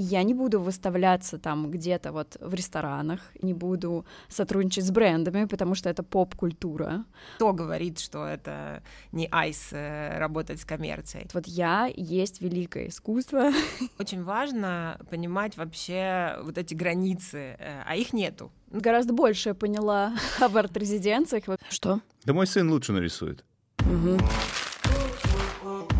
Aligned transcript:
Я 0.00 0.22
не 0.22 0.32
буду 0.32 0.60
выставляться 0.60 1.38
там 1.38 1.72
где-то 1.72 2.12
вот 2.12 2.36
в 2.40 2.54
ресторанах, 2.54 3.20
не 3.42 3.52
буду 3.52 4.06
сотрудничать 4.28 4.84
с 4.84 4.92
брендами, 4.92 5.44
потому 5.46 5.74
что 5.74 5.90
это 5.90 6.04
поп-культура. 6.04 7.04
Кто 7.34 7.52
говорит, 7.52 7.98
что 7.98 8.24
это 8.24 8.84
не 9.10 9.26
айс 9.32 9.70
э, 9.72 10.16
работать 10.18 10.60
с 10.60 10.64
коммерцией? 10.64 11.28
Вот 11.34 11.48
я 11.48 11.90
есть 11.96 12.40
великое 12.40 12.90
искусство. 12.90 13.50
Очень 13.98 14.22
важно 14.22 15.00
понимать 15.10 15.56
вообще 15.56 16.38
вот 16.44 16.58
эти 16.58 16.74
границы, 16.74 17.56
э, 17.58 17.82
а 17.84 17.96
их 17.96 18.12
нету. 18.12 18.52
Гораздо 18.70 19.12
больше 19.12 19.48
я 19.48 19.54
поняла 19.56 20.14
об 20.40 20.56
арт-резиденциях. 20.56 21.42
Что? 21.70 22.00
Да 22.24 22.32
мой 22.32 22.46
сын 22.46 22.70
лучше 22.70 22.92
нарисует. 22.92 23.44
Угу. 23.80 24.18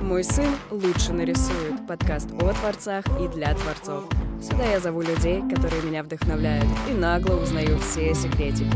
Мой 0.08 0.24
сын 0.24 0.48
лучше 0.70 1.12
нарисует. 1.12 1.86
Подкаст 1.86 2.30
о 2.32 2.54
творцах 2.54 3.04
и 3.22 3.28
для 3.28 3.54
творцов. 3.54 4.08
Сюда 4.40 4.64
я 4.64 4.80
зову 4.80 5.02
людей, 5.02 5.42
которые 5.54 5.82
меня 5.82 6.02
вдохновляют, 6.02 6.64
и 6.90 6.94
нагло 6.94 7.34
узнаю 7.34 7.78
все 7.78 8.14
секретики. 8.14 8.74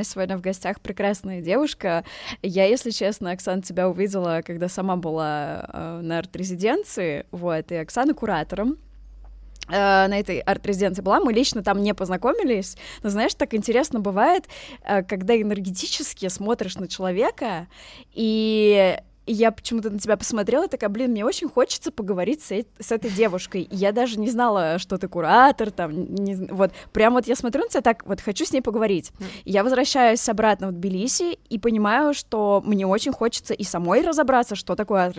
Сегодня 0.00 0.38
в 0.38 0.40
гостях 0.40 0.80
прекрасная 0.80 1.42
девушка. 1.42 2.04
Я, 2.42 2.66
если 2.66 2.90
честно, 2.90 3.32
Оксана, 3.32 3.62
тебя 3.62 3.88
увидела, 3.88 4.42
когда 4.46 4.68
сама 4.68 4.94
была 4.94 5.68
э, 5.72 6.00
на 6.02 6.20
арт-резиденции, 6.20 7.26
вот, 7.32 7.72
и 7.72 7.74
Оксана 7.74 8.14
куратором 8.14 8.78
на 9.76 10.18
этой 10.18 10.40
арт-резиденции 10.40 11.02
была, 11.02 11.20
мы 11.20 11.32
лично 11.32 11.62
там 11.62 11.82
не 11.82 11.94
познакомились, 11.94 12.76
но 13.02 13.10
знаешь, 13.10 13.34
так 13.34 13.54
интересно 13.54 14.00
бывает, 14.00 14.44
э, 14.84 15.02
когда 15.02 15.40
энергетически 15.40 16.28
смотришь 16.28 16.76
на 16.76 16.88
человека, 16.88 17.66
и 18.12 18.98
и 19.28 19.32
я 19.32 19.52
почему-то 19.52 19.90
на 19.90 19.98
тебя 19.98 20.16
посмотрела 20.16 20.64
и 20.64 20.68
такая, 20.68 20.88
блин, 20.88 21.10
мне 21.10 21.24
очень 21.24 21.48
хочется 21.48 21.92
поговорить 21.92 22.42
с, 22.42 22.64
с 22.80 22.92
этой 22.92 23.10
девушкой. 23.10 23.62
И 23.62 23.76
я 23.76 23.92
даже 23.92 24.18
не 24.18 24.30
знала, 24.30 24.78
что 24.78 24.96
ты 24.96 25.06
куратор, 25.06 25.70
там, 25.70 26.14
не, 26.14 26.34
вот, 26.34 26.72
прям 26.92 27.12
вот 27.12 27.26
я 27.26 27.36
смотрю 27.36 27.64
на 27.64 27.68
тебя 27.68 27.82
так, 27.82 28.06
вот 28.06 28.22
хочу 28.22 28.46
с 28.46 28.52
ней 28.52 28.62
поговорить. 28.62 29.12
И 29.44 29.52
я 29.52 29.62
возвращаюсь 29.62 30.26
обратно 30.30 30.68
в 30.68 30.72
Тбилиси 30.72 31.38
и 31.50 31.58
понимаю, 31.58 32.14
что 32.14 32.62
мне 32.64 32.86
очень 32.86 33.12
хочется 33.12 33.52
и 33.52 33.64
самой 33.64 34.00
разобраться, 34.00 34.56
что 34.56 34.74
такое 34.74 35.12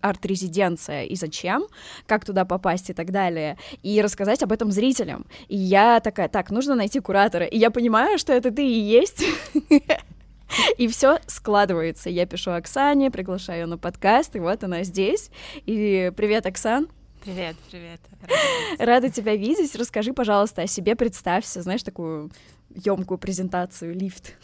арт-резиденция 0.00 1.04
и 1.04 1.14
зачем, 1.14 1.66
как 2.06 2.24
туда 2.24 2.44
попасть 2.44 2.90
и 2.90 2.92
так 2.92 3.12
далее, 3.12 3.56
и 3.84 4.02
рассказать 4.02 4.42
об 4.42 4.50
этом 4.50 4.72
зрителям. 4.72 5.26
И 5.46 5.56
я 5.56 6.00
такая, 6.00 6.28
так, 6.28 6.50
нужно 6.50 6.74
найти 6.74 6.98
куратора. 6.98 7.46
И 7.46 7.56
я 7.56 7.70
понимаю, 7.70 8.18
что 8.18 8.32
это 8.32 8.50
ты 8.50 8.66
и 8.66 8.80
есть. 8.80 9.24
И 10.78 10.88
все 10.88 11.18
складывается. 11.26 12.10
Я 12.10 12.26
пишу 12.26 12.52
Оксане, 12.52 13.10
приглашаю 13.10 13.60
ее 13.60 13.66
на 13.66 13.78
подкаст, 13.78 14.36
и 14.36 14.40
вот 14.40 14.64
она 14.64 14.82
здесь. 14.82 15.30
И 15.66 16.12
привет, 16.16 16.46
Оксан. 16.46 16.88
Привет, 17.22 17.56
привет. 17.70 18.00
Рада, 18.20 18.34
Рада 18.84 19.10
тебя 19.10 19.34
видеть. 19.34 19.74
Расскажи, 19.74 20.12
пожалуйста, 20.12 20.62
о 20.62 20.66
себе, 20.66 20.94
представься, 20.94 21.62
знаешь, 21.62 21.82
такую 21.82 22.30
емкую 22.74 23.18
презентацию, 23.18 23.94
лифт. 23.94 24.34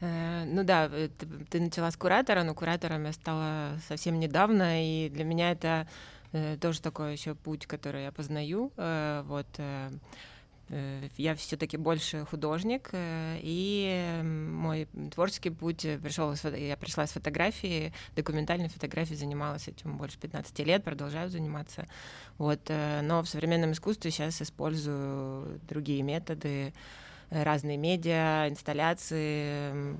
Э, 0.00 0.44
ну 0.46 0.64
да, 0.64 0.88
э, 0.90 1.08
ты, 1.16 1.26
ты 1.50 1.60
начала 1.60 1.90
с 1.90 1.96
куратора, 1.96 2.44
но 2.44 2.54
куратором 2.54 3.04
я 3.04 3.12
стала 3.12 3.78
совсем 3.88 4.18
недавно, 4.18 4.82
и 4.82 5.10
для 5.10 5.24
меня 5.24 5.52
это 5.52 5.86
э, 6.32 6.56
тоже 6.60 6.80
такой 6.80 7.12
еще 7.12 7.34
путь, 7.34 7.66
который 7.66 8.04
я 8.04 8.12
познаю. 8.12 8.72
Вот 8.76 9.46
я 11.16 11.34
все-таки 11.34 11.76
больше 11.76 12.24
художник, 12.24 12.90
э, 12.92 13.38
и 13.42 14.20
мой 14.24 14.88
творческий 15.12 15.50
путь 15.50 15.86
пришел, 16.02 16.34
я 16.56 16.76
пришла 16.76 17.06
с 17.06 17.12
фотографии, 17.12 17.92
документальной 18.16 18.68
фотографией 18.68 19.16
занималась 19.16 19.68
этим 19.68 19.98
больше 19.98 20.18
15 20.18 20.58
лет, 20.60 20.84
продолжаю 20.84 21.28
заниматься. 21.28 21.86
Вот, 22.38 22.60
э, 22.68 23.00
но 23.02 23.22
в 23.22 23.28
современном 23.28 23.72
искусстве 23.72 24.10
сейчас 24.10 24.40
использую 24.40 25.60
другие 25.68 26.02
методы, 26.02 26.72
разные 27.30 27.76
медиа, 27.76 28.48
инсталляции, 28.48 29.96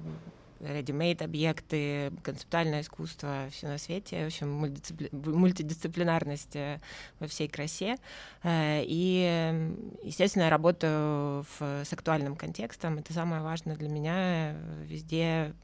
ready-made 0.63 1.23
объекты, 1.23 2.13
концептуальное 2.23 2.81
искусство, 2.83 3.49
все 3.51 3.69
на 3.69 3.79
свете, 3.79 4.25
в 4.25 4.27
общем, 4.27 4.51
мультидисципли... 4.51 5.09
мультидисциплинарность 5.13 6.57
э, 6.57 6.81
во 7.19 7.27
всей 7.27 7.49
красе. 7.49 7.97
Э, 8.43 8.83
и, 8.85 9.77
естественно, 10.03 10.45
я 10.45 10.51
работаю 10.51 11.43
в, 11.43 11.85
с 11.85 11.93
актуальным 11.93 12.37
контекстом, 12.37 12.99
это 12.99 13.13
самое 13.13 13.43
важное 13.43 13.77
для 13.77 13.89
меня. 13.89 14.57
Везде 14.85 15.55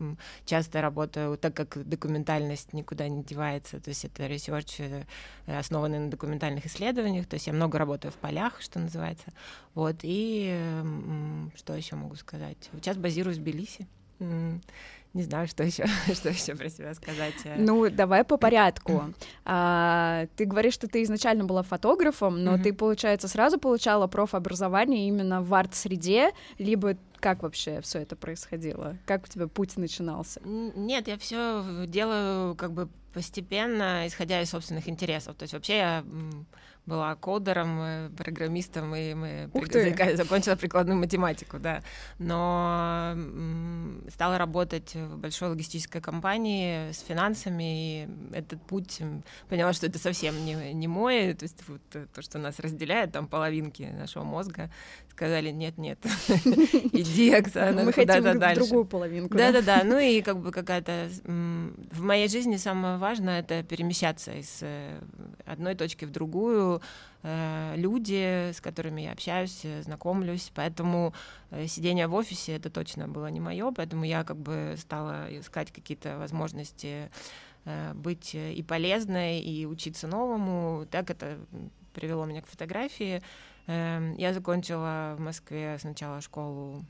часто 0.45 0.81
работаю, 0.83 1.39
так 1.39 1.55
как 1.55 1.89
документальность 1.89 2.73
никуда 2.73 3.09
не 3.09 3.23
девается, 3.23 3.81
то 3.81 3.89
есть 3.89 4.05
это 4.05 4.27
research, 4.27 4.81
э, 4.81 5.05
основанный 5.47 6.01
на 6.01 6.11
документальных 6.11 6.67
исследованиях, 6.67 7.27
то 7.27 7.35
есть 7.35 7.47
я 7.47 7.53
много 7.53 7.79
работаю 7.79 8.13
в 8.13 8.17
полях, 8.17 8.61
что 8.61 8.79
называется. 8.81 9.33
Вот, 9.75 9.99
и 10.03 10.61
что 11.55 11.75
еще 11.75 11.95
могу 11.95 12.17
сказать? 12.17 12.57
Сейчас 12.73 12.97
базируюсь 12.97 13.39
в 13.39 13.43
Тбилиси. 13.43 13.87
Не 15.15 15.23
знаю, 15.23 15.49
что 15.49 15.65
еще, 15.65 15.87
что 16.15 16.29
еще 16.29 16.55
про 16.55 16.69
себя 16.69 16.95
сказать. 16.95 17.35
Э. 17.45 17.57
Ну, 17.59 17.89
давай 17.91 18.25
по 18.25 18.37
порядку. 18.37 19.15
А, 19.45 20.27
ты 20.37 20.45
говоришь, 20.45 20.75
что 20.75 20.87
ты 20.87 21.03
изначально 21.03 21.45
была 21.45 21.63
фотографом, 21.63 22.45
но 22.45 22.55
mm-hmm. 22.55 22.63
ты, 22.63 22.73
получается, 22.73 23.29
сразу 23.29 23.59
получала 23.59 24.07
профобразование 24.07 25.09
именно 25.09 25.43
в 25.43 25.53
арт-среде, 25.55 26.33
либо 26.59 26.97
как 27.21 27.43
вообще 27.43 27.81
все 27.81 28.01
это 28.01 28.15
происходило? 28.17 28.97
Как 29.07 29.25
у 29.25 29.27
тебя 29.27 29.49
путь 29.49 29.77
начинался? 29.77 30.41
Нет, 30.45 31.09
я 31.09 31.19
все 31.19 31.65
делаю 31.87 32.55
как 32.55 32.73
бы 32.73 32.89
постепенно, 33.13 34.07
исходя 34.07 34.41
из 34.41 34.51
собственных 34.51 34.89
интересов. 34.89 35.35
То 35.37 35.43
есть 35.45 35.55
вообще 35.55 35.77
я 35.79 36.05
была 36.89 37.15
кодером, 37.15 37.81
э, 37.81 38.11
программистом, 38.17 38.95
и 38.95 39.15
мы 39.15 39.51
ты. 39.71 40.17
закончила 40.17 40.57
прикладную 40.57 40.99
математику, 40.99 41.59
да. 41.59 41.83
Но 42.19 43.15
стала 44.11 44.39
работать 44.39 44.95
в 44.95 45.19
большой 45.19 45.51
логистической 45.51 46.01
компании 46.01 46.91
с 46.93 47.01
финансами, 47.01 48.03
и 48.03 48.09
этот 48.33 48.63
путь 48.63 49.01
поняла, 49.49 49.73
что 49.73 49.87
это 49.87 49.99
совсем 49.99 50.35
не, 50.45 50.73
не 50.73 50.89
мой, 50.89 51.35
то 51.35 51.45
есть 51.45 51.63
вот 51.69 51.83
то, 51.91 52.23
что 52.23 52.39
нас 52.39 52.59
разделяет, 52.59 53.13
там 53.13 53.27
половинки 53.27 53.83
нашего 53.83 54.25
мозга, 54.25 54.71
сказали, 55.11 55.51
нет-нет, 55.51 55.99
иди, 56.93 57.35
Оксана, 57.35 57.85
Мы 57.85 57.93
хотим 57.93 58.39
дальше. 58.39 58.61
другую 58.61 58.85
половинку. 58.85 59.37
Да-да-да, 59.37 59.83
ну 59.85 59.99
и 59.99 60.23
как 60.23 60.39
бы 60.39 60.53
какая-то... 60.53 61.09
В 61.25 62.03
моей 62.03 62.29
жизни 62.29 62.57
самое 62.57 62.99
важное— 62.99 63.41
это 63.49 63.63
перемещаться 63.63 64.33
из 64.33 64.59
э, 64.63 65.01
одной 65.45 65.75
точки 65.75 66.05
в 66.05 66.11
другую, 66.11 66.78
э, 67.23 67.75
люди, 67.77 68.53
с 68.53 68.61
которыми 68.61 69.03
я 69.03 69.13
общаюсь, 69.13 69.61
э, 69.65 69.83
знакомлюсь, 69.83 70.51
поэтому 70.55 71.13
сидение 71.67 72.07
в 72.07 72.15
офисе— 72.15 72.53
это 72.57 72.71
точно 72.71 73.09
было 73.09 73.27
не 73.29 73.41
мое, 73.41 73.73
поэтому 73.73 74.05
я 74.05 74.25
как 74.25 74.37
бы 74.37 74.75
стала 74.79 75.27
искать 75.31 75.73
какие-то 75.73 76.19
возможности 76.19 77.11
быть 77.95 78.35
и 78.35 78.65
полезной, 78.67 79.41
и 79.41 79.67
учиться 79.67 80.07
новому. 80.07 80.87
Так 80.91 81.11
это 81.11 81.39
привело 81.93 82.25
меня 82.25 82.41
к 82.43 82.47
фотографии. 82.47 83.23
Эм, 83.69 84.15
я 84.17 84.33
закончила 84.33 85.15
в 85.19 85.21
Москве 85.21 85.77
сначала 85.79 86.23
школу 86.23 86.87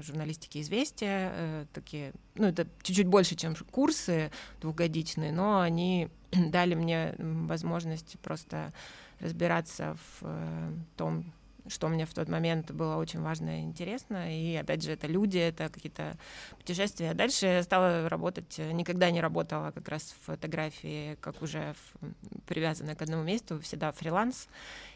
журналистики 0.00 0.60
«Известия». 0.60 1.32
Э, 1.34 1.66
такие, 1.72 2.12
ну, 2.36 2.46
это 2.46 2.68
чуть-чуть 2.82 3.08
больше, 3.08 3.34
чем 3.34 3.56
курсы 3.72 4.30
двухгодичные, 4.60 5.32
но 5.32 5.60
они 5.60 6.08
дали 6.30 6.74
мне 6.74 7.16
возможность 7.18 8.16
просто 8.20 8.72
разбираться 9.18 9.96
в 9.96 10.22
э, 10.22 10.72
том, 10.96 11.24
что 11.68 11.88
мне 11.88 12.06
в 12.06 12.14
тот 12.14 12.28
момент 12.28 12.70
было 12.70 12.96
очень 12.96 13.20
важно 13.20 13.60
и 13.60 13.62
интересно. 13.62 14.34
И 14.34 14.54
опять 14.56 14.82
же, 14.82 14.92
это 14.92 15.06
люди, 15.06 15.38
это 15.38 15.68
какие-то 15.68 16.16
путешествия. 16.58 17.14
Дальше 17.14 17.46
я 17.46 17.62
стала 17.62 18.08
работать, 18.08 18.58
никогда 18.58 19.10
не 19.10 19.20
работала 19.20 19.70
как 19.70 19.88
раз 19.88 20.14
в 20.20 20.26
фотографии, 20.26 21.16
как 21.20 21.42
уже 21.42 21.74
в, 21.74 22.44
привязанная 22.46 22.94
к 22.94 23.02
одному 23.02 23.22
месту, 23.22 23.60
всегда 23.60 23.92
фриланс. 23.92 24.48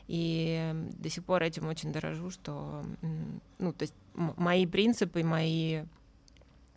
И 0.06 0.73
до 0.99 1.09
сих 1.09 1.25
пор 1.25 1.43
этим 1.43 1.67
очень 1.67 1.93
дорожу, 1.93 2.31
что, 2.31 2.85
ну, 3.59 3.73
то 3.73 3.83
есть 3.83 3.94
мои 4.15 4.67
принципы, 4.67 5.23
мои 5.23 5.77
э, 5.77 5.85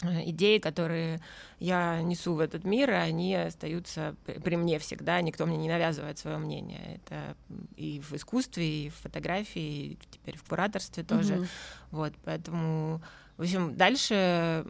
идеи, 0.03 0.59
которые 0.59 1.19
я 1.59 2.01
несу 2.01 2.35
в 2.35 2.39
этот 2.39 2.63
мир, 2.63 2.91
они 2.91 3.33
остаются 3.35 4.15
при 4.25 4.55
мне 4.55 4.77
всегда, 4.79 5.19
никто 5.21 5.45
мне 5.45 5.57
не 5.57 5.67
навязывает 5.67 6.19
свое 6.19 6.37
мнение. 6.37 6.99
Это 7.03 7.35
и 7.75 7.99
в 7.99 8.13
искусстве, 8.13 8.85
и 8.85 8.89
в 8.89 8.95
фотографии, 8.95 9.93
и 9.93 9.97
теперь 10.11 10.37
в 10.37 10.43
кураторстве 10.43 11.03
тоже. 11.03 11.33
Mm-hmm. 11.33 11.47
Вот, 11.91 12.13
поэтому, 12.23 13.01
в 13.37 13.41
общем, 13.41 13.75
дальше 13.75 14.65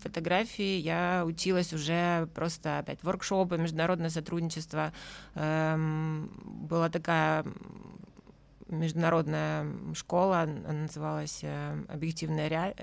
фотографии 0.00 0.78
я 0.78 1.24
училась 1.26 1.72
уже 1.72 2.26
просто 2.34 2.78
опять 2.78 3.02
воркшопы, 3.02 3.58
международное 3.58 4.10
сотрудничество. 4.10 4.92
Эм, 5.34 6.30
была 6.44 6.88
такая 6.88 7.44
международная 8.70 9.66
школа, 9.94 10.40
она 10.42 10.72
называлась 10.72 11.44
«Объективная, 11.88 12.48
ре... 12.48 12.74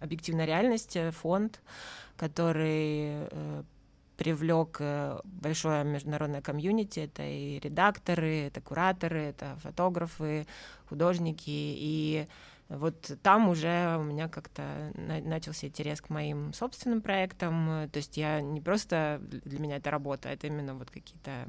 Объективная 0.00 0.44
реальность», 0.44 0.96
фонд, 1.12 1.60
который 2.16 3.28
привлек 4.16 4.80
большое 5.24 5.84
международное 5.84 6.40
комьюнити. 6.40 7.00
Это 7.00 7.22
и 7.24 7.58
редакторы, 7.58 8.46
это 8.46 8.60
кураторы, 8.60 9.20
это 9.22 9.56
фотографы, 9.62 10.46
художники. 10.88 11.50
И 11.50 12.26
вот 12.68 13.18
там 13.22 13.48
уже 13.48 13.96
у 13.98 14.02
меня 14.02 14.28
как-то 14.28 14.92
начался 14.94 15.66
интерес 15.66 16.00
к 16.00 16.10
моим 16.10 16.52
собственным 16.52 17.02
проектам. 17.02 17.88
То 17.90 17.96
есть 17.98 18.16
я 18.16 18.40
не 18.40 18.60
просто 18.60 19.20
для 19.20 19.58
меня 19.58 19.76
это 19.76 19.90
работа, 19.90 20.28
это 20.28 20.46
именно 20.46 20.74
вот 20.74 20.90
какие-то 20.90 21.30
э, 21.30 21.46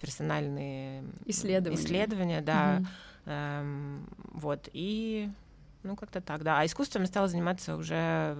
персональные 0.00 1.04
исследования, 1.26 1.80
исследования 1.80 2.40
да. 2.40 2.78
Угу. 2.80 2.88
Эм, 3.26 4.08
вот 4.32 4.68
и 4.72 5.30
ну, 5.82 5.96
как-то 5.96 6.20
так, 6.20 6.42
да. 6.42 6.60
А 6.60 6.66
искусством 6.66 7.02
я 7.02 7.08
стала 7.08 7.28
заниматься 7.28 7.76
уже, 7.76 8.36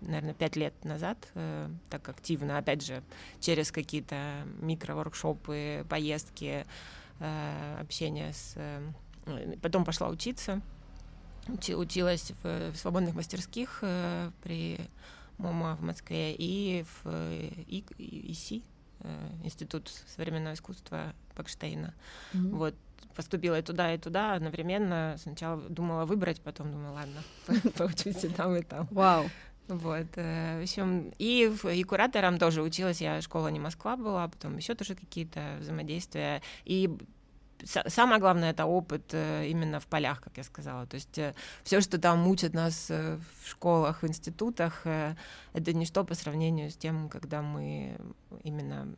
наверное, 0.00 0.34
пять 0.34 0.54
лет 0.56 0.84
назад, 0.84 1.18
э, 1.34 1.68
так 1.90 2.08
активно, 2.08 2.58
опять 2.58 2.84
же, 2.84 3.02
через 3.40 3.72
какие-то 3.72 4.44
микро-воркшопы, 4.60 5.84
поездки, 5.88 6.64
э, 7.18 7.78
общение 7.80 8.32
с... 8.32 8.54
Э, 8.56 9.56
потом 9.60 9.84
пошла 9.84 10.08
учиться, 10.08 10.60
учи, 11.48 11.74
училась 11.74 12.32
в, 12.42 12.70
в 12.72 12.76
свободных 12.76 13.14
мастерских 13.14 13.80
э, 13.82 14.30
при 14.44 14.78
МОМА 15.38 15.76
в 15.76 15.82
Москве 15.82 16.34
и 16.34 16.84
в 16.84 17.10
и, 17.66 17.84
ИСИ, 17.98 18.62
э, 18.62 18.77
Институт 19.44 19.90
современного 20.06 20.54
искусства 20.54 21.12
Бакштейна. 21.36 21.94
Mm-hmm. 22.32 22.56
Вот 22.56 22.74
поступила 23.14 23.58
и 23.58 23.62
туда, 23.62 23.94
и 23.94 23.98
туда 23.98 24.34
одновременно. 24.34 25.16
Сначала 25.18 25.60
думала 25.60 26.04
выбрать, 26.04 26.40
потом 26.40 26.70
думала, 26.70 26.92
ладно, 26.92 27.22
поучусь 27.76 28.24
и 28.24 28.28
там, 28.28 28.54
и 28.56 28.62
там. 28.62 28.86
Вау. 28.90 29.28
Вот, 29.68 30.06
э, 30.16 30.60
в 30.60 30.62
общем, 30.62 31.12
и, 31.18 31.52
и 31.74 31.82
куратором 31.82 32.38
тоже 32.38 32.62
училась, 32.62 33.02
я 33.02 33.20
школа 33.20 33.48
не 33.48 33.60
Москва 33.60 33.96
была, 33.96 34.26
потом 34.26 34.56
еще 34.56 34.74
тоже 34.74 34.94
какие-то 34.94 35.58
взаимодействия, 35.60 36.40
и 36.64 36.96
самое 37.64 38.20
главное 38.20 38.50
это 38.50 38.66
опыт 38.66 39.10
э, 39.12 39.46
именно 39.48 39.80
в 39.80 39.86
полях, 39.86 40.20
как 40.20 40.36
я 40.36 40.44
сказала. 40.44 40.86
То 40.86 40.94
есть 40.94 41.18
э, 41.18 41.34
все, 41.64 41.80
что 41.80 41.98
там 41.98 42.26
учат 42.28 42.54
нас 42.54 42.86
э, 42.90 43.18
в 43.42 43.48
школах, 43.48 44.02
в 44.02 44.06
институтах, 44.06 44.86
это 44.86 45.72
ничто 45.72 46.04
по 46.04 46.14
сравнению 46.14 46.70
с 46.70 46.76
тем, 46.76 47.08
когда 47.08 47.42
мы 47.42 47.96
именно 48.44 48.88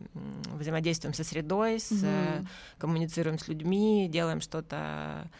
взаимодействуем 0.54 1.14
со 1.14 1.24
средой, 1.24 1.80
с, 1.80 1.92
mm-hmm. 1.92 2.46
коммуницируем 2.78 3.38
с 3.38 3.48
людьми, 3.48 4.08
делаем 4.10 4.40
что-то 4.40 5.30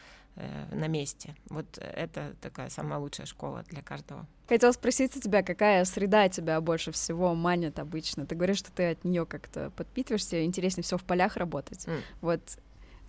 на 0.72 0.87
месте. 0.87 1.34
Вот 1.50 1.67
это 1.76 2.34
такая 2.40 2.70
самая 2.70 2.99
лучшая 2.99 3.26
школа 3.26 3.64
для 3.69 3.82
каждого. 3.82 4.26
Хотела 4.49 4.72
спросить 4.72 5.14
у 5.17 5.20
тебя, 5.20 5.43
какая 5.43 5.84
среда 5.84 6.28
тебя 6.28 6.61
больше 6.61 6.93
всего 6.93 7.34
манит 7.34 7.78
обычно? 7.78 8.25
Ты 8.25 8.37
говоришь, 8.37 8.58
что 8.58 8.72
ты 8.72 8.93
от 8.93 9.05
нее 9.05 9.26
как-то 9.26 9.70
подпитываешься, 9.70 10.44
интереснее 10.44 10.82
всего 10.82 10.99
в 10.99 11.05
полях 11.05 11.37
работать. 11.37 11.87
Mm. 11.87 12.00
Вот 12.22 12.40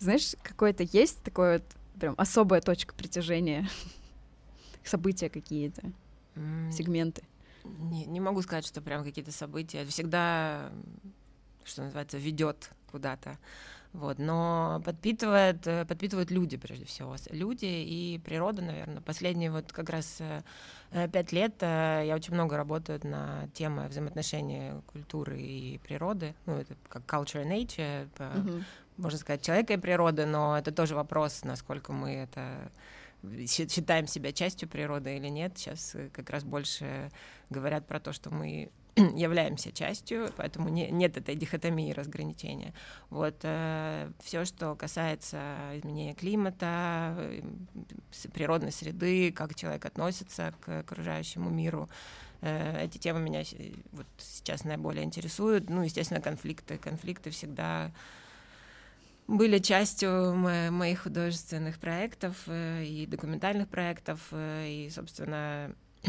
знаешь, 0.02 0.34
какое-то 0.42 0.82
есть 0.82 1.22
такое 1.22 1.58
вот 1.58 1.64
прям 1.98 2.14
особая 2.18 2.60
точка 2.60 2.94
притяжения, 2.94 3.68
события 4.84 5.30
какие-то, 5.30 5.82
mm. 6.34 6.72
сегменты? 6.72 7.22
Не, 7.64 8.06
не 8.06 8.20
могу 8.20 8.42
сказать, 8.42 8.66
что 8.66 8.80
прям 8.80 9.04
какие-то 9.04 9.30
события. 9.30 9.84
Всегда, 9.86 10.72
что 11.64 11.82
называется, 11.82 12.18
ведет 12.18 12.70
куда-то. 12.90 13.38
Вот, 13.92 14.18
но 14.18 14.80
подпитывает, 14.86 15.66
э, 15.66 15.84
подпитывают 15.84 16.30
люди, 16.30 16.56
прежде 16.56 16.86
всего. 16.86 17.14
Люди 17.30 17.66
и 17.66 18.18
природа, 18.24 18.62
наверное. 18.62 19.02
Последние 19.02 19.50
вот 19.50 19.70
как 19.70 19.90
раз 19.90 20.16
э, 20.18 20.42
э, 20.92 21.08
пять 21.08 21.30
лет 21.30 21.54
я 21.60 22.14
очень 22.16 22.32
много 22.32 22.56
работаю 22.56 22.98
на 23.04 23.48
темы 23.52 23.86
взаимоотношения 23.88 24.80
культуры 24.86 25.40
и 25.40 25.78
природы. 25.78 26.34
Ну, 26.46 26.54
это 26.54 26.74
как 26.88 27.02
culture 27.02 27.44
and 27.44 27.50
nature, 27.50 28.08
uh-huh 28.16 28.64
можно 29.02 29.18
сказать, 29.18 29.42
человека 29.42 29.74
и 29.74 29.76
природы, 29.76 30.26
но 30.26 30.58
это 30.58 30.72
тоже 30.72 30.94
вопрос, 30.94 31.44
насколько 31.44 31.92
мы 31.92 32.12
это 32.14 32.70
считаем 33.46 34.06
себя 34.06 34.32
частью 34.32 34.68
природы 34.68 35.16
или 35.16 35.28
нет. 35.28 35.56
Сейчас 35.56 35.94
э, 35.94 36.08
как 36.12 36.30
раз 36.30 36.44
больше 36.44 37.10
говорят 37.50 37.86
про 37.86 38.00
то, 38.00 38.12
что 38.12 38.30
мы 38.30 38.70
являемся 38.96 39.72
частью, 39.72 40.30
поэтому 40.36 40.68
не, 40.68 40.90
нет 40.90 41.16
этой 41.16 41.34
дихотомии 41.34 41.92
разграничения. 41.92 42.74
Вот 43.10 43.36
э, 43.42 44.10
все, 44.22 44.44
что 44.44 44.74
касается 44.74 45.40
изменения 45.74 46.14
климата, 46.14 47.14
э, 47.16 47.42
природной 48.34 48.72
среды, 48.72 49.32
как 49.32 49.54
человек 49.54 49.84
относится 49.86 50.52
к 50.60 50.80
окружающему 50.80 51.48
миру, 51.48 51.88
э, 52.42 52.84
эти 52.84 52.98
темы 52.98 53.20
меня 53.20 53.42
вот 53.92 54.06
сейчас 54.18 54.64
наиболее 54.64 55.04
интересуют. 55.04 55.70
Ну, 55.70 55.82
естественно, 55.82 56.20
конфликты. 56.20 56.76
Конфликты 56.76 57.30
всегда 57.30 57.92
были 59.32 59.58
частью 59.58 60.34
моих 60.34 61.02
художественных 61.04 61.78
проектов 61.78 62.36
э, 62.46 62.84
и 62.84 63.06
документальных 63.06 63.68
проектов, 63.68 64.20
э, 64.30 64.66
и, 64.68 64.90
собственно, 64.90 65.74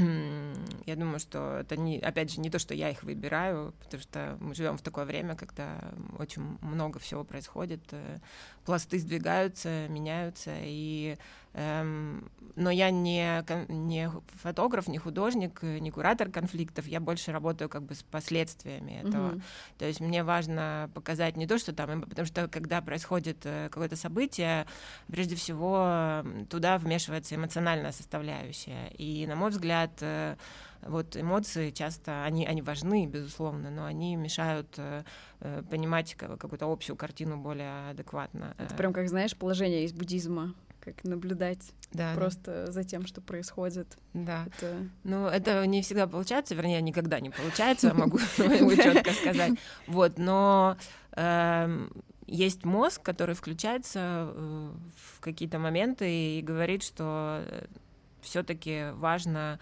я 0.85 0.95
думаю, 0.95 1.19
что 1.19 1.59
это 1.59 1.77
не, 1.77 1.99
опять 1.99 2.31
же, 2.31 2.41
не 2.41 2.49
то, 2.49 2.59
что 2.59 2.73
я 2.73 2.89
их 2.89 3.03
выбираю, 3.03 3.73
потому 3.83 4.01
что 4.01 4.37
мы 4.41 4.55
живем 4.55 4.77
в 4.77 4.81
такое 4.81 5.05
время, 5.05 5.35
когда 5.35 5.79
очень 6.19 6.57
много 6.61 6.99
всего 6.99 7.23
происходит, 7.23 7.81
э, 7.91 8.19
пласты 8.65 8.99
сдвигаются, 8.99 9.87
меняются, 9.89 10.51
и 10.61 11.17
Эм, 11.55 12.31
но 12.55 12.71
я 12.71 12.89
не, 12.89 13.43
не 13.69 14.09
фотограф, 14.41 14.87
не 14.87 14.97
художник, 14.97 15.61
не 15.61 15.91
куратор 15.91 16.29
конфликтов, 16.29 16.87
я 16.87 16.99
больше 16.99 17.31
работаю 17.31 17.69
как 17.69 17.83
бы 17.83 17.93
с 17.93 18.01
последствиями 18.01 19.01
этого. 19.03 19.33
Mm-hmm. 19.33 19.41
То 19.77 19.85
есть 19.85 19.99
мне 19.99 20.23
важно 20.23 20.89
показать 20.95 21.37
не 21.37 21.45
то, 21.45 21.59
что 21.59 21.73
там, 21.73 22.01
потому 22.01 22.25
что 22.25 22.47
когда 22.47 22.81
происходит 22.81 23.37
э, 23.43 23.69
какое-то 23.69 23.95
событие, 23.95 24.65
прежде 25.07 25.35
всего 25.35 26.23
туда 26.49 26.79
вмешивается 26.79 27.35
эмоциональная 27.35 27.91
составляющая. 27.91 28.87
И, 28.97 29.25
на 29.27 29.35
мой 29.35 29.51
взгляд, 29.51 29.91
э, 30.01 30.35
вот 30.87 31.15
эмоции 31.17 31.71
часто, 31.71 32.23
они, 32.23 32.45
они 32.45 32.61
важны, 32.61 33.05
безусловно, 33.05 33.69
но 33.69 33.85
они 33.85 34.15
мешают 34.15 34.75
э, 34.77 35.03
понимать 35.69 36.15
какую-то 36.15 36.71
общую 36.71 36.95
картину 36.95 37.37
более 37.37 37.89
адекватно. 37.89 38.55
Это 38.57 38.75
прям, 38.75 38.93
как 38.93 39.09
знаешь, 39.09 39.35
положение 39.35 39.85
из 39.85 39.93
буддизма 39.93 40.53
как 40.83 41.03
наблюдать 41.05 41.71
да, 41.93 42.13
просто 42.13 42.65
да. 42.65 42.71
за 42.71 42.83
тем, 42.83 43.05
что 43.05 43.21
происходит. 43.21 43.97
Да. 44.13 44.47
Это... 44.47 44.89
Ну, 45.03 45.27
это 45.27 45.65
не 45.65 45.81
всегда 45.81 46.07
получается, 46.07 46.55
вернее, 46.55 46.81
никогда 46.81 47.21
не 47.21 47.29
получается, 47.29 47.93
могу 47.93 48.19
четко 48.75 49.13
сказать. 49.13 49.53
Вот, 49.87 50.17
но 50.17 50.75
эм, 51.11 51.89
есть 52.27 52.65
мозг, 52.65 53.01
который 53.01 53.33
включается 53.33 54.29
э, 54.33 54.71
в 54.97 55.19
какие-то 55.21 55.57
моменты 55.57 56.37
и 56.37 56.41
говорит, 56.41 56.83
что 56.83 57.43
э, 57.45 57.65
все-таки 58.21 58.91
важно 58.95 59.53
Э, 59.53 59.61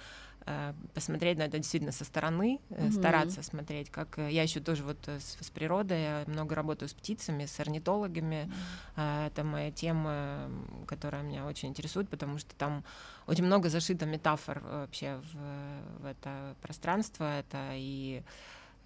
посмотреть 0.93 1.37
на 1.37 1.43
это 1.43 1.57
действительно 1.57 1.91
со 1.91 2.03
стороны, 2.03 2.59
mm-hmm. 2.69 2.91
стараться 2.91 3.43
смотреть, 3.43 3.89
как 3.89 4.19
э, 4.19 4.31
я 4.31 4.43
еще 4.43 4.59
тоже 4.59 4.83
вот 4.83 4.97
с, 5.07 5.37
с 5.39 5.49
природой, 5.49 6.01
я 6.01 6.23
много 6.27 6.55
работаю 6.55 6.89
с 6.89 6.93
птицами, 6.93 7.45
с 7.45 7.59
орнитологами, 7.59 8.51
mm-hmm. 8.95 9.27
это 9.27 9.43
моя 9.43 9.71
тема, 9.71 10.49
которая 10.87 11.23
меня 11.23 11.45
очень 11.45 11.69
интересует, 11.69 12.09
потому 12.09 12.37
что 12.37 12.55
там 12.55 12.83
очень 13.27 13.45
много 13.45 13.69
зашито 13.69 14.05
метафор 14.05 14.59
вообще 14.59 15.21
в, 15.33 16.01
в 16.01 16.05
это 16.05 16.55
пространство, 16.61 17.39
это 17.39 17.71
и 17.73 18.21
Э, 18.21 18.23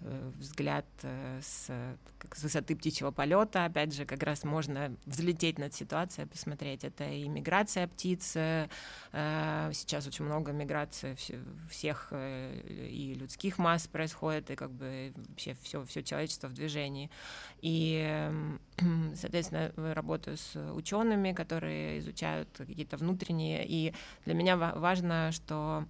взгляд 0.00 0.84
э, 1.02 1.40
с, 1.42 1.66
с 2.34 2.42
высоты 2.42 2.76
птичьего 2.76 3.10
полета. 3.10 3.64
Опять 3.64 3.94
же, 3.94 4.04
как 4.04 4.22
раз 4.22 4.44
можно 4.44 4.94
взлететь 5.06 5.58
над 5.58 5.74
ситуацией, 5.74 6.26
посмотреть. 6.26 6.84
Это 6.84 7.04
и 7.04 7.28
миграция 7.28 7.88
птиц. 7.88 8.34
Э, 8.36 8.68
сейчас 9.72 10.06
очень 10.06 10.24
много 10.24 10.52
миграции 10.52 11.16
всех 11.70 12.12
и 12.12 13.16
людских 13.18 13.58
масс 13.58 13.86
происходит, 13.86 14.50
и 14.50 14.56
как 14.56 14.70
бы 14.70 15.12
вообще 15.16 15.56
все, 15.62 15.84
все 15.84 16.02
человечество 16.02 16.48
в 16.48 16.52
движении. 16.52 17.10
И, 17.62 18.30
соответственно, 19.14 19.72
работаю 19.94 20.36
с 20.36 20.56
учеными, 20.72 21.32
которые 21.32 21.98
изучают 22.00 22.48
какие-то 22.56 22.96
внутренние. 22.96 23.64
И 23.66 23.94
для 24.24 24.34
меня 24.34 24.56
важно, 24.56 25.32
что 25.32 25.56
Эм, 25.76 25.88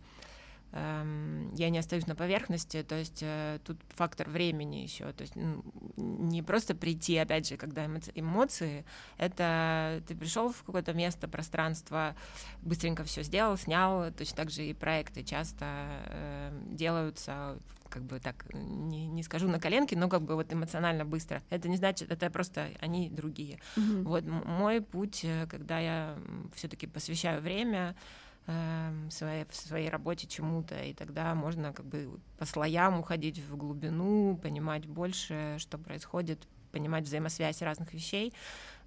я 1.54 1.71
не 1.71 1.78
остаюсь 1.78 2.06
на 2.06 2.14
поверхности, 2.14 2.83
то 2.83 2.95
есть 2.95 3.21
э, 3.23 3.59
тут 3.64 3.78
фактор 3.95 4.28
времени 4.28 4.76
еще, 4.76 5.12
то 5.12 5.23
есть 5.23 5.37
ну, 5.37 5.64
не 5.97 6.42
просто 6.42 6.75
прийти, 6.75 7.16
опять 7.16 7.49
же, 7.49 7.56
когда 7.56 7.87
эмоции, 8.14 8.85
это 9.16 10.02
ты 10.06 10.14
пришел 10.14 10.52
в 10.52 10.62
какое-то 10.62 10.92
место, 10.92 11.28
пространство, 11.28 12.14
быстренько 12.62 13.04
все 13.04 13.23
сделал, 13.23 13.56
снял, 13.56 14.12
точно 14.12 14.37
так 14.37 14.50
же 14.50 14.64
и 14.64 14.75
проекты 14.75 15.23
часто 15.23 15.64
э, 16.06 16.61
делаются 16.71 17.59
как 17.88 18.02
бы 18.02 18.21
так 18.21 18.45
не, 18.52 19.06
не 19.06 19.23
скажу 19.23 19.49
на 19.49 19.59
коленке, 19.59 19.97
но 19.97 20.09
как 20.09 20.23
бы 20.23 20.35
вот 20.35 20.52
эмоционально 20.52 21.04
быстро. 21.04 21.42
Это 21.50 21.68
не 21.68 21.76
значит, 21.76 22.11
это 22.11 22.30
просто 22.30 22.68
они 22.80 23.09
другие. 23.09 23.59
Mm-hmm. 23.76 24.02
Вот 24.02 24.25
мой 24.25 24.80
путь, 24.80 25.21
э, 25.25 25.47
когда 25.47 25.78
я 25.78 26.18
все-таки 26.54 26.87
посвящаю 26.87 27.40
время 27.40 27.97
э, 28.46 29.08
своей, 29.10 29.44
в 29.48 29.54
своей 29.54 29.88
работе 29.88 30.26
чему-то, 30.26 30.82
и 30.82 30.92
тогда 30.94 31.34
можно 31.34 31.72
как 31.72 31.86
бы 31.86 32.20
по 32.38 32.44
слоям 32.44 33.00
уходить 33.00 33.38
в 33.38 33.56
глубину, 33.56 34.38
понимать 34.42 34.86
больше, 34.86 35.56
что 35.58 35.78
происходит, 35.78 36.46
понимать 36.72 37.04
взаимосвязь 37.04 37.62
разных 37.62 37.94
вещей. 37.94 38.32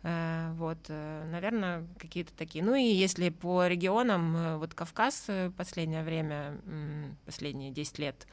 Э, 0.04 0.52
вот, 0.54 0.78
э, 0.88 1.30
наверное, 1.32 1.86
какие-то 1.98 2.34
такие. 2.34 2.64
Ну 2.64 2.76
и 2.76 2.84
если 2.84 3.30
по 3.30 3.68
регионам, 3.68 4.36
э, 4.36 4.58
вот 4.58 4.74
Кавказ 4.74 5.28
последнее 5.58 6.04
время, 6.04 6.58
последние 7.26 7.72
10 7.72 8.00
лет, 8.00 8.28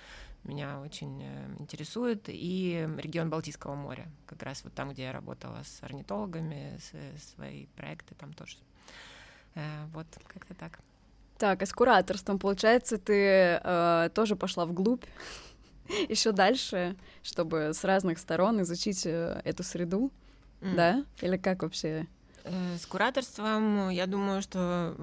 меня 0.44 0.80
очень 0.80 1.24
интересует, 1.58 2.28
и 2.28 2.88
регион 2.98 3.30
Балтийского 3.30 3.74
моря, 3.74 4.06
как 4.26 4.44
раз 4.44 4.62
вот 4.62 4.74
там, 4.74 4.90
где 4.92 5.04
я 5.04 5.12
работала 5.12 5.62
с 5.64 5.82
орнитологами, 5.82 6.78
с, 6.78 7.32
свои 7.34 7.66
проекты 7.74 8.14
там 8.14 8.32
тоже. 8.32 8.56
Вот, 9.92 10.06
как-то 10.28 10.54
так. 10.54 10.78
Так, 11.38 11.62
а 11.62 11.66
с 11.66 11.72
кураторством, 11.72 12.38
получается, 12.38 12.98
ты 12.98 13.60
э, 13.62 14.10
тоже 14.14 14.36
пошла 14.36 14.64
вглубь, 14.64 15.04
еще 16.08 16.32
дальше, 16.32 16.96
чтобы 17.22 17.72
с 17.74 17.84
разных 17.84 18.18
сторон 18.18 18.62
изучить 18.62 19.04
эту 19.04 19.62
среду? 19.62 20.10
Mm. 20.60 20.74
Да? 20.74 21.04
Или 21.20 21.36
как 21.36 21.62
вообще? 21.62 22.06
Э, 22.44 22.76
с 22.78 22.86
кураторством, 22.86 23.90
я 23.90 24.06
думаю, 24.06 24.40
что 24.40 24.94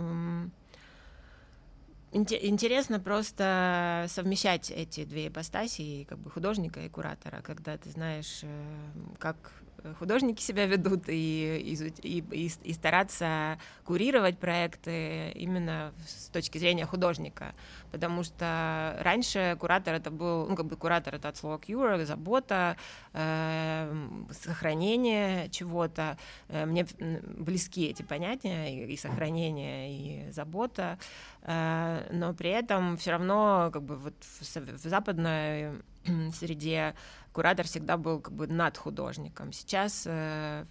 интересно 2.14 3.00
просто 3.00 4.06
совмещать 4.10 4.72
эти 4.72 5.04
две 5.04 5.28
ипостаси, 5.28 6.06
как 6.08 6.20
бы 6.20 6.30
художника 6.30 6.80
и 6.82 6.90
куратора, 6.90 7.42
когда 7.42 7.78
ты 7.78 7.90
знаешь, 7.90 8.42
э, 8.44 8.84
как 9.20 9.52
художники 10.00 10.42
себя 10.42 10.66
ведут 10.66 11.06
и, 11.08 11.76
и, 12.04 12.24
и, 12.32 12.52
и 12.64 12.74
стараться 12.74 13.60
курировать 13.84 14.38
проекты 14.40 15.32
именно 15.32 15.94
с 16.06 16.30
точки 16.30 16.58
зрения 16.58 16.86
художника. 16.86 17.54
Потому 17.92 18.24
что 18.24 18.98
раньше 19.02 19.58
куратор 19.60 19.96
это 19.96 20.12
был, 20.12 20.48
ну, 20.48 20.56
как 20.56 20.66
бы 20.66 20.76
куратор 20.76 21.16
это 21.16 21.30
от 21.30 21.38
слова 21.38 21.58
cure, 21.58 22.04
забота, 22.06 22.78
э, 23.14 23.94
сохранение 24.32 25.50
чего-то. 25.50 26.18
Э, 26.48 26.66
мне 26.66 26.86
близки 27.00 27.86
эти 27.86 28.04
понятия, 28.04 28.74
и, 28.74 28.94
и 28.94 28.98
сохранение, 28.98 30.28
и 30.28 30.32
забота. 30.32 30.98
Э, 31.42 32.08
но 32.12 32.34
при 32.34 32.50
этом 32.50 32.98
все 32.98 33.12
равно 33.12 33.70
как 33.72 33.84
бы 33.84 33.96
вот 33.96 34.16
в, 34.24 34.42
в 34.42 34.90
западной 34.90 35.82
среде 36.34 36.96
куратор 37.34 37.66
всегда 37.66 37.98
был 37.98 38.20
как 38.20 38.34
бы 38.34 38.48
над 38.48 38.78
художником. 38.78 39.52
Сейчас 39.52 40.04
э, 40.06 40.66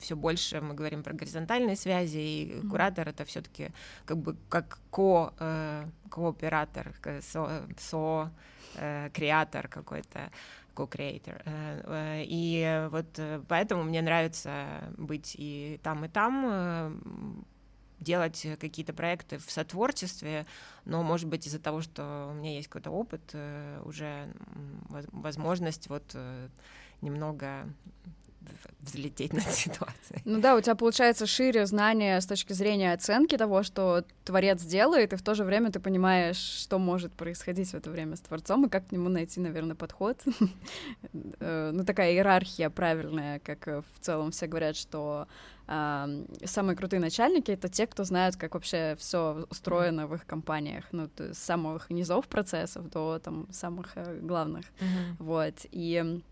все 0.00 0.16
больше 0.16 0.60
мы 0.60 0.74
говорим 0.74 1.02
про 1.02 1.12
горизонтальные 1.12 1.76
связи, 1.76 2.18
и 2.18 2.50
mm-hmm. 2.50 2.68
куратор 2.68 3.08
это 3.08 3.24
все-таки 3.24 3.70
как 4.04 4.18
бы 4.18 4.36
как 4.48 4.78
ко 4.90 5.34
э, 5.38 5.84
кооператор, 6.10 6.94
со, 7.20 7.66
со 7.78 8.32
э, 8.76 9.10
креатор 9.12 9.68
какой-то 9.68 10.30
co-creator. 10.74 11.42
Э, 11.44 11.82
э, 11.84 12.24
и 12.26 12.88
вот 12.90 13.20
поэтому 13.48 13.84
мне 13.84 14.02
нравится 14.02 14.64
быть 14.96 15.34
и 15.38 15.78
там, 15.82 16.04
и 16.04 16.08
там, 16.08 17.36
делать 18.00 18.46
какие-то 18.60 18.92
проекты 18.92 19.38
в 19.38 19.50
сотворчестве, 19.50 20.46
но, 20.84 21.02
может 21.02 21.28
быть, 21.28 21.46
из-за 21.46 21.58
того, 21.58 21.80
что 21.80 22.28
у 22.30 22.34
меня 22.34 22.54
есть 22.54 22.68
какой-то 22.68 22.90
опыт, 22.90 23.22
э, 23.32 23.82
уже 23.84 24.28
возможность 25.12 25.88
вот 25.88 26.04
э, 26.14 26.48
немного 27.00 27.66
взлететь 28.80 29.32
над 29.34 29.44
ситуацией. 29.44 30.20
Ну 30.24 30.40
да, 30.40 30.56
у 30.56 30.60
тебя 30.60 30.74
получается 30.74 31.26
шире 31.26 31.66
знание 31.66 32.20
с 32.20 32.26
точки 32.26 32.52
зрения 32.52 32.92
оценки 32.92 33.36
того, 33.36 33.62
что 33.62 34.04
творец 34.24 34.62
делает, 34.62 35.12
и 35.12 35.16
в 35.16 35.22
то 35.22 35.34
же 35.34 35.44
время 35.44 35.70
ты 35.70 35.80
понимаешь, 35.80 36.36
что 36.36 36.78
может 36.78 37.12
происходить 37.12 37.70
в 37.70 37.74
это 37.74 37.90
время 37.90 38.16
с 38.16 38.20
творцом, 38.20 38.66
и 38.66 38.68
как 38.68 38.88
к 38.88 38.92
нему 38.92 39.08
найти, 39.08 39.40
наверное, 39.40 39.76
подход. 39.76 40.22
Э, 41.40 41.70
ну, 41.72 41.84
такая 41.84 42.12
иерархия 42.12 42.70
правильная, 42.70 43.38
как 43.40 43.66
в 43.66 44.00
целом 44.00 44.30
все 44.30 44.46
говорят, 44.46 44.76
что 44.76 45.26
самые 45.68 46.76
крутые 46.76 47.00
начальники 47.00 47.50
это 47.50 47.68
те, 47.68 47.86
кто 47.86 48.04
знают, 48.04 48.36
как 48.36 48.54
вообще 48.54 48.96
все 48.98 49.46
устроено 49.50 50.06
в 50.06 50.14
их 50.14 50.24
компаниях, 50.24 50.84
ну, 50.92 51.10
с 51.18 51.38
самых 51.38 51.90
низов 51.90 52.26
процессов 52.26 52.88
до 52.90 53.18
там 53.18 53.46
самых 53.52 53.92
э, 53.96 54.18
главных. 54.20 54.64
Mm-hmm. 54.64 55.16
Вот. 55.18 55.54
И 55.70 56.22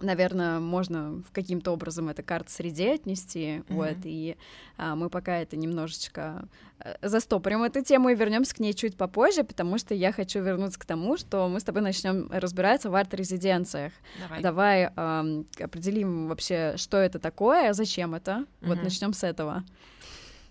наверное, 0.00 0.60
можно 0.60 1.22
в 1.28 1.32
каким-то 1.32 1.72
образом 1.72 2.08
это 2.08 2.22
карт 2.22 2.50
среде 2.50 2.94
отнести, 2.94 3.40
mm-hmm. 3.40 3.64
вот, 3.68 3.96
и 4.04 4.36
а, 4.76 4.94
мы 4.94 5.08
пока 5.10 5.38
это 5.38 5.56
немножечко 5.56 6.48
а, 6.78 6.96
застопорим 7.02 7.62
эту 7.62 7.82
тему 7.82 8.10
и 8.10 8.14
вернемся 8.14 8.54
к 8.54 8.60
ней 8.60 8.74
чуть 8.74 8.96
попозже, 8.96 9.44
потому 9.44 9.78
что 9.78 9.94
я 9.94 10.12
хочу 10.12 10.40
вернуться 10.40 10.78
к 10.78 10.84
тому, 10.84 11.16
что 11.16 11.48
мы 11.48 11.60
с 11.60 11.64
тобой 11.64 11.82
начнем 11.82 12.28
разбираться 12.30 12.90
в 12.90 12.94
арт-резиденциях. 12.94 13.92
Давай, 14.20 14.42
Давай 14.42 14.90
а, 14.96 15.24
определим 15.60 16.28
вообще, 16.28 16.74
что 16.76 16.98
это 16.98 17.18
такое, 17.18 17.72
зачем 17.72 18.14
это, 18.14 18.30
mm-hmm. 18.30 18.66
вот 18.68 18.82
начнем 18.82 19.12
с 19.12 19.24
этого. 19.24 19.64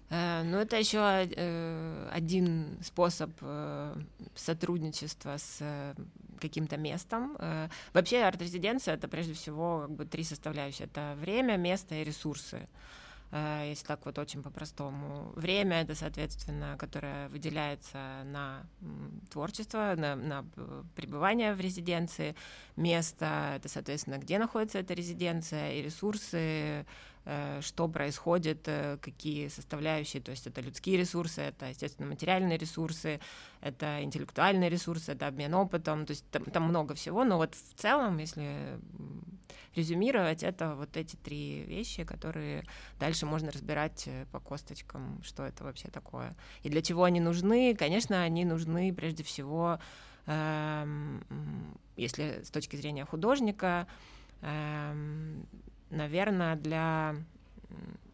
Ну, 0.10 0.58
это 0.58 0.78
еще 0.78 1.00
э, 1.00 2.10
один 2.12 2.78
способ 2.84 3.32
э, 3.42 3.96
сотрудничества 4.36 5.38
с 5.38 5.96
каким-то 6.40 6.78
местом. 6.78 7.38
Вообще 7.94 8.22
арт-резиденция— 8.24 8.94
это 8.96 9.08
прежде 9.08 9.34
всего 9.34 9.82
как 9.88 9.92
бы 9.92 10.06
три 10.06 10.24
составляющие. 10.24 10.86
Это 10.86 11.16
время, 11.20 11.58
место 11.58 11.96
и 11.96 12.04
ресурсы 12.04 12.68
если 13.32 13.86
так 13.86 14.06
вот 14.06 14.18
очень 14.18 14.42
по-простому. 14.42 15.34
Время 15.36 15.82
это, 15.82 15.96
соответственно, 15.96 16.78
которое 16.78 17.28
выделяется 17.30 18.24
на 18.26 18.66
творчество, 19.30 19.94
на, 19.98 20.16
на 20.16 20.46
пребывание 20.96 21.54
в 21.54 21.60
резиденции. 21.60 22.36
Место 22.76 23.54
это, 23.58 23.68
соответственно, 23.68 24.20
где 24.20 24.40
находится 24.40 24.80
эта 24.80 24.94
резиденция, 24.94 25.74
и 25.74 25.82
ресурсы 25.82 26.86
что 27.62 27.88
происходит, 27.88 28.68
э, 28.68 28.98
какие 29.02 29.48
составляющие, 29.48 30.22
то 30.22 30.32
есть 30.32 30.46
это 30.46 30.62
людские 30.62 30.98
ресурсы, 30.98 31.42
это, 31.42 31.68
естественно, 31.68 32.08
материальные 32.08 32.58
ресурсы, 32.58 33.20
это 33.62 34.04
интеллектуальные 34.04 34.70
ресурсы, 34.70 35.14
это 35.14 35.28
обмен 35.28 35.54
опытом, 35.56 36.06
то 36.06 36.12
есть 36.12 36.26
там, 36.30 36.44
там 36.46 36.64
много 36.64 36.94
всего, 36.94 37.24
но 37.24 37.38
вот 37.38 37.56
в 37.56 37.82
целом, 37.82 38.20
если 38.20 38.80
резюмировать, 39.76 40.44
это 40.44 40.76
вот 40.76 40.96
эти 40.98 41.16
три 41.16 41.64
вещи, 41.64 42.04
которые 42.04 42.64
дальше 43.00 43.26
можно 43.26 43.52
разбирать 43.52 44.04
э, 44.08 44.26
по 44.32 44.40
косточкам, 44.40 45.22
что 45.24 45.44
это 45.44 45.64
вообще 45.64 45.90
такое. 45.90 46.36
И 46.64 46.70
для 46.70 46.82
чего 46.82 47.04
они 47.04 47.20
нужны? 47.20 47.76
Конечно, 47.76 48.24
они 48.24 48.46
нужны 48.46 48.94
прежде 48.94 49.24
всего, 49.24 49.80
эм, 50.28 51.24
если 51.98 52.44
с 52.44 52.50
точки 52.52 52.76
зрения 52.76 53.06
художника, 53.06 53.88
эм, 54.42 55.46
наверное, 55.90 56.56
для 56.56 57.16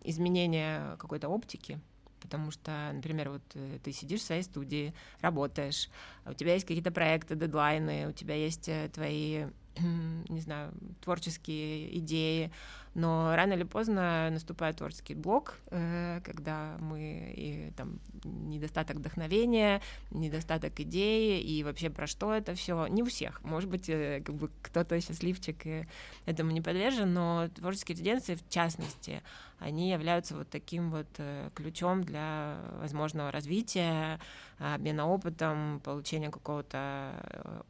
изменения 0.04 0.96
какой-то 0.98 1.30
оптики, 1.30 1.80
потому 2.20 2.52
что, 2.52 2.92
например, 2.94 3.30
вот 3.30 3.42
э, 3.56 3.80
ты 3.84 3.92
сидишь 3.92 4.22
в 4.22 4.26
своей 4.26 4.44
студии, 4.44 4.94
работаешь, 5.22 5.90
у 6.26 6.34
тебя 6.34 6.54
есть 6.54 6.66
какие-то 6.66 6.92
проекты, 6.92 7.36
дедлайны, 7.36 8.08
у 8.08 8.12
тебя 8.12 8.36
есть 8.36 8.70
э, 8.70 8.90
твои, 8.94 9.46
не 10.30 10.42
знаю, 10.42 10.72
творческие 11.02 11.98
идеи, 12.00 12.52
но 12.94 13.36
рано 13.36 13.54
или 13.54 13.64
поздно 13.64 14.30
наступает 14.32 14.78
творческий 14.78 15.16
блок, 15.16 15.56
э, 15.68 16.20
когда 16.24 16.78
мы 16.80 17.34
и 17.36 17.72
там 17.78 18.00
недостаток 18.24 18.98
вдохновения, 18.98 19.82
недостаток 20.12 20.80
идеи 20.80 21.42
и 21.42 21.64
вообще 21.64 21.90
про 21.90 22.06
что 22.08 22.34
это 22.34 22.54
все. 22.54 22.88
Не 22.88 23.04
у 23.04 23.06
всех, 23.06 23.42
может 23.44 23.70
быть, 23.70 23.90
э, 23.90 24.22
как 24.26 24.36
бы 24.36 24.50
кто-то 24.62 25.00
счастливчик 25.00 25.66
и 25.66 25.88
этому 26.26 26.52
не 26.52 26.62
подвержен, 26.62 27.14
но 27.14 27.48
творческие 27.56 27.96
резиденции 27.96 28.36
в 28.36 28.50
частности, 28.50 29.22
они 29.62 29.92
являются 29.92 30.36
вот 30.36 30.50
таким 30.50 30.90
вот 30.90 31.08
э, 31.20 31.50
ключом 31.54 32.04
для 32.04 32.58
возможного 32.80 33.32
развития, 33.32 34.20
обмена 34.58 35.08
опытом, 35.08 35.80
получения 35.84 36.30
какого-то 36.32 37.64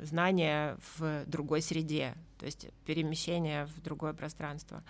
знания 0.00 0.78
в 0.98 1.24
другой 1.26 1.62
среде, 1.62 2.14
то 2.38 2.46
есть 2.46 2.68
перемещение 2.86 3.66
в 3.66 3.80
другое 3.82 4.14
пространство. 4.14 4.82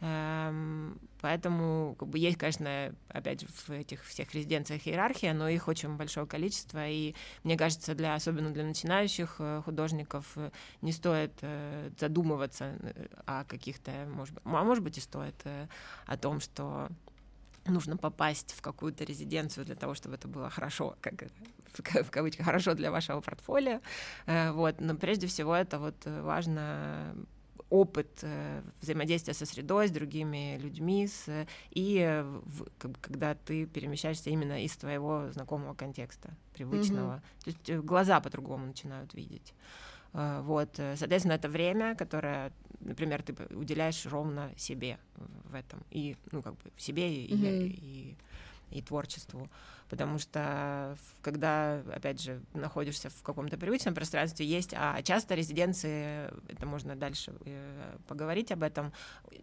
Эм, 0.00 0.98
поэтому 1.20 1.94
как 1.98 2.08
бы, 2.08 2.18
есть, 2.18 2.36
конечно, 2.36 2.94
опять 3.08 3.40
же, 3.40 3.46
в 3.46 3.70
этих 3.70 4.04
всех 4.04 4.34
резиденциях 4.34 4.86
иерархия, 4.86 5.32
но 5.32 5.48
их 5.48 5.68
очень 5.68 5.96
большое 5.96 6.26
количество, 6.26 6.86
и 6.86 7.14
мне 7.44 7.56
кажется, 7.56 7.94
для, 7.94 8.14
особенно 8.14 8.50
для 8.50 8.64
начинающих 8.64 9.36
э, 9.38 9.62
художников 9.64 10.32
э, 10.36 10.50
не 10.82 10.92
стоит 10.92 11.32
э, 11.42 11.90
задумываться 11.98 12.74
о 13.24 13.44
каких-то, 13.44 13.92
может 14.12 14.36
а 14.44 14.64
может 14.64 14.82
быть 14.82 14.98
и 14.98 15.00
стоит, 15.00 15.34
о 16.06 16.16
том, 16.16 16.40
что 16.40 16.88
нужно 17.66 17.96
попасть 17.96 18.52
в 18.52 18.60
какую-то 18.60 19.04
резиденцию 19.04 19.64
для 19.64 19.76
того, 19.76 19.94
чтобы 19.94 20.16
это 20.16 20.28
было 20.28 20.50
хорошо, 20.50 20.96
как 21.00 21.24
в 21.74 22.10
кавычках, 22.10 22.46
хорошо 22.46 22.74
для 22.74 22.90
вашего 22.90 23.20
портфолио. 23.20 23.80
Вот. 24.26 24.80
Но 24.80 24.94
прежде 24.94 25.26
всего 25.26 25.56
это 25.56 25.78
вот 25.78 25.96
важно 26.04 27.14
опыт 27.70 28.20
э, 28.22 28.62
взаимодействия 28.80 29.34
со 29.34 29.46
средой, 29.46 29.88
с 29.88 29.90
другими 29.90 30.58
людьми, 30.58 31.06
с, 31.06 31.46
и 31.70 32.22
в, 32.44 32.66
когда 33.00 33.34
ты 33.34 33.66
перемещаешься 33.66 34.30
именно 34.30 34.62
из 34.62 34.76
твоего 34.76 35.30
знакомого 35.32 35.74
контекста, 35.74 36.30
привычного. 36.52 37.14
Mm-hmm. 37.14 37.44
То 37.44 37.50
есть 37.50 37.70
э, 37.70 37.80
глаза 37.80 38.20
по-другому 38.20 38.66
начинают 38.66 39.14
видеть. 39.14 39.54
Э, 40.12 40.40
вот, 40.42 40.70
соответственно, 40.76 41.32
это 41.32 41.48
время, 41.48 41.94
которое, 41.94 42.52
например, 42.80 43.22
ты 43.22 43.34
уделяешь 43.54 44.06
ровно 44.06 44.50
себе 44.56 44.98
в 45.44 45.54
этом, 45.54 45.82
и, 45.90 46.16
ну, 46.32 46.42
как 46.42 46.54
бы, 46.54 46.70
себе 46.76 47.24
и, 47.24 47.34
mm-hmm. 47.34 47.58
и, 47.58 47.68
и, 47.70 48.16
и 48.74 48.82
творчеству. 48.82 49.48
Потому 49.88 50.18
что 50.18 50.96
когда, 51.22 51.80
опять 51.92 52.20
же, 52.20 52.40
находишься 52.54 53.10
в 53.10 53.22
каком-то 53.22 53.56
привычном 53.56 53.94
пространстве, 53.94 54.46
есть, 54.46 54.74
а 54.74 55.00
часто 55.02 55.34
резиденции, 55.34 56.30
это 56.48 56.66
можно 56.66 56.96
дальше 56.96 57.34
э, 57.44 57.96
поговорить 58.08 58.50
об 58.50 58.62
этом, 58.62 58.92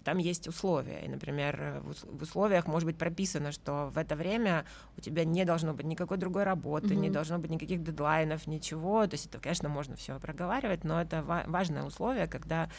там 0.03 0.17
есть 0.17 0.47
условия, 0.47 1.05
и, 1.05 1.07
например, 1.07 1.81
в 1.83 2.21
условиях 2.23 2.67
может 2.67 2.87
быть 2.87 2.97
прописано, 2.97 3.51
что 3.51 3.91
в 3.93 3.97
это 3.97 4.15
время 4.15 4.65
у 4.97 5.01
тебя 5.01 5.25
не 5.25 5.45
должно 5.45 5.73
быть 5.73 5.85
никакой 5.85 6.17
другой 6.17 6.43
работы, 6.43 6.87
mm-hmm. 6.87 6.95
не 6.95 7.09
должно 7.09 7.37
быть 7.37 7.51
никаких 7.51 7.83
дедлайнов, 7.83 8.47
ничего, 8.47 9.05
то 9.05 9.13
есть 9.13 9.27
это, 9.27 9.39
конечно, 9.39 9.69
можно 9.69 9.95
все 9.95 10.19
проговаривать, 10.19 10.83
но 10.83 10.99
это 10.99 11.21
важное 11.23 11.83
условие, 11.83 12.27
когда 12.27 12.69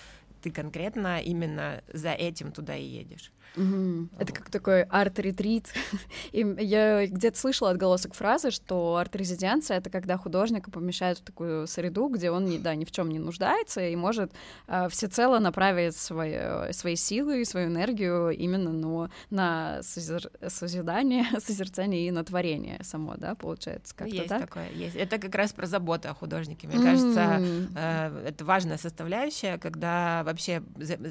ты 0.43 0.51
конкретно 0.51 1.21
именно 1.23 1.83
за 1.93 2.11
этим 2.13 2.53
туда 2.53 2.77
и 2.77 2.85
едешь. 2.85 3.33
Угу. 3.57 4.09
Это 4.19 4.33
как 4.33 4.51
такой 4.51 4.83
арт-ретрит. 4.85 5.73
И 6.33 6.41
я 6.59 7.07
где-то 7.07 7.39
слышала 7.39 7.71
отголосок 7.71 8.15
фразы, 8.15 8.51
что 8.51 8.97
арт-резиденция— 8.97 9.77
это 9.79 9.91
когда 9.91 10.17
художника 10.17 10.71
помещают 10.71 11.19
в 11.19 11.23
такую 11.23 11.67
среду, 11.67 12.09
где 12.09 12.31
он 12.31 12.63
да, 12.63 12.75
ни 12.75 12.85
в 12.85 12.91
чем 12.91 13.11
не 13.11 13.19
нуждается 13.19 13.87
и 13.87 13.95
может 13.97 14.33
э, 14.69 14.89
всецело 14.89 15.39
направить 15.39 15.97
свои, 15.97 16.73
свои 16.73 16.97
силы 16.97 17.43
и 17.43 17.45
свою 17.45 17.69
энергию 17.69 18.31
именно 18.31 18.73
ну, 18.73 19.09
на 19.31 19.83
созер... 19.83 20.31
созидание, 20.49 21.27
созерцание 21.39 22.07
и 22.07 22.11
на 22.11 22.25
творение 22.25 22.81
само, 22.83 23.17
да, 23.17 23.35
получается, 23.35 23.95
как-то 23.95 24.15
есть 24.15 24.29
так? 24.29 24.41
такое, 24.41 24.71
есть. 24.71 24.97
Это 24.97 25.19
как 25.19 25.35
раз 25.35 25.53
про 25.53 25.67
заботу 25.67 26.09
о 26.09 26.15
художнике. 26.15 26.67
Мне 26.69 26.79
mm. 26.79 26.83
кажется, 26.83 27.43
э, 27.77 28.29
это 28.29 28.45
важная 28.45 28.79
составляющая, 28.79 29.59
когда 29.59 30.23
вообще 30.33 30.63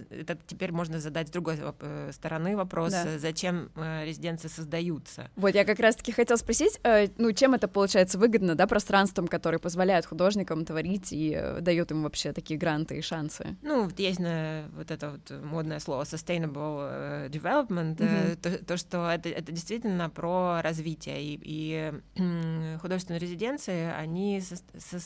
это 0.09 0.37
теперь 0.45 0.71
можно 0.71 0.99
задать 0.99 1.27
с 1.29 1.31
другой 1.31 1.57
э, 1.59 2.11
стороны 2.13 2.55
вопрос, 2.57 2.91
да. 2.91 3.17
зачем 3.17 3.69
э, 3.75 4.05
резиденции 4.05 4.47
создаются. 4.47 5.29
Вот 5.35 5.55
я 5.55 5.65
как 5.65 5.79
раз-таки 5.79 6.11
хотела 6.11 6.37
спросить, 6.37 6.79
э, 6.83 7.07
ну 7.17 7.31
чем 7.31 7.53
это 7.53 7.67
получается 7.67 8.17
выгодно, 8.17 8.55
да, 8.55 8.67
пространством, 8.67 9.27
которые 9.27 9.59
позволяют 9.59 10.05
художникам 10.05 10.65
творить 10.65 11.09
и 11.11 11.39
дают 11.61 11.91
им 11.91 12.03
вообще 12.03 12.33
такие 12.33 12.59
гранты 12.59 12.97
и 12.97 13.01
шансы? 13.01 13.55
Ну, 13.61 13.85
вот 13.85 13.99
есть 13.99 14.19
на, 14.19 14.65
вот 14.75 14.91
это 14.91 15.11
вот 15.11 15.31
модное 15.43 15.79
слово 15.79 16.03
sustainable 16.03 17.29
development, 17.29 17.97
mm-hmm. 17.97 18.35
то, 18.37 18.65
то, 18.65 18.77
что 18.77 19.09
это, 19.09 19.29
это 19.29 19.51
действительно 19.51 20.09
про 20.09 20.61
развитие, 20.61 21.23
и, 21.23 21.39
и 21.43 22.77
художественные 22.81 23.19
резиденции, 23.19 23.91
они 23.91 24.41
со, 24.41 24.55
со, 24.77 24.99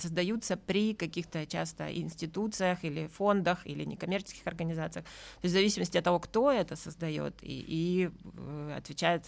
создаются 0.00 0.56
при 0.56 0.94
каких-то 0.94 1.46
часто 1.46 1.92
институциях 1.94 2.84
или 2.84 3.06
фондах, 3.08 3.41
фондах 3.42 3.66
или 3.66 3.84
некоммерческих 3.84 4.46
организациях. 4.46 5.04
То 5.04 5.44
есть 5.44 5.54
в 5.54 5.58
зависимости 5.58 5.98
от 5.98 6.04
того, 6.04 6.18
кто 6.18 6.50
это 6.50 6.76
создает 6.76 7.34
и, 7.42 7.64
и 7.68 8.10
э, 8.36 8.74
отвечает 8.78 9.24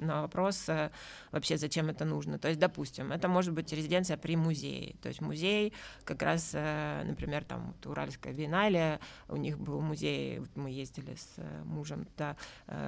на 0.00 0.22
вопрос 0.22 0.68
э, 0.68 0.90
вообще, 1.32 1.58
зачем 1.58 1.88
это 1.88 2.04
нужно. 2.04 2.38
То 2.38 2.48
есть, 2.48 2.60
допустим, 2.60 3.12
это 3.12 3.28
может 3.28 3.52
быть 3.52 3.72
резиденция 3.72 4.16
при 4.16 4.36
музее. 4.36 4.94
То 5.02 5.08
есть 5.08 5.20
музей 5.20 5.72
как 6.04 6.22
раз, 6.22 6.50
э, 6.54 7.02
например, 7.04 7.44
там 7.44 7.66
вот 7.66 7.86
Уральская 7.86 8.32
биеннале, 8.32 9.00
у 9.28 9.36
них 9.36 9.58
был 9.58 9.80
музей, 9.80 10.40
мы 10.54 10.70
ездили 10.70 11.14
с 11.14 11.36
мужем 11.64 12.04
туда, 12.04 12.36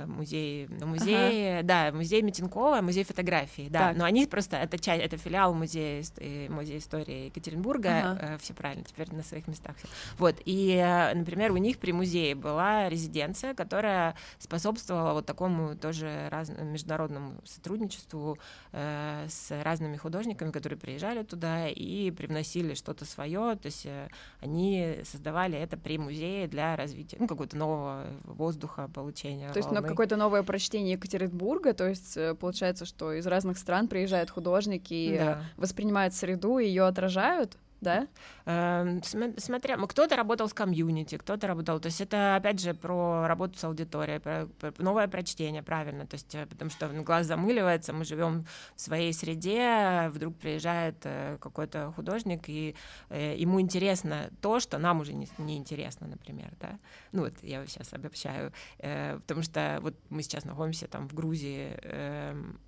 музей, 0.07 0.69
музей, 0.69 1.59
ага. 1.59 1.67
да, 1.67 1.93
музей 1.93 2.23
Митинкова, 2.23 2.81
музей 2.81 3.05
фотографии, 3.05 3.69
да, 3.71 3.89
так. 3.89 3.97
но 3.97 4.05
они 4.05 4.27
просто, 4.27 4.57
это 4.57 4.79
часть, 4.79 5.03
это 5.03 5.17
филиал 5.17 5.55
музея, 5.55 6.03
музея 6.49 6.79
истории 6.79 7.27
Екатеринбурга, 7.27 8.13
ага. 8.13 8.39
все 8.39 8.55
правильно, 8.55 8.85
теперь 8.85 9.13
на 9.15 9.23
своих 9.23 9.49
местах. 9.49 9.77
Вот, 10.19 10.37
и 10.45 10.70
например, 11.15 11.53
у 11.53 11.57
них 11.57 11.79
при 11.79 11.93
музее 11.93 12.35
была 12.35 12.89
резиденция, 12.89 13.55
которая 13.55 14.15
способствовала 14.39 15.13
вот 15.13 15.27
такому 15.27 15.77
тоже 15.77 16.29
раз, 16.31 16.51
международному 16.51 17.35
сотрудничеству 17.45 18.39
э, 18.73 19.27
с 19.29 19.63
разными 19.63 19.97
художниками, 19.97 20.51
которые 20.51 20.79
приезжали 20.79 21.23
туда 21.23 21.69
и 21.69 22.11
привносили 22.11 22.75
что-то 22.75 23.05
свое. 23.05 23.57
То 23.57 23.67
есть 23.67 23.87
э, 23.87 24.09
они 24.41 24.99
создавали 25.05 25.59
это 25.59 25.77
при 25.77 25.99
музее 25.99 26.49
для 26.49 26.77
развития 26.77 27.17
ну, 27.19 27.27
какого-то 27.27 27.57
нового 27.57 28.07
воздуха, 28.25 28.89
получения. 28.93 29.53
То 29.53 29.59
есть 29.59 29.71
на 29.71 29.83
какое-то 29.83 30.17
новое 30.17 30.43
прочтение 30.43 30.93
Екатеринбурга, 30.93 31.73
то 31.75 31.89
есть 31.89 32.17
э, 32.17 32.35
получается, 32.35 32.85
что 32.85 33.13
из 33.13 33.27
разных 33.27 33.59
стран 33.59 33.89
приезжают 33.89 34.31
художники 34.31 34.95
и 34.95 35.19
да. 35.19 35.43
воспринимают 35.57 36.15
среду 36.15 36.59
и 36.59 36.67
ее 36.67 36.85
отражают? 36.85 37.57
Да? 37.81 38.09
Эм, 38.45 39.03
смотря, 39.03 39.77
кто-то 39.77 40.17
работал 40.17 40.49
с 40.49 40.55
комьюнити, 40.55 41.17
кто-то 41.17 41.47
работал, 41.47 41.81
то 41.81 41.87
есть 41.87 42.01
это 42.01 42.37
опять 42.37 42.61
же 42.61 42.75
про 42.75 43.27
работу 43.27 43.59
с 43.59 43.65
аудиторией, 43.65 44.21
про, 44.21 44.47
про 44.59 44.73
новое 44.79 45.09
прочтение, 45.09 45.63
правильно, 45.63 46.07
то 46.07 46.15
есть 46.15 46.35
э, 46.35 46.47
потому 46.47 46.71
что 46.71 46.89
глаз 46.89 47.27
замыливается, 47.27 47.93
мы 47.93 48.05
живем 48.05 48.47
в 48.77 48.81
своей 48.81 49.13
среде, 49.13 50.11
вдруг 50.11 50.37
приезжает 50.37 50.97
э, 51.05 51.39
какой-то 51.41 51.93
художник 51.93 52.49
и 52.49 52.75
э, 53.09 53.37
ему 53.37 53.61
интересно 53.61 54.31
то, 54.41 54.61
что 54.61 54.79
нам 54.79 55.01
уже 55.01 55.15
не, 55.15 55.29
не 55.39 55.57
интересно, 55.57 56.07
например, 56.07 56.53
да. 56.61 56.79
Ну 57.13 57.23
вот 57.23 57.35
я 57.43 57.65
сейчас 57.67 57.93
обобщаю, 57.93 58.53
потому 58.79 59.43
что 59.43 59.79
вот 59.83 59.95
мы 60.11 60.23
сейчас 60.23 60.45
находимся 60.45 60.87
там 60.87 61.09
в 61.09 61.15
Грузии 61.15 61.79
эм, 61.83 62.59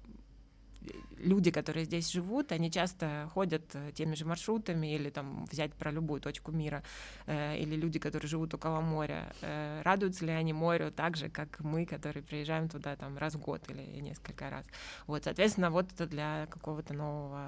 люди, 1.23 1.51
которые 1.51 1.85
здесь 1.85 2.11
живут, 2.11 2.53
они 2.53 2.71
часто 2.71 3.29
ходят 3.33 3.63
э, 3.75 3.93
теми 3.95 4.15
же 4.15 4.25
маршрутами 4.25 4.95
или 4.95 5.11
там 5.11 5.45
взять 5.51 5.73
про 5.73 5.91
любую 5.91 6.21
точку 6.21 6.53
мира, 6.53 6.83
э, 7.27 7.59
или 7.59 7.77
люди, 7.77 7.99
которые 7.99 8.29
живут 8.29 8.55
около 8.55 8.81
моря, 8.81 9.33
э, 9.41 9.83
радуются 9.83 10.27
ли 10.27 10.33
они 10.33 10.53
морю 10.53 10.91
так 10.91 11.17
же, 11.17 11.29
как 11.29 11.61
мы, 11.61 11.87
которые 11.87 12.23
приезжаем 12.23 12.69
туда 12.69 12.97
там 12.97 13.17
раз 13.19 13.35
в 13.35 13.41
год 13.41 13.63
или 13.71 14.01
несколько 14.01 14.51
раз. 14.51 14.67
Вот, 15.07 15.25
соответственно, 15.25 15.71
вот 15.71 15.93
это 15.93 16.07
для 16.07 16.47
какого-то 16.51 16.95
нового 16.95 17.47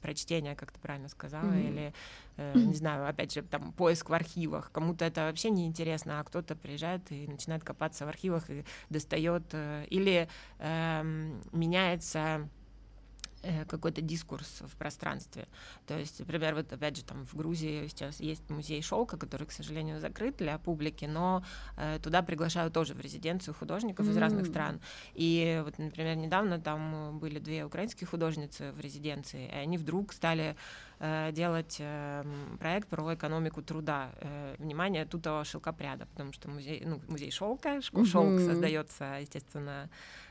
прочтения, 0.00 0.54
как 0.54 0.72
ты 0.72 0.78
правильно 0.80 1.08
сказала, 1.08 1.50
mm-hmm. 1.50 1.68
или, 1.68 1.92
э, 2.36 2.52
не 2.54 2.74
знаю, 2.74 3.08
опять 3.08 3.32
же, 3.32 3.42
там 3.42 3.72
поиск 3.72 4.08
в 4.08 4.14
архивах. 4.14 4.70
Кому-то 4.72 5.04
это 5.04 5.22
вообще 5.22 5.50
не 5.50 5.66
интересно, 5.66 6.20
а 6.20 6.24
кто-то 6.24 6.54
приезжает 6.54 7.10
и 7.10 7.26
начинает 7.26 7.64
копаться 7.64 8.06
в 8.06 8.08
архивах 8.08 8.48
и 8.50 8.64
достает, 8.88 9.42
э, 9.52 9.86
или 9.90 10.28
э, 10.58 11.02
меняется 11.52 12.35
Э, 13.46 13.64
какой-то 13.64 14.00
дискурс 14.00 14.62
в 14.62 14.76
пространстве. 14.76 15.46
То 15.86 15.96
есть, 15.96 16.18
например, 16.18 16.54
вот 16.54 16.72
опять 16.72 16.96
же 16.96 17.04
там 17.04 17.24
в 17.26 17.36
Грузии 17.36 17.86
сейчас 17.86 18.18
есть 18.18 18.48
музей 18.50 18.82
шелка, 18.82 19.16
который, 19.16 19.46
к 19.46 19.52
сожалению, 19.52 20.00
закрыт 20.00 20.38
для 20.38 20.58
публики, 20.58 21.04
но 21.04 21.44
э, 21.76 22.00
туда 22.02 22.22
приглашают 22.22 22.74
тоже 22.74 22.94
в 22.94 23.00
резиденцию 23.00 23.54
художников 23.54 24.06
mm. 24.06 24.10
из 24.10 24.16
разных 24.16 24.46
стран. 24.46 24.80
И 25.14 25.62
вот, 25.64 25.78
например, 25.78 26.16
недавно 26.16 26.58
там 26.58 27.18
были 27.20 27.38
две 27.38 27.64
украинские 27.64 28.08
художницы 28.08 28.72
в 28.72 28.80
резиденции, 28.80 29.46
и 29.46 29.54
они 29.54 29.78
вдруг 29.78 30.12
стали 30.12 30.56
делать 31.32 31.76
э, 31.78 32.24
проект 32.58 32.88
про 32.88 33.14
экономику 33.14 33.62
труда. 33.62 34.10
Э, 34.20 34.54
внимание, 34.58 35.04
тутого 35.04 35.44
шелкопряда, 35.44 36.06
потому 36.06 36.32
что 36.32 36.48
музей, 36.48 36.82
ну, 36.84 37.00
музей 37.08 37.30
шелка, 37.30 37.80
шелк 37.82 38.04
mm-hmm. 38.04 38.46
создается, 38.46 39.18
естественно, 39.20 39.88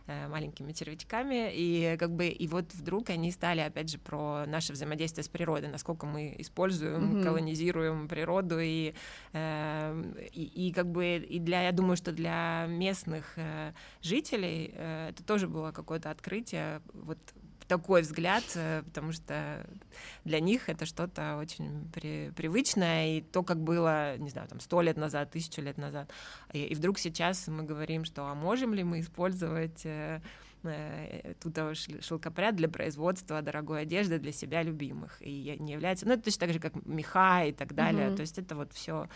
Э, 0.07 0.27
маленькими 0.27 0.71
червячками, 0.71 1.49
и 1.51 1.97
как 1.97 2.11
бы 2.11 2.27
и 2.27 2.47
вот 2.47 2.71
вдруг 2.75 3.09
они 3.09 3.31
стали 3.31 3.61
опять 3.61 3.89
же 3.89 3.97
про 3.97 4.45
наше 4.45 4.71
взаимодействие 4.71 5.23
с 5.23 5.27
природой, 5.27 5.71
насколько 5.71 6.05
мы 6.05 6.35
используем, 6.37 7.15
mm-hmm. 7.17 7.23
колонизируем 7.23 8.07
природу 8.07 8.59
и, 8.59 8.93
э, 9.33 10.29
и 10.31 10.67
и 10.67 10.73
как 10.73 10.91
бы 10.91 11.15
и 11.15 11.39
для 11.39 11.63
я 11.63 11.71
думаю, 11.71 11.97
что 11.97 12.11
для 12.11 12.67
местных 12.69 13.33
э, 13.37 13.71
жителей 14.03 14.75
э, 14.75 15.09
это 15.09 15.23
тоже 15.23 15.47
было 15.47 15.71
какое-то 15.71 16.11
открытие 16.11 16.83
вот 16.93 17.17
такой 17.67 18.01
взгляд, 18.01 18.43
э, 18.55 18.83
потому 18.83 19.11
что 19.11 19.65
для 20.23 20.39
них 20.39 20.69
это 20.69 20.85
что-то 20.85 21.37
очень 21.37 21.89
при, 21.93 22.31
привычное, 22.35 23.17
и 23.17 23.21
то, 23.21 23.43
как 23.43 23.59
было, 23.59 24.17
не 24.17 24.29
знаю, 24.29 24.47
там, 24.47 24.59
сто 24.59 24.81
лет 24.81 24.97
назад, 24.97 25.31
тысячу 25.31 25.61
лет 25.61 25.77
назад. 25.77 26.09
И, 26.53 26.63
и 26.63 26.75
вдруг 26.75 26.99
сейчас 26.99 27.47
мы 27.47 27.63
говорим, 27.63 28.05
что 28.05 28.27
а 28.27 28.35
можем 28.35 28.73
ли 28.73 28.83
мы 28.83 28.99
использовать 28.99 29.85
э, 30.67 31.21
э, 31.23 31.33
тут 31.41 31.57
шелкопряд 32.01 32.55
для 32.55 32.69
производства 32.69 33.41
дорогой 33.41 33.81
одежды 33.81 34.19
для 34.19 34.31
себя 34.31 34.63
любимых. 34.63 35.17
И 35.21 35.55
не 35.59 35.73
является, 35.73 36.05
ну, 36.07 36.13
это 36.13 36.23
точно 36.23 36.39
так 36.39 36.53
же, 36.53 36.59
как 36.59 36.85
меха 36.85 37.45
и 37.45 37.51
так 37.51 37.73
далее. 37.73 38.07
Mm-hmm. 38.07 38.15
То 38.15 38.21
есть 38.21 38.37
это 38.37 38.55
вот 38.55 38.73
все. 38.73 39.07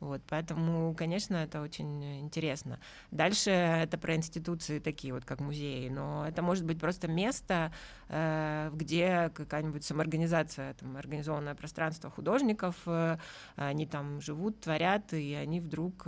Вот, 0.00 0.22
поэтому, 0.28 0.94
конечно, 0.94 1.36
это 1.36 1.60
очень 1.60 2.20
интересно. 2.20 2.78
Дальше 3.10 3.50
это 3.50 3.98
про 3.98 4.14
институции 4.14 4.78
такие 4.78 5.12
вот, 5.12 5.24
как 5.24 5.40
музеи, 5.40 5.88
но 5.88 6.26
это 6.26 6.42
может 6.42 6.64
быть 6.64 6.80
просто 6.80 7.08
место, 7.08 7.72
э, 8.08 8.70
где 8.72 9.30
какая-нибудь 9.34 9.84
самоорганизация, 9.84 10.74
там, 10.74 10.96
организованное 10.96 11.54
пространство 11.54 12.10
художников, 12.10 12.76
э, 12.86 13.18
они 13.56 13.86
там 13.86 14.20
живут, 14.20 14.60
творят, 14.60 15.12
и 15.12 15.34
они 15.34 15.60
вдруг 15.60 16.06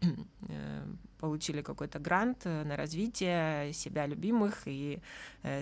получили 1.20 1.62
какой-то 1.62 1.98
грант 1.98 2.44
на 2.44 2.76
развитие 2.76 3.72
себя 3.72 4.06
любимых 4.06 4.62
и 4.66 5.00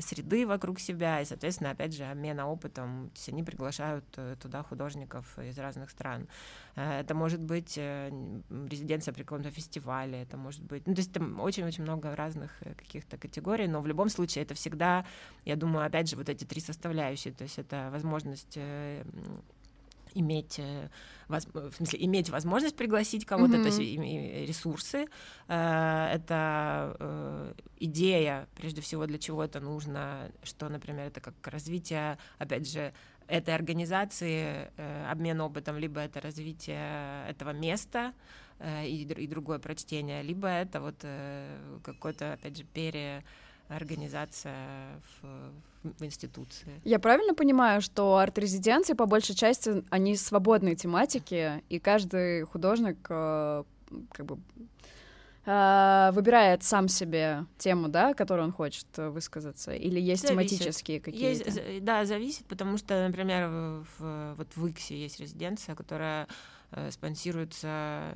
среды 0.00 0.46
вокруг 0.46 0.80
себя, 0.80 1.20
и, 1.20 1.24
соответственно, 1.24 1.70
опять 1.70 1.94
же, 1.94 2.04
обмена 2.04 2.48
опытом, 2.48 3.10
то 3.10 3.16
есть 3.16 3.28
они 3.28 3.42
приглашают 3.42 4.04
туда 4.40 4.62
художников 4.62 5.38
из 5.38 5.58
разных 5.58 5.90
стран. 5.90 6.28
Это 6.74 7.14
может 7.14 7.40
быть 7.40 7.76
резиденция 7.76 9.12
при 9.12 9.22
каком-то 9.22 9.50
фестивале, 9.50 10.22
это 10.22 10.36
может 10.36 10.62
быть... 10.62 10.86
Ну, 10.86 10.94
то 10.94 11.00
есть 11.00 11.12
там 11.12 11.40
очень-очень 11.40 11.82
много 11.82 12.14
разных 12.14 12.52
каких-то 12.76 13.16
категорий, 13.18 13.66
но 13.66 13.80
в 13.80 13.86
любом 13.86 14.08
случае 14.08 14.44
это 14.44 14.54
всегда, 14.54 15.04
я 15.44 15.56
думаю, 15.56 15.86
опять 15.86 16.08
же, 16.08 16.16
вот 16.16 16.28
эти 16.28 16.44
три 16.44 16.60
составляющие, 16.60 17.34
то 17.34 17.42
есть 17.42 17.58
это 17.58 17.88
возможность 17.92 18.58
иметь, 20.18 20.58
э, 20.58 20.88
в 21.28 21.72
смысле, 21.72 22.04
иметь 22.04 22.30
возможность 22.30 22.76
пригласить 22.76 23.24
кого-то, 23.24 23.56
mm-hmm. 23.56 23.62
то 23.62 23.68
есть 23.68 24.48
ресурсы. 24.48 25.06
Э, 25.48 26.08
это 26.12 26.96
э, 26.98 27.52
идея, 27.80 28.48
прежде 28.56 28.80
всего, 28.80 29.06
для 29.06 29.18
чего 29.18 29.44
это 29.44 29.60
нужно, 29.60 30.30
что, 30.42 30.68
например, 30.68 31.06
это 31.06 31.20
как 31.20 31.34
развитие, 31.46 32.18
опять 32.38 32.70
же, 32.70 32.92
этой 33.26 33.54
организации, 33.54 34.70
обмен 35.10 35.42
опытом, 35.42 35.76
либо 35.76 36.00
это 36.00 36.18
развитие 36.18 37.28
этого 37.28 37.50
места 37.50 38.14
и, 38.58 39.02
и 39.02 39.26
другое 39.26 39.58
прочтение, 39.58 40.22
либо 40.22 40.48
это 40.48 40.80
вот 40.80 41.04
какой-то, 41.82 42.32
опять 42.32 42.56
же, 42.56 42.64
пере 42.64 43.22
организация 43.68 45.00
в, 45.22 45.92
в 45.98 46.04
институции. 46.04 46.80
Я 46.84 46.98
правильно 46.98 47.34
понимаю, 47.34 47.80
что 47.80 48.16
арт-резиденции 48.16 48.94
по 48.94 49.06
большей 49.06 49.34
части 49.34 49.84
они 49.90 50.16
свободные 50.16 50.74
тематики, 50.74 51.62
и 51.68 51.78
каждый 51.78 52.42
художник 52.42 52.98
э, 53.08 53.64
как 54.12 54.26
бы 54.26 54.38
э, 55.44 56.10
выбирает 56.12 56.62
сам 56.62 56.88
себе 56.88 57.44
тему, 57.58 57.88
да, 57.88 58.14
которую 58.14 58.46
он 58.46 58.52
хочет 58.52 58.86
высказаться, 58.96 59.72
или 59.72 60.00
есть 60.00 60.26
зависит. 60.26 60.58
тематические 60.58 61.00
какие-то? 61.00 61.50
Есть, 61.50 61.84
да, 61.84 62.04
зависит, 62.04 62.46
потому 62.46 62.78
что, 62.78 63.06
например, 63.06 63.48
в, 63.98 64.34
вот 64.36 64.48
в 64.56 64.66
Иксе 64.66 64.96
есть 64.96 65.20
резиденция, 65.20 65.74
которая 65.74 66.26
спонсируется, 66.90 68.14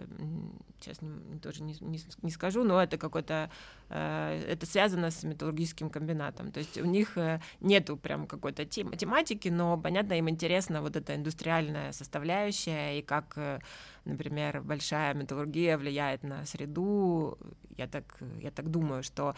сейчас 0.79 1.01
не, 1.01 1.38
тоже 1.38 1.62
не, 1.62 1.75
не, 1.81 2.01
не 2.23 2.31
скажу, 2.31 2.65
но 2.65 2.83
это 2.83 2.99
какой-то 2.99 3.51
Э, 3.95 4.43
это 4.49 4.65
связано 4.65 5.11
с 5.11 5.23
металлургическим 5.23 5.91
комбинатом. 5.91 6.51
То 6.51 6.61
есть 6.61 6.79
у 6.79 6.87
них 6.87 7.19
э, 7.19 7.41
нету 7.61 7.97
прям 7.99 8.27
какой-то 8.27 8.65
тем, 8.65 8.91
тематики, 8.93 9.49
но, 9.49 9.77
понятно, 9.77 10.15
им 10.15 10.31
интересна 10.31 10.81
вот 10.81 10.97
эта 10.97 11.15
индустриальная 11.15 11.93
составляющая 11.93 12.99
и 12.99 13.03
как, 13.03 13.35
э, 13.37 13.61
например, 14.05 14.62
большая 14.62 15.15
металлургия 15.15 15.79
влияет 15.79 16.23
на 16.23 16.45
среду. 16.47 17.38
Я 17.77 17.87
так, 17.87 18.19
я 18.41 18.51
так 18.51 18.71
думаю, 18.71 19.03
что... 19.03 19.35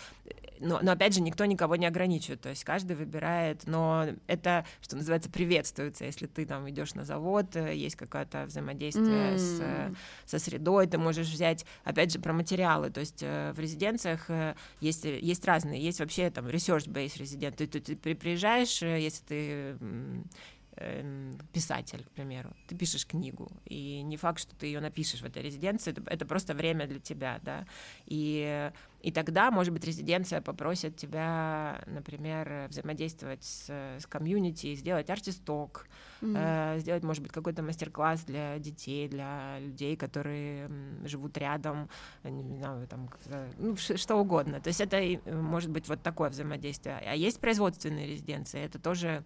Но, 0.61 0.81
но, 0.83 0.93
опять 0.93 1.15
же, 1.15 1.21
никто 1.21 1.45
никого 1.45 1.77
не 1.77 1.87
ограничивает, 1.87 2.41
то 2.41 2.49
есть 2.49 2.65
каждый 2.65 2.97
выбирает, 2.97 3.67
но 3.67 4.07
это, 4.27 4.65
что 4.81 4.97
называется, 4.97 5.31
приветствуется, 5.31 6.05
если 6.05 6.27
ты 6.27 6.47
там 6.47 6.69
идешь 6.71 6.95
на 6.95 7.05
завод, 7.05 7.57
есть 7.57 7.97
какое-то 7.97 8.45
взаимодействие 8.47 9.35
mm. 9.35 9.39
с, 9.39 10.31
со 10.31 10.39
средой, 10.39 10.87
ты 10.87 10.99
можешь 10.99 11.29
взять, 11.29 11.67
опять 11.85 12.13
же, 12.13 12.21
про 12.21 12.33
материалы, 12.33 12.91
то 12.91 13.01
есть 13.01 13.21
в 13.23 13.57
резиденциях 13.59 14.29
есть, 14.81 15.05
есть 15.05 15.45
разные, 15.45 15.83
есть 15.83 16.01
вообще 16.01 16.31
там 16.31 16.47
research-based 16.47 17.19
резидент. 17.19 17.57
Ты, 17.57 17.67
ты, 17.67 17.81
ты 17.81 18.15
приезжаешь, 18.15 18.83
э, 18.83 19.01
если 19.01 19.25
ты 19.25 19.77
писатель, 21.53 22.05
к 22.05 22.11
примеру, 22.11 22.55
ты 22.69 22.77
пишешь 22.77 23.07
книгу, 23.07 23.51
и 23.65 24.03
не 24.03 24.17
факт, 24.17 24.41
что 24.41 24.57
ты 24.57 24.67
ее 24.67 24.81
напишешь 24.81 25.23
в 25.23 25.25
этой 25.25 25.43
резиденции, 25.43 25.93
это, 25.93 26.03
это 26.07 26.27
просто 26.27 26.55
время 26.55 26.87
для 26.87 27.01
тебя, 27.01 27.41
да, 27.43 27.67
и 28.07 28.71
и 29.05 29.13
тогда, 29.13 29.51
может 29.51 29.71
быть, 29.75 29.85
резиденция 29.85 30.41
попросит 30.41 30.97
тебя, 30.97 31.83
например, 31.87 32.69
взаимодействовать 32.71 33.45
с, 33.45 33.69
с 33.69 34.07
комьюнити, 34.07 34.75
сделать 34.77 35.11
артисток, 35.11 35.87
mm-hmm. 36.23 36.77
э, 36.77 36.79
сделать, 36.79 37.03
может 37.03 37.23
быть, 37.23 37.31
какой-то 37.31 37.63
мастер-класс 37.63 38.25
для 38.25 38.59
детей, 38.59 39.07
для 39.07 39.59
людей, 39.61 39.95
которые 39.97 40.71
живут 41.05 41.37
рядом, 41.37 41.91
не 42.23 42.57
знаю, 42.57 42.89
там, 42.89 43.11
ну, 43.59 43.77
что 43.77 44.17
угодно. 44.17 44.63
То 44.63 44.69
есть 44.69 44.81
это 44.81 44.99
может 45.31 45.71
быть 45.71 45.87
вот 45.87 46.03
такое 46.03 46.31
взаимодействие. 46.31 46.97
А 47.07 47.15
есть 47.15 47.41
производственные 47.41 48.07
резиденции, 48.07 48.61
это 48.61 48.79
тоже 48.79 49.23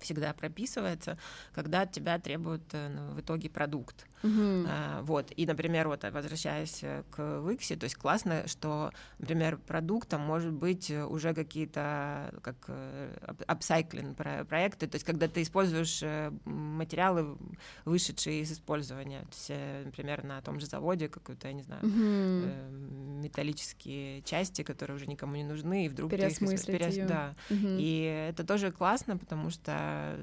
всегда 0.00 0.32
прописывается, 0.32 1.18
когда 1.52 1.82
от 1.82 1.92
тебя 1.92 2.18
требуют 2.18 2.62
э, 2.72 2.88
ну, 2.88 3.12
в 3.12 3.20
итоге 3.20 3.50
продукт. 3.50 4.06
Uh-huh. 4.24 4.66
А, 4.68 5.02
вот. 5.02 5.32
И, 5.36 5.46
например, 5.46 5.88
вот 5.88 6.02
возвращаясь 6.04 6.80
э, 6.82 7.02
к 7.10 7.42
Виксе, 7.46 7.76
то 7.76 7.84
есть 7.84 7.96
классно, 7.96 8.46
что, 8.46 8.90
например, 9.18 9.58
продуктом 9.58 10.22
может 10.22 10.52
быть 10.52 10.90
уже 10.90 11.34
какие-то 11.34 12.32
как 12.42 12.56
апсайклинг 13.46 14.16
проекты, 14.16 14.86
то 14.86 14.96
есть 14.96 15.04
когда 15.04 15.28
ты 15.28 15.42
используешь 15.42 16.02
материалы, 16.44 17.36
вышедшие 17.84 18.40
из 18.40 18.52
использования. 18.52 19.20
То 19.20 19.28
есть, 19.32 19.52
например, 19.84 20.24
на 20.24 20.40
том 20.40 20.58
же 20.58 20.66
заводе 20.66 21.08
какой-то, 21.08 21.48
я 21.48 21.54
не 21.54 21.62
знаю, 21.62 21.82
uh-huh. 21.82 23.20
металлические 23.20 24.22
части, 24.22 24.62
которые 24.62 24.96
уже 24.96 25.06
никому 25.06 25.36
не 25.36 25.44
нужны, 25.44 25.86
и 25.86 25.88
вдруг 25.88 26.10
ты 26.10 26.16
их... 26.16 26.38
Перес... 26.64 26.96
Да. 27.08 27.34
Uh-huh. 27.50 27.76
И 27.78 28.28
это 28.30 28.44
тоже 28.44 28.72
классно, 28.72 29.18
потому 29.18 29.50
что, 29.50 30.16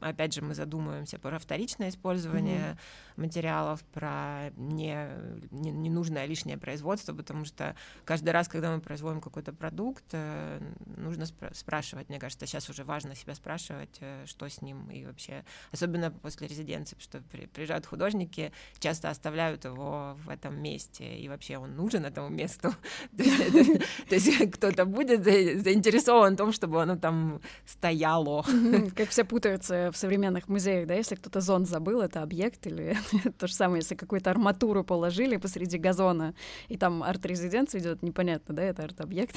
опять 0.00 0.32
же, 0.32 0.40
мы 0.42 0.54
задумываемся 0.54 1.18
про 1.18 1.38
вторичное 1.38 1.90
использование 1.90 2.78
mm-hmm. 3.16 3.16
Материалов, 3.34 3.82
про 3.92 4.50
не, 4.56 5.08
не, 5.50 5.72
ненужное 5.72 6.26
лишнее 6.26 6.56
производство, 6.56 7.12
потому 7.12 7.44
что 7.44 7.74
каждый 8.04 8.30
раз, 8.30 8.46
когда 8.46 8.70
мы 8.70 8.80
производим 8.80 9.20
какой-то 9.20 9.52
продукт, 9.52 10.04
э, 10.12 10.60
нужно 10.96 11.24
спра- 11.24 11.52
спрашивать, 11.52 12.08
мне 12.08 12.20
кажется, 12.20 12.46
сейчас 12.46 12.70
уже 12.70 12.84
важно 12.84 13.16
себя 13.16 13.34
спрашивать, 13.34 13.96
э, 14.00 14.24
что 14.26 14.48
с 14.48 14.62
ним 14.62 14.88
и 14.90 15.04
вообще, 15.04 15.44
особенно 15.72 16.12
после 16.12 16.46
резиденции, 16.46 16.96
потому 16.96 17.22
что 17.22 17.48
приезжают 17.48 17.86
художники, 17.86 18.52
часто 18.78 19.10
оставляют 19.10 19.64
его 19.64 20.16
в 20.24 20.28
этом 20.28 20.62
месте, 20.62 21.16
и 21.16 21.28
вообще 21.28 21.58
он 21.58 21.74
нужен 21.74 22.04
этому 22.04 22.28
месту. 22.28 22.72
То 23.16 24.14
есть 24.14 24.50
кто-то 24.52 24.84
будет 24.84 25.24
заинтересован 25.24 26.34
в 26.34 26.36
том, 26.36 26.52
чтобы 26.52 26.80
оно 26.82 26.96
там 26.96 27.40
стояло, 27.66 28.44
как 28.96 29.08
все 29.08 29.24
путаются 29.24 29.90
в 29.92 29.96
современных 29.96 30.48
музеях, 30.48 30.86
да, 30.86 30.94
если 30.94 31.16
кто-то 31.16 31.40
зон 31.40 31.66
забыл, 31.66 32.00
это 32.00 32.22
объект, 32.22 32.66
или 32.66 32.96
то 33.38 33.46
же 33.46 33.54
самое, 33.54 33.80
если 33.80 33.94
какую-то 33.94 34.30
арматуру 34.30 34.84
положили 34.84 35.36
посреди 35.36 35.78
газона, 35.78 36.34
и 36.68 36.76
там 36.76 37.02
арт-резиденция 37.02 37.80
идет, 37.80 38.02
непонятно, 38.02 38.54
да, 38.54 38.62
это 38.62 38.82
арт-объект, 38.84 39.36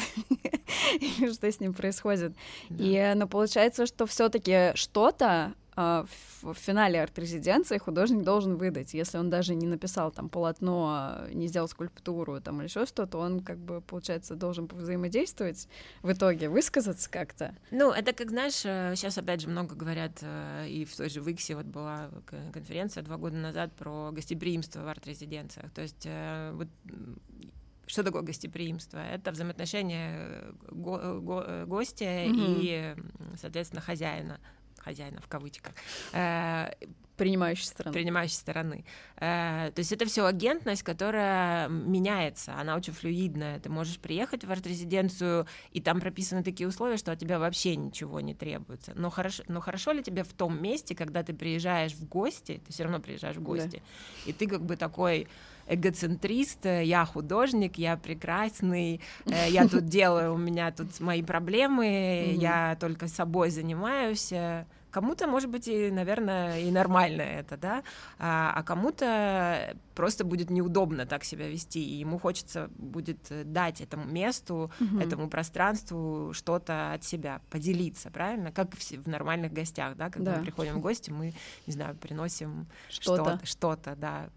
что 1.34 1.52
с 1.52 1.60
ним 1.60 1.74
происходит. 1.74 2.34
И, 2.70 3.14
но 3.16 3.28
получается, 3.28 3.86
что 3.86 4.06
все-таки 4.06 4.72
что-то 4.76 5.54
в 5.78 6.54
финале 6.56 7.04
арт-резиденции 7.04 7.78
художник 7.78 8.24
должен 8.24 8.58
выдать. 8.58 8.96
Если 8.96 9.20
он 9.20 9.30
даже 9.30 9.54
не 9.54 9.68
написал 9.68 10.12
там 10.12 10.28
полотно, 10.28 11.28
не 11.32 11.48
сделал 11.48 11.68
скульптуру 11.68 12.42
там 12.42 12.58
или 12.58 12.68
еще 12.68 12.88
что-то, 12.88 13.20
он 13.20 13.42
как 13.42 13.60
бы, 13.60 13.82
получается, 13.82 14.36
должен 14.36 14.66
взаимодействовать 14.66 15.68
в 16.02 16.12
итоге, 16.12 16.50
высказаться 16.50 17.10
как-то. 17.10 17.56
Ну, 17.70 17.92
это 17.92 18.14
как, 18.14 18.32
знаешь, 18.32 18.54
сейчас 18.56 19.18
э, 19.20 19.22
опять 19.22 19.42
же 19.42 19.50
много 19.50 19.76
говорят, 19.76 20.18
э, 20.22 20.68
и 20.68 20.84
в 20.84 20.96
той 20.96 21.10
же 21.10 21.22
Виксе 21.22 21.56
вот 21.56 21.66
была 21.66 22.10
конференция 22.52 23.04
два 23.04 23.18
года 23.18 23.36
назад 23.36 23.72
про 23.74 24.12
гостеприимство 24.12 24.82
в 24.82 24.88
арт-резиденциях. 24.88 25.72
То 25.72 25.84
есть 25.84 26.06
э, 26.06 26.54
вот 26.56 26.70
что 27.86 28.04
такое 28.04 28.24
гостеприимство? 28.24 28.98
Это 28.98 29.32
взаимоотношения 29.32 30.44
го- 30.72 31.22
го- 31.22 31.66
гостя 31.68 32.06
mm-hmm. 32.06 32.58
и, 32.62 32.96
соответственно, 33.40 33.82
хозяина 33.82 34.40
хозяина 34.88 35.20
в 35.22 35.28
кавычках. 35.28 35.74
Э, 36.14 36.72
принимающей 37.18 37.66
стороны. 37.66 37.94
Принимающей 37.94 38.36
стороны. 38.36 38.86
Э, 39.18 39.72
то 39.74 39.80
есть 39.80 39.92
это 39.92 40.06
все 40.06 40.26
агентность, 40.26 40.84
которая 40.84 41.68
меняется, 41.68 42.56
она 42.56 42.76
очень 42.76 42.94
флюидная. 42.94 43.60
Ты 43.60 43.70
можешь 43.70 44.00
приехать 44.00 44.46
в 44.46 44.52
арт-резиденцию, 44.52 45.48
и 45.72 45.82
там 45.82 46.00
прописаны 46.00 46.44
такие 46.44 46.70
условия, 46.70 46.98
что 46.98 47.12
от 47.12 47.20
тебя 47.20 47.40
вообще 47.40 47.76
ничего 47.76 48.22
не 48.22 48.34
требуется. 48.34 48.94
Но 48.96 49.10
хорошо, 49.10 49.44
но 49.48 49.60
хорошо 49.60 49.92
ли 49.92 50.04
тебе 50.04 50.24
в 50.24 50.34
том 50.34 50.62
месте, 50.62 50.96
когда 50.96 51.24
ты 51.24 51.34
приезжаешь 51.34 51.94
в 51.94 52.08
гости, 52.08 52.62
ты 52.66 52.72
все 52.72 52.84
равно 52.84 53.00
приезжаешь 53.00 53.38
в 53.38 53.42
гости, 53.42 53.82
да. 54.26 54.30
и 54.30 54.34
ты 54.34 54.48
как 54.48 54.64
бы 54.64 54.78
такой 54.78 55.28
эгоцентрист, 55.68 56.66
я 56.66 57.06
художник, 57.06 57.78
я 57.78 57.98
прекрасный, 57.98 59.02
я 59.26 59.68
тут 59.68 59.86
делаю, 59.98 60.34
у 60.34 60.38
меня 60.38 60.72
тут 60.72 61.00
мои 61.00 61.22
проблемы, 61.22 62.36
я 62.38 62.78
только 62.80 63.08
собой 63.08 63.50
занимаюсь. 63.50 64.34
Кому-то, 64.90 65.28
может 65.28 65.50
быть, 65.50 65.68
и, 65.68 65.92
наверное, 65.92 66.62
и 66.62 66.72
нормально 66.72 67.22
это, 67.22 67.58
да, 67.58 67.84
а, 68.18 68.54
а 68.56 68.64
кому-то 68.64 69.76
просто 69.94 70.24
будет 70.24 70.50
неудобно 70.50 71.06
так 71.06 71.24
себя 71.24 71.48
вести, 71.50 71.84
и 71.84 72.00
ему 72.00 72.18
хочется 72.18 72.70
будет 72.78 73.20
дать 73.52 73.82
этому 73.82 74.06
месту, 74.06 74.72
угу. 74.80 75.00
этому 75.00 75.30
пространству 75.30 76.32
что-то 76.34 76.94
от 76.94 77.04
себя, 77.04 77.42
поделиться, 77.50 78.10
правильно? 78.10 78.52
Как 78.52 78.74
в, 78.76 78.80
в 78.80 79.08
нормальных 79.08 79.52
гостях, 79.52 79.98
да, 79.98 80.10
когда 80.10 80.32
да. 80.32 80.38
мы 80.40 80.46
приходим 80.46 80.76
в 80.76 80.82
гости, 80.82 81.12
мы, 81.12 81.34
не 81.68 81.74
знаю, 81.74 81.96
приносим 81.96 82.66
что-то, 82.90 83.40
что-то, 83.44 83.96
да, 83.96 84.30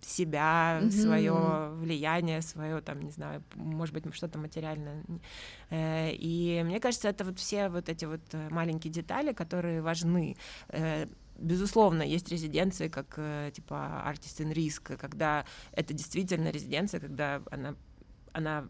себя, 0.00 0.80
mm-hmm. 0.80 0.90
свое 0.90 1.70
влияние, 1.74 2.42
свое 2.42 2.80
там, 2.80 3.02
не 3.02 3.10
знаю, 3.10 3.42
может 3.54 3.94
быть, 3.94 4.14
что-то 4.14 4.38
материальное. 4.38 5.02
Э, 5.70 6.10
и 6.12 6.62
мне 6.64 6.80
кажется, 6.80 7.08
это 7.08 7.24
вот 7.24 7.38
все 7.38 7.68
вот 7.68 7.88
эти 7.88 8.04
вот 8.04 8.22
э, 8.32 8.48
маленькие 8.50 8.92
детали, 8.92 9.32
которые 9.32 9.82
важны. 9.82 10.36
Э, 10.68 11.06
безусловно, 11.38 12.02
есть 12.02 12.28
резиденции, 12.30 12.88
как 12.88 13.18
типа 13.52 14.04
Artist 14.06 14.40
in 14.40 14.52
Risk, 14.52 14.96
когда 14.96 15.44
это 15.72 15.94
действительно 15.94 16.50
резиденция, 16.50 17.00
когда 17.00 17.42
она 17.50 17.74
она 18.32 18.66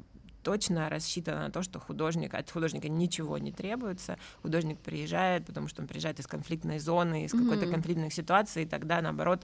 точно 0.49 0.89
рассчитана 0.89 1.43
на 1.43 1.51
то, 1.51 1.63
что 1.63 1.79
художник, 1.79 2.33
от 2.33 2.51
художника 2.51 2.89
ничего 2.89 3.37
не 3.37 3.53
требуется. 3.53 4.17
Художник 4.41 4.79
приезжает, 4.79 5.45
потому 5.45 5.69
что 5.69 5.83
он 5.83 5.89
приезжает 5.89 6.19
из 6.21 6.27
конфликтной 6.27 6.79
зоны, 6.79 7.27
из 7.27 7.35
mm-hmm. 7.35 7.43
какой-то 7.43 7.67
конфликтной 7.71 8.11
ситуации, 8.11 8.63
и 8.63 8.67
тогда, 8.67 9.03
наоборот, 9.03 9.43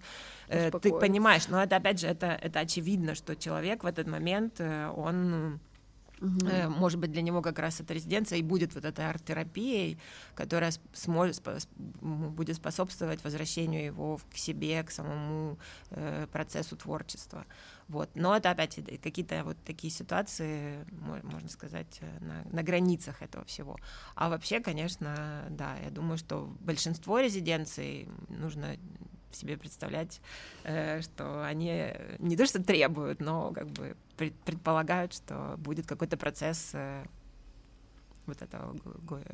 э, 0.49 0.71
ты 0.71 0.93
понимаешь, 0.93 1.49
но 1.49 1.63
это, 1.63 1.77
опять 1.77 2.01
же, 2.01 2.07
это, 2.07 2.39
это 2.41 2.61
очевидно, 2.61 3.15
что 3.15 3.37
человек 3.37 3.85
в 3.85 3.87
этот 3.87 4.07
момент, 4.07 4.55
э, 4.61 4.89
он 4.97 5.61
Угу. 6.21 6.71
Может 6.71 7.01
быть, 7.01 7.13
для 7.13 7.23
него 7.23 7.43
как 7.43 7.59
раз 7.59 7.81
эта 7.81 7.93
резиденция 7.93 8.39
и 8.39 8.43
будет 8.43 8.75
вот 8.75 8.85
этой 8.85 9.07
арт-терапией, 9.07 9.99
которая 10.35 10.73
сможет, 10.95 11.43
будет 12.01 12.57
способствовать 12.57 13.23
возвращению 13.25 13.85
его 13.85 14.19
к 14.33 14.37
себе, 14.37 14.83
к 14.85 14.91
самому 14.91 15.59
э, 15.91 16.27
процессу 16.33 16.77
творчества. 16.77 17.45
Вот. 17.89 18.11
Но 18.15 18.37
это 18.37 18.51
опять 18.51 18.79
какие-то 19.03 19.45
вот 19.45 19.57
такие 19.65 19.91
ситуации, 19.91 20.85
можно 21.23 21.49
сказать, 21.49 21.99
э, 22.01 22.25
на, 22.25 22.45
на 22.51 22.63
границах 22.63 23.23
этого 23.23 23.45
всего. 23.45 23.77
А 24.15 24.29
вообще, 24.29 24.61
конечно, 24.61 25.45
да, 25.51 25.77
я 25.85 25.91
думаю, 25.91 26.17
что 26.19 26.55
большинство 26.61 27.21
резиденций 27.21 28.09
нужно 28.29 28.77
себе 29.33 29.57
представлять, 29.57 30.21
э, 30.63 31.03
что 31.03 31.45
они 31.45 31.93
не 32.19 32.37
то 32.37 32.47
что 32.47 32.63
требуют, 32.63 33.21
но 33.21 33.53
как 33.53 33.69
бы 33.69 33.97
предполагают, 34.17 35.13
что 35.13 35.57
будет 35.59 35.87
какой-то 35.87 36.17
процесс 36.17 36.71
э, 36.73 37.05
вот 38.27 38.43
этого 38.43 38.77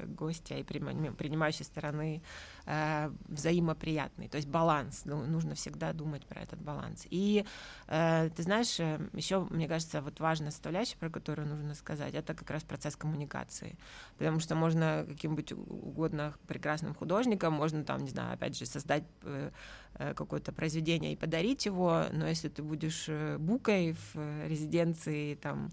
гостя 0.07 0.55
и 0.57 0.63
принимающей 0.63 1.65
стороны 1.65 2.23
э, 2.67 3.11
взаимоприятный, 3.29 4.29
то 4.29 4.37
есть 4.37 4.49
баланс. 4.49 5.03
Ну, 5.05 5.25
нужно 5.27 5.55
всегда 5.55 5.93
думать 5.93 6.27
про 6.27 6.41
этот 6.41 6.61
баланс. 6.61 7.07
И 7.11 7.45
э, 7.89 8.31
ты 8.35 8.43
знаешь, 8.43 8.79
э, 8.81 8.99
еще 9.13 9.47
мне 9.51 9.69
кажется, 9.69 10.01
вот 10.03 10.21
важная 10.21 10.51
составляющая, 10.51 10.97
про 10.97 11.11
которую 11.11 11.49
нужно 11.49 11.75
сказать, 11.75 12.15
это 12.15 12.35
как 12.35 12.51
раз 12.51 12.63
процесс 12.63 12.97
коммуникации, 12.97 13.79
потому 14.19 14.41
что 14.41 14.55
можно 14.55 15.05
каким 15.09 15.37
быть 15.37 15.53
угодно 15.53 16.35
прекрасным 16.47 16.95
художником, 16.95 17.55
можно 17.55 17.85
там, 17.85 18.03
не 18.03 18.11
знаю, 18.11 18.35
опять 18.35 18.57
же, 18.57 18.67
создать 18.67 19.05
э, 19.23 19.51
э 19.95 20.15
какое-то 20.15 20.53
произведение 20.53 21.13
и 21.13 21.17
подарить 21.17 21.67
его, 21.67 22.05
но 22.13 22.27
если 22.27 22.49
ты 22.49 22.63
будешь 22.63 23.07
э, 23.09 23.39
букой 23.39 23.97
в 24.15 24.47
резиденции 24.47 25.35
там 25.35 25.71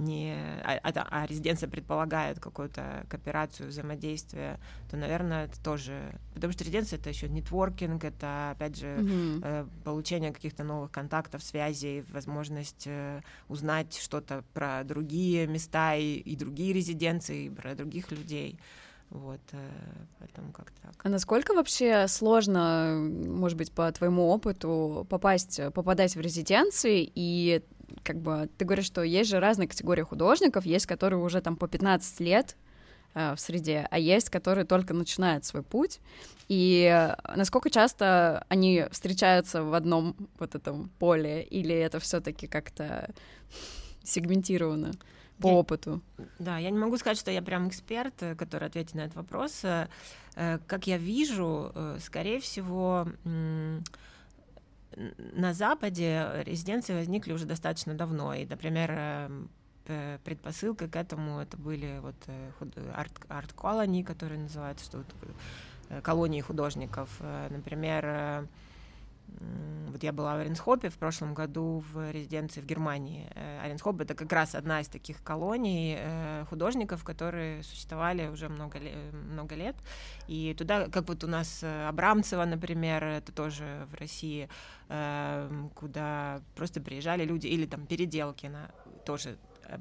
не, 0.00 0.34
а, 0.64 0.80
а, 0.82 1.06
а 1.10 1.26
резиденция 1.26 1.68
предполагает 1.68 2.40
какую-то 2.40 3.06
кооперацию, 3.08 3.68
взаимодействие, 3.68 4.58
то, 4.90 4.96
наверное, 4.96 5.44
это 5.44 5.62
тоже... 5.62 6.18
Потому 6.34 6.52
что 6.52 6.64
резиденция— 6.64 6.98
это 7.00 7.10
еще 7.10 7.28
нетворкинг, 7.28 8.04
это, 8.04 8.50
опять 8.52 8.76
же, 8.76 8.86
mm-hmm. 8.86 9.40
э, 9.44 9.66
получение 9.84 10.32
каких-то 10.32 10.64
новых 10.64 10.90
контактов, 10.90 11.42
связей, 11.42 12.04
возможность 12.10 12.84
э, 12.86 13.20
узнать 13.48 13.98
что-то 14.00 14.44
про 14.54 14.82
другие 14.84 15.46
места 15.46 15.94
и, 15.94 16.14
и 16.14 16.36
другие 16.36 16.72
резиденции, 16.72 17.46
и 17.46 17.50
про 17.50 17.74
других 17.74 18.10
людей. 18.10 18.58
Вот, 19.10 19.40
э, 19.52 19.70
поэтому 20.18 20.52
как 20.52 20.70
так. 20.82 20.92
А 21.02 21.08
насколько 21.08 21.52
вообще 21.52 22.06
сложно, 22.06 22.96
может 23.00 23.58
быть, 23.58 23.72
по 23.72 23.90
твоему 23.92 24.28
опыту 24.28 25.06
попасть, 25.10 25.60
попадать 25.74 26.14
в 26.14 26.20
резиденции 26.20 27.10
и 27.14 27.62
как 28.02 28.20
бы 28.20 28.48
ты 28.58 28.64
говоришь, 28.64 28.86
что 28.86 29.02
есть 29.02 29.30
же 29.30 29.40
разные 29.40 29.68
категории 29.68 30.02
художников, 30.02 30.66
есть, 30.66 30.86
которые 30.86 31.20
уже 31.20 31.40
там 31.40 31.56
по 31.56 31.68
15 31.68 32.20
лет 32.20 32.56
э, 33.14 33.34
в 33.34 33.40
среде, 33.40 33.86
а 33.90 33.98
есть, 33.98 34.30
которые 34.30 34.64
только 34.64 34.94
начинают 34.94 35.44
свой 35.44 35.62
путь. 35.62 36.00
И 36.48 37.14
насколько 37.36 37.70
часто 37.70 38.44
они 38.48 38.86
встречаются 38.90 39.62
в 39.62 39.74
одном 39.74 40.16
вот 40.38 40.54
этом 40.54 40.90
поле, 40.98 41.42
или 41.42 41.74
это 41.74 42.00
все-таки 42.00 42.46
как-то 42.46 43.10
сегментировано? 44.02 44.92
по 45.40 45.48
я, 45.48 45.54
опыту. 45.54 46.02
Да, 46.38 46.58
я 46.58 46.68
не 46.68 46.78
могу 46.78 46.98
сказать, 46.98 47.16
что 47.16 47.30
я 47.30 47.40
прям 47.40 47.66
эксперт, 47.68 48.12
э, 48.22 48.34
который 48.34 48.68
ответит 48.68 48.94
на 48.94 49.00
этот 49.00 49.16
вопрос. 49.16 49.64
Э, 49.64 49.88
как 50.66 50.86
я 50.86 50.98
вижу, 50.98 51.72
скорее 51.98 52.40
всего, 52.40 53.08
на 55.32 55.54
Западе 55.54 56.42
резиденции 56.44 56.94
возникли 56.94 57.32
уже 57.32 57.46
достаточно 57.46 57.94
давно, 57.94 58.34
и, 58.34 58.46
например, 58.46 58.90
эм, 58.90 59.50
предпосылкой 60.24 60.88
к 60.88 60.96
этому 60.96 61.40
это 61.40 61.56
были 61.56 61.98
вот 62.00 62.14
э, 62.26 63.04
арт-колонии, 63.28 64.02
которые 64.02 64.40
называются, 64.40 64.84
что 64.84 64.98
вот, 64.98 65.06
э, 65.88 66.00
колонии 66.00 66.40
художников. 66.40 67.08
Э, 67.20 67.48
например, 67.50 68.48
вот 69.88 70.02
я 70.02 70.12
была 70.12 70.36
в 70.36 70.40
Оренсхопе 70.40 70.88
в 70.88 70.98
прошлом 70.98 71.34
году 71.34 71.84
в 71.92 72.10
резиденции 72.10 72.60
в 72.60 72.66
Германии. 72.66 73.28
Оренсхоп— 73.62 74.00
это 74.02 74.14
как 74.14 74.32
раз 74.32 74.54
одна 74.54 74.80
из 74.80 74.88
таких 74.88 75.22
колоний 75.22 75.98
художников, 76.48 77.04
которые 77.04 77.62
существовали 77.62 78.28
уже 78.28 78.48
много, 78.48 78.78
много 79.12 79.54
лет. 79.54 79.76
И 80.28 80.54
туда, 80.56 80.88
как 80.88 81.08
вот 81.08 81.24
у 81.24 81.26
нас 81.26 81.62
Абрамцева, 81.62 82.44
например, 82.44 83.04
это 83.04 83.32
тоже 83.32 83.86
в 83.90 83.94
России, 83.94 84.48
куда 85.74 86.40
просто 86.54 86.80
приезжали 86.80 87.24
люди, 87.24 87.46
или 87.46 87.66
там 87.66 87.86
переделки 87.86 88.46
на 88.46 88.70
тоже 89.04 89.36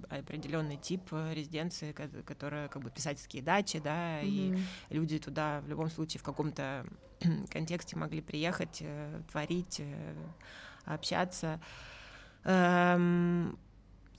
определенный 0.10 0.78
тип 0.78 1.12
резиденции, 1.12 1.91
которая 1.91 2.67
как 2.67 2.84
бы 2.84 2.89
писательские 2.89 3.43
дачи, 3.43 3.80
да, 3.80 4.21
mm-hmm. 4.21 4.60
и 4.89 4.93
люди 4.93 5.19
туда 5.19 5.62
в 5.62 5.67
любом 5.67 5.89
случае 5.89 6.19
в 6.19 6.23
каком-то 6.23 6.86
контексте 7.49 7.95
могли 7.95 8.21
приехать, 8.21 8.80
э, 8.82 9.21
творить, 9.32 9.80
э, 9.80 10.15
общаться. 10.86 11.60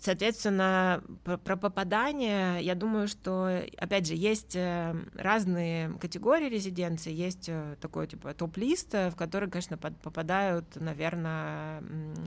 Соответственно, 0.00 1.04
про 1.24 1.58
попадание, 1.58 2.62
я 2.62 2.74
думаю, 2.74 3.06
что, 3.06 3.62
опять 3.76 4.06
же, 4.06 4.14
есть 4.14 4.56
э, 4.56 4.96
разные 5.14 5.90
категории 5.98 6.48
резиденции, 6.48 7.12
есть 7.12 7.50
э, 7.50 7.76
такой, 7.82 8.06
типа, 8.06 8.32
топ-лист, 8.32 8.94
в 8.94 9.12
который, 9.14 9.50
конечно, 9.50 9.76
попадают, 9.76 10.76
наверное, 10.76 11.82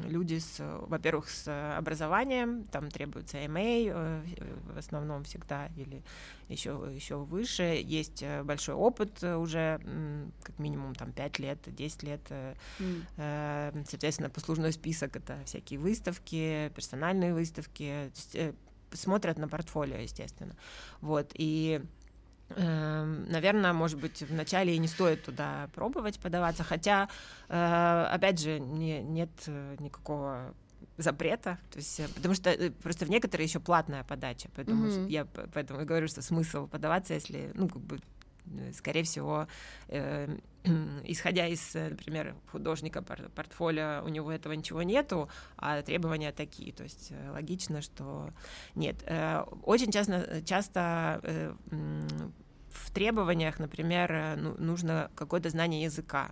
люди, 0.07 0.37
с, 0.37 0.59
во-первых, 0.59 1.31
с 1.31 1.75
образованием, 1.75 2.65
там 2.65 2.91
требуется 2.91 3.37
MA 3.37 3.89
э, 3.91 4.21
в 4.71 4.77
основном 4.77 5.23
всегда, 5.23 5.69
или 5.75 6.03
еще, 6.49 6.91
еще 6.93 7.15
выше, 7.15 7.81
есть 7.83 8.23
большой 8.43 8.75
опыт 8.75 9.23
уже, 9.23 9.81
как 10.43 10.59
минимум, 10.59 10.93
там, 10.93 11.11
5 11.11 11.39
лет, 11.39 11.57
10 11.65 12.03
лет, 12.03 12.21
mm. 12.77 13.85
соответственно, 13.89 14.29
послужной 14.29 14.73
список— 14.73 15.15
это 15.15 15.39
всякие 15.45 15.79
выставки, 15.79 16.71
персональные 16.75 17.33
выставки, 17.33 17.62
выставки, 17.63 18.11
э, 18.33 18.53
смотрят 18.91 19.37
на 19.37 19.47
портфолио, 19.47 19.97
естественно. 19.97 20.55
Вот, 21.01 21.31
и 21.33 21.81
эм, 22.49 23.29
Наверное, 23.29 23.73
может 23.73 23.99
быть, 23.99 24.21
вначале 24.21 24.75
и 24.75 24.77
не 24.77 24.87
стоит 24.87 25.23
туда 25.23 25.69
пробовать 25.73 26.19
подаваться, 26.19 26.63
хотя, 26.63 27.09
э, 27.49 28.07
опять 28.11 28.39
же, 28.39 28.59
не, 28.59 29.01
нет 29.01 29.31
э, 29.47 29.75
никакого 29.79 30.53
запрета, 30.97 31.57
то 31.71 31.77
есть, 31.77 32.01
потому 32.13 32.35
что 32.35 32.55
просто 32.83 33.05
в 33.05 33.09
некоторые 33.09 33.47
еще 33.47 33.59
платная 33.59 34.03
подача, 34.03 34.49
поэтому 34.55 34.85
mm-hmm. 34.85 35.09
я 35.09 35.25
поэтому 35.25 35.81
и 35.81 35.85
говорю, 35.85 36.07
что 36.07 36.21
смысл 36.21 36.67
подаваться, 36.67 37.15
если, 37.15 37.51
ну, 37.55 37.67
как 37.67 37.81
бы 37.81 37.99
Э, 38.45 38.71
скорее 38.73 39.03
всего, 39.03 39.47
э, 39.87 40.37
исходя 41.03 41.47
из, 41.47 41.75
э, 41.75 41.89
например, 41.89 42.35
художника 42.51 43.01
портфолио, 43.01 44.03
у 44.03 44.09
него 44.09 44.31
этого 44.31 44.53
ничего 44.53 44.83
нету, 44.83 45.29
а 45.57 45.81
требования 45.81 46.31
такие. 46.31 46.73
То 46.73 46.83
есть 46.83 47.11
э, 47.11 47.31
логично, 47.31 47.81
что 47.81 48.29
нет. 48.75 49.03
Очень 49.63 49.91
часто, 49.91 50.41
часто 50.45 51.55
в 52.69 52.91
требованиях, 52.91 53.59
например, 53.59 54.37
ну, 54.37 54.55
нужно 54.57 55.11
какое-то 55.15 55.49
знание 55.49 55.83
языка. 55.83 56.31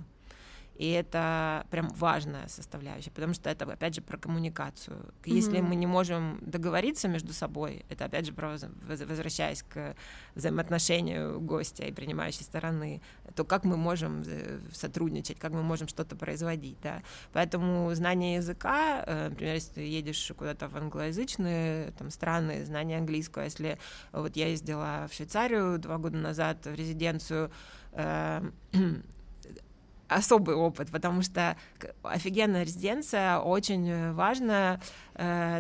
И 0.81 0.89
это 0.89 1.67
прям 1.69 1.89
важная 1.89 2.47
составляющая, 2.47 3.11
потому 3.11 3.35
что 3.35 3.51
это, 3.51 3.71
опять 3.71 3.93
же, 3.93 4.01
про 4.01 4.17
коммуникацию. 4.17 5.13
Если 5.25 5.59
mm-hmm. 5.59 5.61
мы 5.61 5.75
не 5.75 5.85
можем 5.85 6.39
договориться 6.41 7.07
между 7.07 7.33
собой, 7.33 7.85
это, 7.89 8.05
опять 8.05 8.25
же, 8.25 8.33
про, 8.33 8.57
возвращаясь 8.87 9.61
к 9.61 9.95
взаимоотношению 10.33 11.39
гостя 11.39 11.83
и 11.83 11.91
принимающей 11.91 12.43
стороны, 12.43 12.99
то 13.35 13.45
как 13.45 13.63
мы 13.63 13.77
можем 13.77 14.23
э, 14.25 14.59
сотрудничать, 14.73 15.37
как 15.37 15.51
мы 15.51 15.61
можем 15.61 15.87
что-то 15.87 16.15
производить, 16.15 16.77
да. 16.81 17.03
Поэтому 17.31 17.93
знание 17.93 18.37
языка, 18.37 19.03
э, 19.05 19.29
например, 19.29 19.53
если 19.53 19.73
ты 19.73 19.81
едешь 19.81 20.31
куда-то 20.35 20.67
в 20.67 20.75
англоязычные 20.75 21.91
там, 21.91 22.09
страны, 22.09 22.65
знание 22.65 22.97
английского, 22.97 23.43
если 23.43 23.77
вот 24.13 24.35
я 24.35 24.47
ездила 24.47 25.07
в 25.11 25.13
Швейцарию 25.13 25.77
два 25.77 25.99
года 25.99 26.17
назад 26.17 26.65
в 26.65 26.73
резиденцию, 26.73 27.51
э, 27.91 28.41
особый 30.12 30.56
опыт, 30.56 30.91
потому 30.91 31.21
что 31.21 31.56
офигенная 32.04 32.63
резиденция, 32.63 33.39
очень 33.39 34.12
важная. 34.13 34.82
Э, 35.11 35.11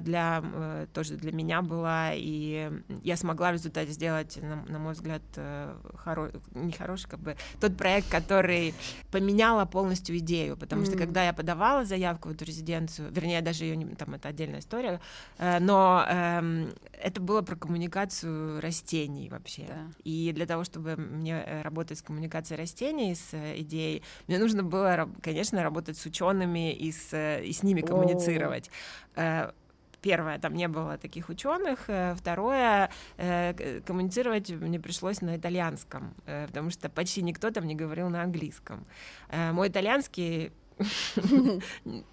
для, 0.01 0.41
э, 0.43 0.87
тоже 0.93 1.15
для 1.15 1.31
меня 1.31 1.61
была, 1.61 2.11
и 2.13 2.71
я 3.03 3.15
смогла 3.17 3.51
в 3.51 3.53
результате 3.53 3.91
сделать, 3.91 4.39
на, 4.41 4.55
на 4.55 4.79
мой 4.79 4.93
взгляд, 4.93 5.21
э, 5.35 5.75
хоро... 5.95 6.31
не 6.55 6.71
хороший, 6.71 7.09
как 7.09 7.19
бы, 7.19 7.35
тот 7.59 7.77
проект, 7.77 8.09
который 8.09 8.73
поменяла 9.11 9.65
полностью 9.65 10.17
идею, 10.17 10.57
потому 10.57 10.81
mm 10.81 10.85
что 10.85 10.97
когда 10.97 11.23
я 11.23 11.31
подавала 11.31 11.85
заявку 11.85 12.29
в 12.29 12.31
эту 12.31 12.43
резиденцию, 12.43 13.11
вернее, 13.11 13.41
даже 13.41 13.65
ее, 13.65 13.95
там, 13.95 14.15
это 14.15 14.29
отдельная 14.29 14.59
история, 14.59 14.99
но 15.37 16.03
э, 16.07 16.67
это 16.93 17.21
было 17.21 17.41
про 17.41 17.55
коммуникацию 17.55 18.59
растений 18.61 19.29
вообще, 19.29 19.65
да. 19.67 19.91
и 20.03 20.31
для 20.33 20.45
того, 20.47 20.63
чтобы 20.63 20.95
мне 20.95 21.61
работать 21.63 21.99
с 21.99 22.01
коммуникацией 22.01 22.59
растений, 22.59 23.13
с 23.13 23.33
идеей, 23.59 24.01
мне 24.27 24.39
нужно 24.39 24.63
было, 24.63 25.07
конечно, 25.21 25.61
работать 25.61 25.97
с 25.97 26.05
учеными 26.05 26.73
и 26.73 26.91
с, 26.91 27.39
и 27.41 27.53
с 27.53 27.63
ними 27.63 27.81
коммуницировать. 27.81 28.67
Oh 28.67 29.10
первое, 30.01 30.39
там 30.39 30.53
не 30.53 30.67
было 30.67 30.97
таких 30.97 31.29
ученых, 31.29 31.85
э, 31.87 32.15
второе, 32.15 32.89
э, 33.17 33.81
коммуницировать 33.85 34.49
мне 34.49 34.79
пришлось 34.79 35.21
на 35.21 35.37
итальянском, 35.37 36.13
э, 36.25 36.47
потому 36.47 36.71
что 36.71 36.89
почти 36.89 37.21
никто 37.21 37.51
там 37.51 37.65
не 37.67 37.75
говорил 37.75 38.09
на 38.09 38.23
английском. 38.23 38.85
Мой 39.53 39.67
итальянский 39.67 40.51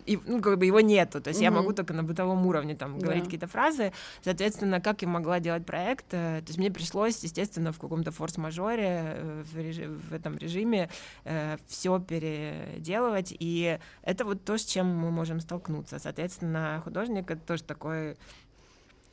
и, 0.07 0.19
ну, 0.27 0.41
как 0.41 0.59
бы 0.59 0.67
его 0.67 0.81
нету, 0.81 1.21
то 1.21 1.29
есть 1.29 1.41
я 1.41 1.51
могу 1.51 1.73
только 1.73 1.95
на 1.95 2.03
бытовом 2.03 2.47
уровне 2.47 2.75
там 2.75 2.99
говорить 2.99 3.25
какие-то 3.25 3.47
фразы, 3.47 3.93
соответственно, 4.23 4.81
как 4.81 5.03
я 5.03 5.09
могла 5.09 5.41
делать 5.41 5.67
проект, 5.67 6.07
э, 6.11 6.41
то 6.41 6.47
есть 6.47 6.59
мне 6.59 6.71
пришлось, 6.71 7.23
естественно, 7.23 7.73
в 7.73 7.79
каком-то 7.79 8.11
форс-мажоре 8.11 9.17
э, 9.17 9.45
в, 9.53 10.13
этом 10.13 10.39
режиме 10.39 10.89
э, 11.25 11.57
все 11.67 11.99
переделывать, 11.99 13.35
и 13.39 13.79
это 14.03 14.25
вот 14.25 14.45
то, 14.45 14.59
с 14.59 14.65
чем 14.65 14.87
мы 14.87 15.11
можем 15.11 15.41
столкнуться, 15.41 15.99
соответственно, 15.99 16.81
художник 16.85 17.31
это 17.31 17.41
тоже 17.41 17.63
такой 17.63 18.17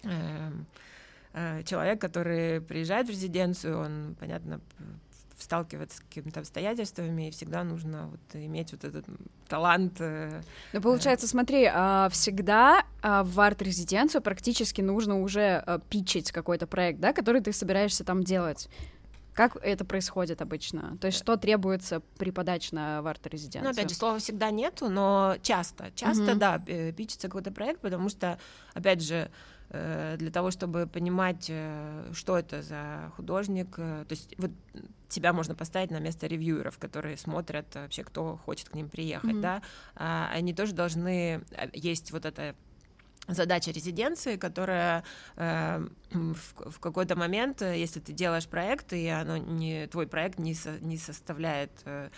эм, 0.04 0.66
человек, 1.66 2.00
который 2.00 2.62
приезжает 2.62 3.08
в 3.08 3.10
резиденцию, 3.10 3.80
он, 3.80 4.16
понятно, 4.20 4.62
сталкиваться 5.38 5.98
с 5.98 6.00
какими-то 6.00 6.40
обстоятельствами, 6.40 7.28
и 7.28 7.32
всегда 7.32 7.64
нужно 7.64 8.08
вот 8.08 8.20
иметь 8.34 8.72
вот 8.72 8.84
этот 8.84 9.06
талант. 9.48 9.98
Э, 10.00 10.42
ну, 10.74 10.82
получается, 10.82 11.28
смотри, 11.28 11.70
а, 11.72 12.10
всегда 12.10 12.86
а, 13.02 13.24
в 13.24 13.40
арт-резиденцию 13.40 14.22
практически 14.22 14.82
нужно 14.82 15.22
уже 15.22 15.64
а, 15.66 15.80
питчить 15.80 16.32
какой-то 16.32 16.68
проект, 16.68 17.00
да, 17.00 17.14
который 17.14 17.42
ты 17.42 17.52
собираешься 17.52 18.04
там 18.04 18.24
делать. 18.24 18.70
Как 19.34 19.58
это 19.58 19.84
происходит 19.84 20.42
обычно? 20.42 20.98
То 21.02 21.08
есть 21.08 21.18
что 21.18 21.36
требуется 21.36 22.02
при 22.18 22.32
подаче 22.32 22.74
на 22.74 23.02
в 23.02 23.08
арт-резиденцию? 23.08 23.66
Ну, 23.66 23.70
опять 23.72 23.90
же, 23.90 23.96
слова 23.96 24.18
всегда 24.20 24.50
нету, 24.50 24.88
но 24.90 25.36
часто, 25.42 25.92
часто, 25.94 26.32
mm-hmm. 26.32 26.36
да, 26.36 26.60
пичется 26.94 27.28
какой-то 27.28 27.52
проект, 27.52 27.82
потому 27.82 28.08
что, 28.08 28.40
опять 28.74 29.02
же, 29.04 29.30
Э, 29.30 29.30
для 29.70 30.32
того, 30.32 30.52
чтобы 30.52 30.88
понимать, 30.88 31.48
э, 31.50 32.12
что 32.14 32.38
это 32.38 32.62
за 32.62 33.12
художник. 33.16 33.76
Э, 33.78 34.06
то 34.08 34.14
есть 34.14 34.36
вот 34.38 34.52
тебя 35.10 35.34
можно 35.34 35.56
поставить 35.56 35.92
на 35.92 36.00
место 36.00 36.28
ревьюеров, 36.28 36.78
которые 36.78 37.18
смотрят 37.18 37.74
вообще, 37.76 38.04
кто 38.04 38.38
хочет 38.38 38.70
к 38.70 38.76
ним 38.76 38.90
приехать, 38.90 39.32
mm-hmm. 39.32 39.42
да. 39.42 39.62
А, 39.96 40.30
они 40.34 40.54
тоже 40.54 40.74
должны... 40.74 41.44
Есть 41.74 42.12
вот 42.12 42.26
эта 42.26 42.56
задача 43.28 43.72
резиденции, 43.72 44.38
которая 44.38 45.04
э, 45.36 45.88
в, 46.12 46.72
в 46.72 46.80
какой-то 46.80 47.16
момент, 47.16 47.62
если 47.62 48.00
ты 48.00 48.14
делаешь 48.14 48.48
проект, 48.48 48.94
и 48.94 49.08
оно 49.08 49.38
не, 49.38 49.88
твой 49.88 50.08
проект 50.08 50.38
не, 50.38 50.54
со, 50.54 50.80
не 50.80 50.98
составляет 50.98 51.72
э, 51.86 52.10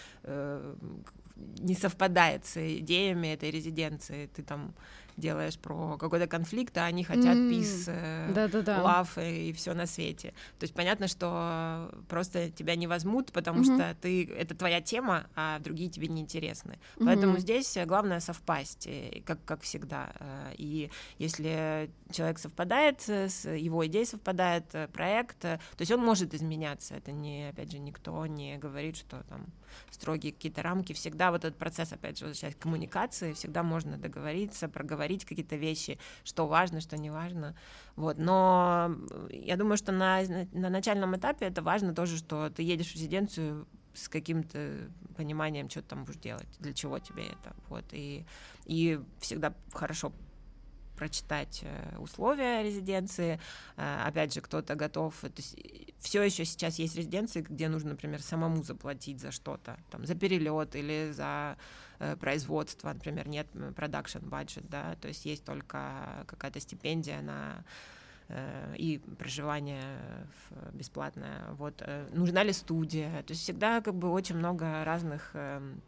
не 1.59 1.75
совпадает 1.75 2.45
с 2.45 2.57
идеями 2.79 3.27
этой 3.27 3.51
резиденции, 3.51 4.27
ты 4.35 4.43
там 4.43 4.73
делаешь 5.17 5.57
про 5.57 5.97
какой-то 5.97 6.27
конфликт, 6.27 6.77
а 6.77 6.85
они 6.85 7.03
хотят 7.03 7.35
э, 7.35 8.31
да, 8.33 8.47
да. 8.47 8.77
love 8.79 9.49
и, 9.49 9.51
все 9.53 9.73
на 9.73 9.85
свете. 9.87 10.33
То 10.59 10.63
есть 10.63 10.73
понятно, 10.73 11.07
что 11.07 11.91
просто 12.07 12.49
тебя 12.51 12.75
не 12.75 12.87
возьмут, 12.87 13.31
потому 13.31 13.63
что 13.63 13.95
ты 14.01 14.25
это 14.25 14.55
твоя 14.55 14.81
тема, 14.81 15.27
а 15.35 15.59
другие 15.59 15.89
тебе 15.89 16.07
не 16.07 16.21
интересны. 16.21 16.79
Поэтому 16.99 17.39
здесь 17.39 17.77
главное 17.85 18.19
совпасть, 18.19 18.87
как 19.25 19.43
как 19.45 19.61
всегда. 19.61 20.11
Э, 20.19 20.53
и 20.57 20.89
если 21.17 21.89
человек 22.11 22.39
совпадает, 22.39 23.01
с 23.07 23.49
его 23.49 23.85
идеей 23.87 24.05
совпадает 24.05 24.65
э, 24.73 24.87
проект, 24.87 25.39
то 25.39 25.59
есть 25.79 25.91
он 25.91 26.03
может 26.03 26.33
изменяться. 26.33 26.95
Это 26.95 27.11
не 27.11 27.49
опять 27.49 27.71
же 27.71 27.79
никто 27.79 28.25
не 28.25 28.57
говорит, 28.57 28.97
что 28.97 29.23
там 29.29 29.45
строгие 29.91 30.33
какие-то 30.33 30.61
рамки. 30.61 30.93
Всегда 30.93 31.31
вот 31.31 31.45
этот 31.45 31.57
процесс, 31.57 31.91
опять 31.91 32.17
же, 32.17 32.25
возвращаясь 32.25 32.55
к 32.55 32.59
коммуникации, 32.59 33.33
всегда 33.33 33.63
можно 33.63 33.97
договориться, 33.97 34.67
проговорить 34.67 35.06
какие-то 35.25 35.55
вещи, 35.55 35.97
что 36.23 36.47
важно, 36.47 36.81
что 36.81 36.97
не 36.97 37.09
важно. 37.09 37.55
Вот. 37.95 38.17
Но 38.17 38.95
я 39.29 39.57
думаю, 39.57 39.77
что 39.77 39.91
на, 39.91 40.21
на 40.51 40.69
начальном 40.69 41.15
этапе 41.15 41.45
это 41.45 41.61
важно 41.61 41.93
тоже, 41.93 42.17
что 42.17 42.49
ты 42.49 42.63
едешь 42.63 42.91
в 42.91 42.95
резиденцию 42.95 43.67
с 43.93 44.09
каким-то 44.09 44.89
пониманием, 45.15 45.69
что 45.69 45.81
ты 45.81 45.89
там 45.89 46.05
будешь 46.05 46.19
делать, 46.19 46.47
для 46.59 46.73
чего 46.73 46.99
тебе 46.99 47.23
это. 47.23 47.55
Вот. 47.69 47.85
И, 47.91 48.25
и 48.65 48.99
всегда 49.19 49.53
хорошо 49.73 50.11
прочитать 50.97 51.61
э, 51.63 51.97
условия 51.99 52.63
резиденции. 52.63 53.39
Э, 53.77 54.03
опять 54.05 54.33
же, 54.33 54.41
кто-то 54.41 54.75
готов. 54.75 55.15
То 55.21 55.31
есть 55.37 55.55
все 55.99 56.23
еще 56.23 56.43
сейчас 56.43 56.79
есть 56.79 56.95
резиденции, 56.95 57.41
где 57.41 57.69
нужно, 57.69 57.91
например, 57.91 58.21
самому 58.21 58.63
заплатить 58.63 59.21
за 59.21 59.31
что-то, 59.31 59.77
там, 59.91 60.05
за 60.05 60.15
перелет 60.15 60.75
или 60.75 61.11
за 61.13 61.57
э, 61.99 62.17
производство, 62.17 62.91
например, 62.91 63.27
нет 63.27 63.47
продакшн 63.75 64.19
бюджет, 64.19 64.67
да, 64.69 64.95
то 64.99 65.07
есть 65.07 65.25
есть 65.25 65.45
только 65.45 66.25
какая-то 66.27 66.59
стипендия 66.59 67.21
на 67.21 67.63
и 68.75 68.99
проживание 69.17 69.97
бесплатное. 70.73 71.45
Вот 71.51 71.81
нужна 72.11 72.43
ли 72.43 72.51
студия? 72.51 73.23
То 73.23 73.31
есть 73.31 73.43
всегда 73.43 73.79
как 73.79 73.95
бы 73.95 74.11
очень 74.11 74.35
много 74.35 74.83
разных 74.83 75.29
эм, 75.33 75.81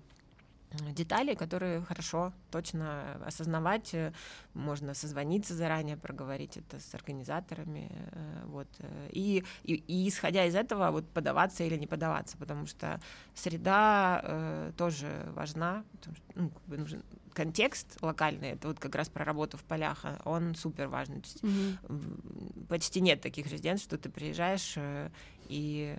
детали, 0.91 1.33
которые 1.33 1.81
хорошо, 1.81 2.33
точно 2.51 3.17
осознавать, 3.25 3.93
э, 3.93 4.13
можно 4.53 4.93
созвониться 4.93 5.55
заранее, 5.55 5.97
проговорить 5.97 6.57
это 6.57 6.79
с 6.79 6.93
организаторами, 6.93 7.89
э, 7.91 8.43
вот, 8.45 8.67
э, 8.79 9.09
и, 9.11 9.43
и, 9.63 9.73
и 9.75 10.07
исходя 10.07 10.45
из 10.45 10.55
этого 10.55 10.91
вот 10.91 11.07
подаваться 11.09 11.63
или 11.63 11.75
не 11.75 11.87
подаваться, 11.87 12.37
потому 12.37 12.67
что 12.67 12.99
среда 13.33 14.21
э, 14.23 14.71
тоже 14.77 15.31
важна, 15.35 15.83
потому 15.91 16.15
что, 16.15 16.25
ну, 16.35 16.51
нужен 16.67 17.03
контекст 17.33 17.97
локальный, 18.01 18.49
это 18.49 18.67
вот 18.67 18.79
как 18.79 18.95
раз 18.95 19.09
про 19.09 19.23
работу 19.23 19.57
в 19.57 19.63
полях, 19.63 19.99
а 20.03 20.21
он 20.25 20.55
супер 20.55 20.87
важный, 20.87 21.19
mm-hmm. 21.19 22.67
почти 22.67 23.01
нет 23.01 23.21
таких 23.21 23.47
резиденций, 23.47 23.85
что 23.85 23.97
ты 23.97 24.09
приезжаешь 24.09 24.73
э, 24.75 25.09
и 25.47 25.97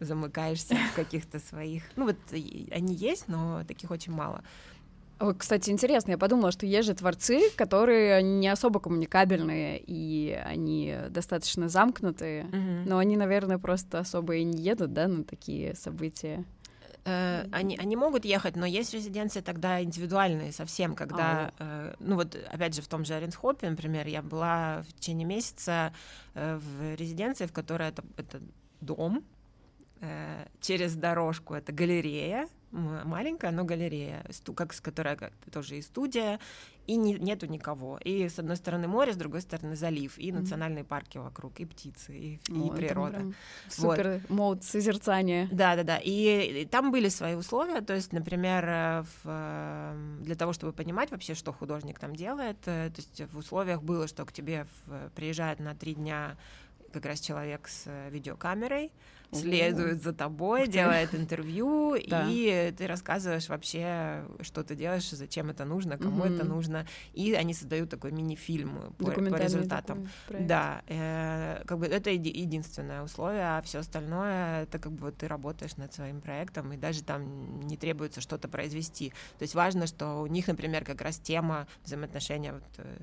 замыкаешься 0.00 0.74
в 0.92 0.94
каких-то 0.96 1.38
своих. 1.38 1.84
Ну 1.96 2.06
вот 2.06 2.16
они 2.32 2.94
есть, 2.94 3.28
но 3.28 3.64
таких 3.64 3.90
очень 3.90 4.12
мало. 4.12 4.42
Кстати, 5.36 5.68
интересно, 5.68 6.12
я 6.12 6.18
подумала, 6.18 6.50
что 6.50 6.64
есть 6.64 6.88
же 6.88 6.94
творцы, 6.94 7.50
которые 7.54 8.22
не 8.22 8.48
особо 8.48 8.80
коммуникабельные, 8.80 9.78
и 9.78 10.32
они 10.46 10.96
достаточно 11.10 11.68
замкнутые, 11.68 12.44
mm-hmm. 12.44 12.84
но 12.86 12.96
они, 12.96 13.18
наверное, 13.18 13.58
просто 13.58 13.98
особо 13.98 14.36
и 14.36 14.44
не 14.44 14.62
едут, 14.62 14.94
да, 14.94 15.08
на 15.08 15.24
такие 15.24 15.74
события. 15.74 16.46
Э, 17.04 17.46
они, 17.52 17.76
они 17.76 17.96
могут 17.96 18.24
ехать, 18.24 18.56
но 18.56 18.66
есть 18.66 18.94
резиденции 18.94 19.40
тогда 19.40 19.82
индивидуальные 19.82 20.52
совсем, 20.52 20.94
когда, 20.94 21.52
э, 21.58 21.94
ну 21.98 22.16
вот 22.16 22.36
опять 22.50 22.74
же 22.74 22.82
в 22.82 22.88
том 22.88 23.04
же 23.04 23.14
Оренсхопе, 23.14 23.70
например, 23.70 24.06
я 24.06 24.22
была 24.22 24.84
в 24.88 24.92
течение 24.94 25.26
месяца 25.26 25.92
э, 26.34 26.58
в 26.58 26.94
резиденции, 26.96 27.46
в 27.46 27.52
которой 27.52 27.88
это, 27.88 28.02
это 28.16 28.40
дом, 28.80 29.24
через 30.60 30.94
дорожку 30.94 31.54
это 31.54 31.72
галерея, 31.72 32.48
маленькая, 32.72 33.50
но 33.50 33.64
галерея, 33.64 34.24
как 34.54 34.72
с 34.72 34.80
которой 34.80 35.16
тоже 35.50 35.78
и 35.78 35.82
студия, 35.82 36.38
и 36.86 36.96
не, 36.96 37.14
нету 37.14 37.46
никого. 37.46 37.98
И 37.98 38.28
с 38.28 38.38
одной 38.38 38.56
стороны 38.56 38.88
море, 38.88 39.12
с 39.12 39.16
другой 39.16 39.42
стороны 39.42 39.76
залив, 39.76 40.18
и 40.18 40.32
национальные 40.32 40.84
парки 40.84 41.18
вокруг, 41.18 41.60
и 41.60 41.64
птицы, 41.64 42.12
и, 42.16 42.34
и 42.48 42.70
природа. 42.70 43.32
Супер 43.68 44.22
вот. 44.28 44.30
мод 44.30 44.64
созерцания. 44.64 45.48
Да, 45.52 45.76
да, 45.76 45.84
да. 45.84 45.98
И, 45.98 46.62
и 46.62 46.66
там 46.66 46.90
были 46.90 47.08
свои 47.08 47.34
условия. 47.34 47.80
То 47.80 47.94
есть, 47.94 48.12
например, 48.12 48.64
э, 48.66 49.02
в, 49.02 49.20
э, 49.24 50.18
для 50.22 50.34
того, 50.34 50.52
чтобы 50.52 50.72
понимать 50.72 51.12
вообще, 51.12 51.34
что 51.34 51.52
художник 51.52 51.98
там 52.00 52.16
делает, 52.16 52.58
э, 52.66 52.90
то 52.90 52.96
есть 52.96 53.32
в 53.32 53.38
условиях 53.38 53.82
было, 53.82 54.08
что 54.08 54.24
к 54.24 54.32
тебе 54.32 54.66
в, 54.86 55.10
приезжает 55.10 55.60
на 55.60 55.74
три 55.74 55.94
дня 55.94 56.36
как 56.92 57.06
раз 57.06 57.20
человек 57.20 57.68
с 57.68 57.88
видеокамерой, 58.10 58.90
следует 59.32 60.02
за 60.02 60.12
тобой, 60.12 60.66
делает 60.68 61.14
интервью, 61.14 61.94
и 61.98 62.74
ты 62.76 62.86
рассказываешь 62.86 63.48
вообще, 63.48 64.24
что 64.40 64.62
ты 64.62 64.74
делаешь, 64.74 65.08
зачем 65.10 65.50
это 65.50 65.64
нужно, 65.64 65.98
кому 65.98 66.24
это 66.24 66.44
нужно, 66.44 66.86
и 67.12 67.32
они 67.34 67.54
создают 67.54 67.90
такой 67.90 68.12
мини-фильм 68.12 68.94
по, 68.98 69.10
результатам. 69.10 70.08
Да, 70.28 70.82
э, 70.86 71.62
как 71.66 71.78
бы 71.78 71.86
это 71.86 72.10
единственное 72.10 73.02
условие, 73.02 73.58
а 73.58 73.62
все 73.62 73.80
остальное 73.80 74.62
это 74.62 74.78
как 74.78 74.92
бы 74.92 75.06
вот 75.06 75.16
ты 75.16 75.28
работаешь 75.28 75.76
над 75.76 75.92
своим 75.92 76.20
проектом, 76.20 76.72
и 76.72 76.76
даже 76.76 77.02
там 77.02 77.60
не 77.60 77.76
требуется 77.76 78.20
что-то 78.20 78.48
произвести. 78.48 79.10
То 79.38 79.42
есть 79.42 79.54
важно, 79.54 79.86
что 79.86 80.22
у 80.22 80.26
них, 80.26 80.48
например, 80.48 80.84
как 80.84 81.00
раз 81.00 81.18
тема 81.18 81.66
взаимоотношения 81.84 82.52
вот, 82.52 82.64
э, 82.78 82.96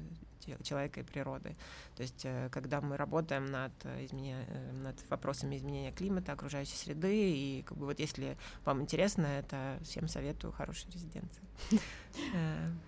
человека 0.63 0.99
и 0.99 1.03
природы. 1.03 1.55
То 1.95 2.03
есть, 2.03 2.25
э, 2.25 2.49
когда 2.51 2.81
мы 2.81 2.97
работаем 2.97 3.45
над, 3.45 3.71
э, 3.83 4.05
изменя... 4.05 4.45
Э, 4.47 4.71
над 4.83 4.95
вопросами 5.09 5.57
изменения 5.57 5.91
климата, 5.91 6.31
окружающей 6.31 6.75
среды, 6.75 7.31
и 7.31 7.63
как 7.63 7.77
бы 7.77 7.85
вот 7.85 7.99
если 7.99 8.37
вам 8.63 8.81
интересно, 8.81 9.25
это 9.25 9.79
всем 9.83 10.07
советую 10.07 10.53
хорошей 10.53 10.91
резиденции. 10.91 11.41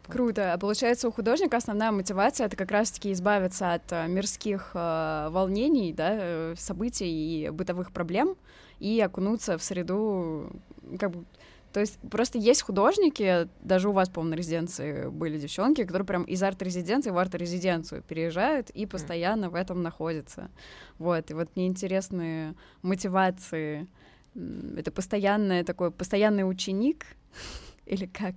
Круто. 0.07 0.53
А 0.53 0.57
получается, 0.57 1.07
у 1.07 1.11
художника 1.11 1.57
основная 1.57 1.91
мотивация 1.91 2.45
это 2.45 2.55
как 2.55 2.71
раз-таки 2.71 3.11
избавиться 3.11 3.73
от 3.73 3.91
мирских 3.91 4.73
волнений, 4.73 5.93
да, 5.93 6.55
событий 6.55 7.45
и 7.45 7.49
бытовых 7.49 7.91
проблем 7.91 8.35
и 8.79 8.99
окунуться 9.01 9.57
в 9.57 9.63
среду, 9.63 10.51
как 10.99 11.11
бы 11.11 11.25
то 11.71 11.79
есть 11.79 11.99
просто 12.09 12.37
есть 12.39 12.63
художники, 12.63 13.47
даже 13.61 13.89
у 13.89 13.91
вас, 13.91 14.09
по-моему, 14.09 14.31
на 14.31 14.37
резиденции 14.37 15.07
были 15.07 15.37
девчонки, 15.37 15.83
которые 15.83 16.05
прям 16.05 16.23
из 16.23 16.41
арт-резиденции 16.41 17.11
в 17.11 17.17
арт-резиденцию 17.17 18.01
переезжают 18.01 18.69
и 18.71 18.85
постоянно 18.85 19.45
mm. 19.45 19.49
в 19.49 19.55
этом 19.55 19.83
находятся. 19.83 20.49
Вот, 20.97 21.29
и 21.29 21.33
вот 21.33 21.55
мне 21.55 21.67
интересны 21.67 22.55
мотивации. 22.81 23.87
Это 24.35 24.91
постоянное 24.91 25.63
такой, 25.63 25.91
постоянный 25.91 26.49
ученик 26.49 27.05
или 27.85 28.05
как? 28.05 28.35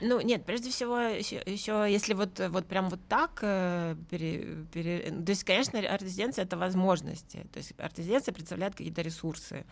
Ну, 0.00 0.20
нет, 0.20 0.44
прежде 0.44 0.70
всего, 0.70 0.98
еще, 0.98 1.40
еще 1.46 1.86
если 1.88 2.14
вот, 2.14 2.40
вот 2.48 2.66
прям 2.66 2.88
вот 2.88 3.00
так, 3.08 3.38
э, 3.42 3.94
пере, 4.10 4.66
пере, 4.72 5.10
то 5.10 5.30
есть, 5.30 5.44
конечно, 5.44 5.78
арт-резиденция— 5.78 6.44
это 6.46 6.56
возможности, 6.56 7.46
то 7.52 7.58
есть 7.58 7.74
арт-резиденция 7.78 8.34
представляет 8.34 8.74
какие-то 8.74 9.02
ресурсы, 9.02 9.64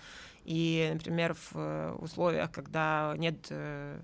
и, 0.44 0.90
например, 0.92 1.34
в 1.34 1.52
э, 1.54 1.92
условиях, 1.98 2.50
когда 2.50 3.14
нет 3.16 3.46
э, 3.50 4.00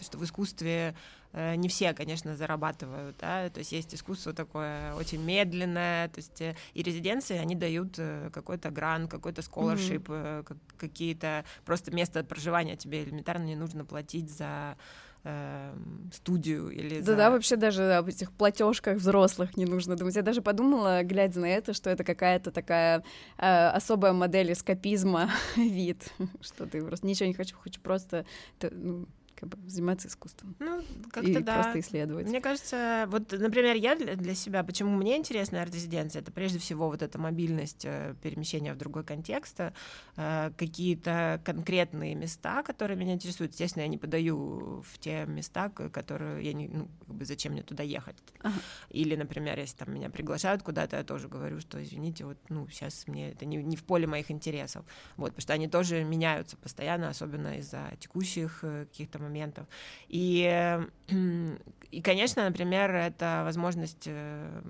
что 0.00 0.18
в 0.18 0.24
искусстве 0.24 0.94
э, 1.32 1.56
не 1.56 1.68
все, 1.68 1.92
конечно, 1.92 2.36
зарабатывают, 2.36 3.16
да, 3.18 3.48
то 3.50 3.58
есть 3.58 3.72
есть 3.72 3.94
искусство 3.94 4.32
такое 4.32 4.94
очень 4.94 5.22
медленное, 5.22 6.08
то 6.08 6.18
есть 6.18 6.40
и 6.40 6.82
резиденции, 6.82 7.36
они 7.36 7.56
дают 7.56 7.98
какой-то 8.32 8.70
грант, 8.70 9.10
какой-то 9.10 9.40
scholarship, 9.40 10.04
mm-hmm. 10.04 10.56
какие-то 10.76 11.44
просто 11.64 11.90
место 11.90 12.22
проживания 12.22 12.76
тебе 12.76 13.02
элементарно 13.02 13.44
не 13.44 13.56
нужно 13.56 13.84
платить 13.84 14.30
за 14.30 14.76
э, 15.24 15.74
студию 16.12 16.70
или 16.70 17.00
да, 17.00 17.04
за... 17.04 17.16
да, 17.16 17.30
вообще 17.30 17.56
даже 17.56 17.94
об 17.94 18.08
этих 18.08 18.32
платежках 18.32 18.98
взрослых 18.98 19.56
не 19.56 19.66
нужно 19.66 19.96
думать. 19.96 20.16
Я 20.16 20.22
даже 20.22 20.42
подумала, 20.42 21.02
глядя 21.02 21.40
на 21.40 21.46
это, 21.46 21.72
что 21.72 21.90
это 21.90 22.04
какая-то 22.04 22.50
такая 22.50 23.02
э, 23.38 23.68
особая 23.68 24.12
модель 24.12 24.52
эскапизма 24.52 25.30
вид, 25.56 26.12
что 26.40 26.66
ты 26.66 26.84
просто 26.84 27.06
ничего 27.06 27.26
не 27.28 27.34
хочу, 27.34 27.56
хочу 27.56 27.80
просто 27.80 28.24
ну, 28.60 29.06
как 29.38 29.48
бы 29.48 29.68
заниматься 29.68 30.08
искусством. 30.08 30.56
Ну, 30.58 30.82
как-то 31.10 31.40
да. 31.40 31.62
просто 31.62 31.80
исследовать. 31.80 32.26
Мне 32.26 32.40
кажется, 32.40 33.06
вот, 33.08 33.30
например, 33.32 33.76
я 33.76 33.94
для, 33.94 34.16
для 34.16 34.34
себя, 34.34 34.64
почему 34.64 34.96
мне 34.96 35.16
интересна 35.16 35.62
арт-резиденция, 35.62 36.22
это 36.22 36.32
прежде 36.32 36.58
всего 36.58 36.88
вот 36.88 37.02
эта 37.02 37.18
мобильность 37.18 37.84
э, 37.84 38.14
перемещения 38.20 38.72
в 38.72 38.76
другой 38.76 39.04
контекст, 39.04 39.60
э, 39.60 40.50
какие-то 40.56 41.40
конкретные 41.44 42.14
места, 42.14 42.62
которые 42.62 42.96
меня 42.96 43.14
интересуют. 43.14 43.52
Естественно, 43.52 43.82
я 43.82 43.88
не 43.88 43.98
подаю 43.98 44.82
в 44.82 44.98
те 44.98 45.24
места, 45.26 45.68
которые 45.68 46.44
я 46.44 46.52
не, 46.52 46.68
ну, 46.68 46.88
как 47.06 47.14
бы 47.14 47.24
зачем 47.24 47.52
мне 47.52 47.62
туда 47.62 47.82
ехать. 47.82 48.16
Ага. 48.40 48.58
Или, 48.90 49.14
например, 49.14 49.58
если 49.58 49.76
там 49.76 49.94
меня 49.94 50.10
приглашают 50.10 50.62
куда-то, 50.62 50.96
я 50.96 51.04
тоже 51.04 51.28
говорю, 51.28 51.60
что 51.60 51.82
извините, 51.82 52.24
вот, 52.24 52.38
ну, 52.48 52.66
сейчас 52.68 53.06
мне 53.06 53.30
это 53.30 53.44
не, 53.44 53.58
не 53.58 53.76
в 53.76 53.84
поле 53.84 54.06
моих 54.06 54.30
интересов. 54.30 54.84
Вот, 55.16 55.28
потому 55.28 55.42
что 55.42 55.52
они 55.52 55.68
тоже 55.68 56.02
меняются 56.02 56.56
постоянно, 56.56 57.08
особенно 57.08 57.58
из-за 57.58 57.92
текущих 58.00 58.60
э, 58.62 58.86
каких-то 58.86 59.18
моментов. 59.18 59.27
И, 60.08 60.78
и, 61.90 62.02
конечно, 62.02 62.44
например, 62.44 62.94
это 62.94 63.42
возможность 63.44 64.04
э, 64.06 64.62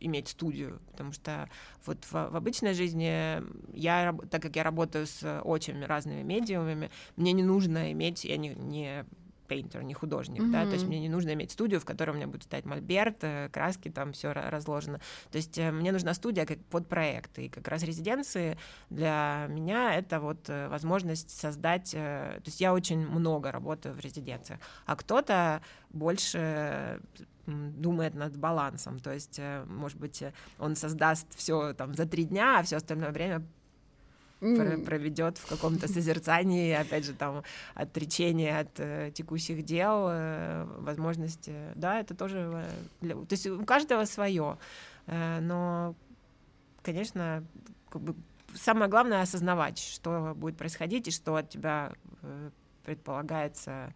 иметь 0.00 0.28
студию, 0.28 0.80
потому 0.90 1.12
что 1.12 1.48
вот 1.86 2.04
в, 2.04 2.12
в 2.12 2.36
обычной 2.36 2.74
жизни 2.74 3.42
я, 3.74 4.14
так 4.30 4.42
как 4.42 4.56
я 4.56 4.62
работаю 4.62 5.06
с 5.06 5.40
очень 5.42 5.84
разными 5.84 6.22
медиумами, 6.22 6.90
мне 7.16 7.32
не 7.32 7.42
нужно 7.42 7.92
иметь, 7.92 8.24
я 8.24 8.36
не, 8.36 8.50
не 8.50 9.04
пейнтер, 9.52 9.82
не 9.82 9.92
художник, 9.92 10.40
mm-hmm. 10.40 10.50
да, 10.50 10.64
то 10.64 10.72
есть 10.72 10.86
мне 10.86 10.98
не 10.98 11.10
нужно 11.10 11.34
иметь 11.34 11.50
студию, 11.50 11.78
в 11.78 11.84
которой 11.84 12.12
у 12.12 12.14
меня 12.14 12.26
будет 12.26 12.44
стоять 12.44 12.64
мольберт, 12.64 13.18
э, 13.20 13.50
краски, 13.52 13.90
там 13.90 14.14
все 14.14 14.32
разложено. 14.32 14.98
То 15.30 15.36
есть 15.36 15.58
э, 15.58 15.70
мне 15.70 15.92
нужна 15.92 16.14
студия 16.14 16.46
как 16.46 16.58
под 16.70 16.88
проект, 16.88 17.38
и 17.38 17.50
как 17.50 17.68
раз 17.68 17.82
резиденции 17.82 18.56
для 18.88 19.46
меня 19.50 19.94
это 19.94 20.20
вот 20.20 20.48
э, 20.48 20.68
возможность 20.68 21.38
создать, 21.38 21.90
то 21.90 22.42
есть 22.46 22.62
я 22.62 22.72
очень 22.72 23.06
много 23.06 23.52
работаю 23.52 23.94
в 23.94 24.00
резиденциях, 24.00 24.58
а 24.86 24.96
кто-то 24.96 25.60
больше 25.90 27.00
думает 27.46 28.14
над 28.14 28.36
балансом, 28.36 29.00
то 29.00 29.12
есть, 29.12 29.40
может 29.66 29.98
быть, 29.98 30.24
он 30.58 30.76
создаст 30.76 31.26
все 31.36 31.74
там 31.74 31.94
за 31.94 32.06
три 32.06 32.24
дня, 32.24 32.60
а 32.60 32.62
все 32.62 32.76
остальное 32.76 33.10
время 33.10 33.42
mm. 34.42 34.84
проведет 34.84 35.38
в 35.38 35.46
каком-то 35.46 35.88
созерцании, 35.88 36.72
опять 36.72 37.04
же, 37.04 37.14
там, 37.14 37.42
отречение 37.74 38.58
от 38.58 38.78
э, 38.78 39.10
текущих 39.14 39.64
дел, 39.64 40.08
э, 40.10 40.64
возможности, 40.78 41.54
да, 41.74 42.00
это 42.00 42.14
тоже, 42.14 42.50
э, 42.52 42.70
для, 43.00 43.14
то 43.14 43.32
есть 43.32 43.46
у 43.46 43.64
каждого 43.64 44.04
свое, 44.04 44.58
э, 45.06 45.40
но, 45.40 45.94
конечно, 46.82 47.44
как 47.88 48.02
бы 48.02 48.14
самое 48.54 48.90
главное 48.90 49.22
осознавать, 49.22 49.78
что 49.78 50.34
будет 50.36 50.56
происходить 50.56 51.08
и 51.08 51.10
что 51.10 51.36
от 51.36 51.48
тебя 51.48 51.92
э, 52.22 52.50
предполагается 52.84 53.92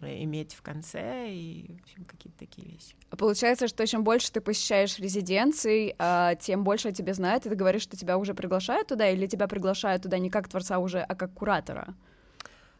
иметь 0.00 0.54
в 0.54 0.62
конце 0.62 1.30
и 1.30 1.72
в 1.72 1.82
общем, 1.82 2.04
какие-то 2.04 2.38
такие 2.38 2.68
вещи. 2.68 2.94
Получается, 3.10 3.68
что 3.68 3.86
чем 3.86 4.04
больше 4.04 4.32
ты 4.32 4.40
посещаешь 4.40 4.98
резиденций, 4.98 5.94
а, 5.98 6.34
тем 6.34 6.64
больше 6.64 6.88
о 6.88 6.92
тебе 6.92 7.14
знают, 7.14 7.46
и 7.46 7.48
ты 7.48 7.54
говоришь, 7.54 7.82
что 7.82 7.96
тебя 7.96 8.18
уже 8.18 8.34
приглашают 8.34 8.88
туда, 8.88 9.08
или 9.08 9.26
тебя 9.26 9.46
приглашают 9.46 10.02
туда 10.02 10.18
не 10.18 10.30
как 10.30 10.48
творца 10.48 10.78
уже, 10.78 11.00
а 11.00 11.14
как 11.14 11.32
куратора? 11.34 11.94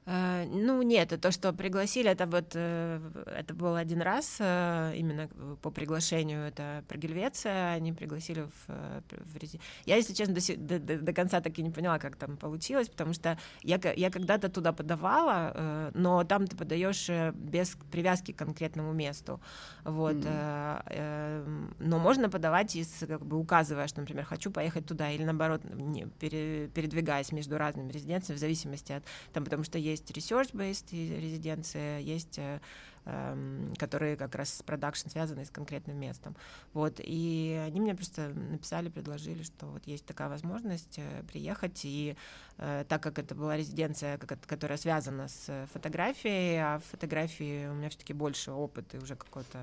Э, 0.06 0.44
ну, 0.46 0.82
нет, 0.82 1.18
то, 1.20 1.30
что 1.30 1.52
пригласили, 1.52 2.10
это 2.10 2.26
вот, 2.26 2.52
э, 2.54 3.00
это 3.26 3.54
был 3.54 3.74
один 3.74 4.02
раз, 4.02 4.36
э, 4.38 4.92
именно 4.96 5.28
по 5.62 5.70
приглашению, 5.70 6.42
это 6.46 6.84
про 6.88 6.98
Гельвеция, 6.98 7.72
они 7.72 7.92
пригласили 7.92 8.42
в, 8.42 9.02
в 9.08 9.36
рези... 9.38 9.60
Я, 9.86 9.96
если 9.96 10.12
честно, 10.12 10.34
до, 10.34 10.78
до, 10.78 10.98
до 10.98 11.12
конца 11.12 11.40
так 11.40 11.58
и 11.58 11.62
не 11.62 11.70
поняла, 11.70 11.98
как 11.98 12.16
там 12.16 12.36
получилось, 12.36 12.88
потому 12.88 13.14
что 13.14 13.38
я, 13.62 13.80
я 13.96 14.10
когда-то 14.10 14.50
туда 14.50 14.72
подавала, 14.72 15.90
но 15.94 16.24
там 16.24 16.46
ты 16.46 16.56
подаешь 16.56 17.08
без 17.34 17.76
привязки 17.90 18.32
к 18.32 18.36
конкретному 18.36 18.92
месту, 18.92 19.40
вот, 19.84 20.16
mm-hmm. 20.16 21.74
но 21.78 21.98
можно 21.98 22.28
подавать, 22.28 22.76
из, 22.76 23.04
как 23.06 23.24
бы 23.24 23.38
указывая, 23.38 23.86
что, 23.86 24.00
например, 24.00 24.24
хочу 24.24 24.50
поехать 24.50 24.86
туда, 24.86 25.10
или 25.10 25.24
наоборот, 25.24 25.62
не, 25.64 26.06
передвигаясь 26.06 27.32
между 27.32 27.56
разными 27.56 27.90
резиденциями, 27.90 28.36
в 28.36 28.40
зависимости 28.40 28.92
от, 28.92 29.04
там, 29.32 29.44
потому 29.44 29.64
что 29.64 29.78
есть 29.78 29.93
есть 29.94 30.10
research-based 30.10 30.90
резиденция, 30.92 32.00
есть 32.00 32.38
э, 32.38 32.60
эм, 33.06 33.74
которые 33.78 34.16
как 34.16 34.34
раз 34.34 34.54
с 34.54 34.62
продакшн 34.62 35.08
связаны 35.08 35.44
с 35.44 35.50
конкретным 35.50 35.98
местом. 35.98 36.36
Вот, 36.72 36.94
и 36.98 37.62
они 37.66 37.80
мне 37.80 37.94
просто 37.94 38.28
написали, 38.28 38.88
предложили, 38.88 39.42
что 39.42 39.66
вот 39.66 39.86
есть 39.86 40.04
такая 40.06 40.28
возможность 40.28 40.98
э, 40.98 41.22
приехать, 41.30 41.84
и 41.84 42.16
э, 42.58 42.84
так 42.88 43.02
как 43.02 43.18
это 43.18 43.34
была 43.34 43.56
резиденция, 43.56 44.18
которая 44.18 44.78
связана 44.78 45.28
с 45.28 45.68
фотографией, 45.72 46.58
а 46.58 46.78
в 46.78 46.84
фотографии 46.90 47.66
у 47.68 47.74
меня 47.74 47.88
все-таки 47.88 48.12
больше 48.12 48.50
опыт 48.50 48.94
и 48.94 48.98
уже 48.98 49.16
какое-то 49.16 49.58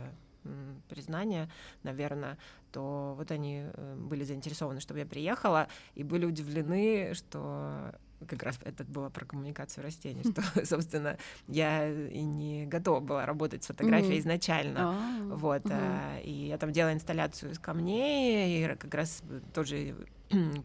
признание, 0.90 1.52
наверное, 1.84 2.36
то 2.72 3.14
вот 3.16 3.30
они 3.30 3.66
были 3.96 4.24
заинтересованы, 4.24 4.80
чтобы 4.80 5.00
я 5.00 5.06
приехала, 5.06 5.68
и 5.94 6.04
были 6.04 6.26
удивлены, 6.26 7.14
что 7.14 7.94
как 8.28 8.44
раз 8.44 8.60
это 8.64 8.84
было 8.84 9.10
про 9.10 9.26
коммуникацию 9.26 9.84
растений, 9.84 10.24
что, 10.24 10.42
собственно, 10.66 11.18
я 11.48 11.88
и 11.90 12.22
не 12.22 12.66
готова 12.66 13.00
была 13.00 13.26
работать 13.26 13.64
с 13.64 13.68
фотографией 13.68 14.20
изначально, 14.20 14.80
а, 14.80 15.36
вот, 15.36 15.64
а, 15.66 16.20
и 16.24 16.32
я 16.32 16.58
там 16.58 16.72
делала 16.72 16.94
инсталляцию 16.94 17.52
из 17.52 17.60
камней, 17.60 18.64
и 18.64 18.76
как 18.76 18.94
раз 18.94 19.24
тоже 19.54 19.96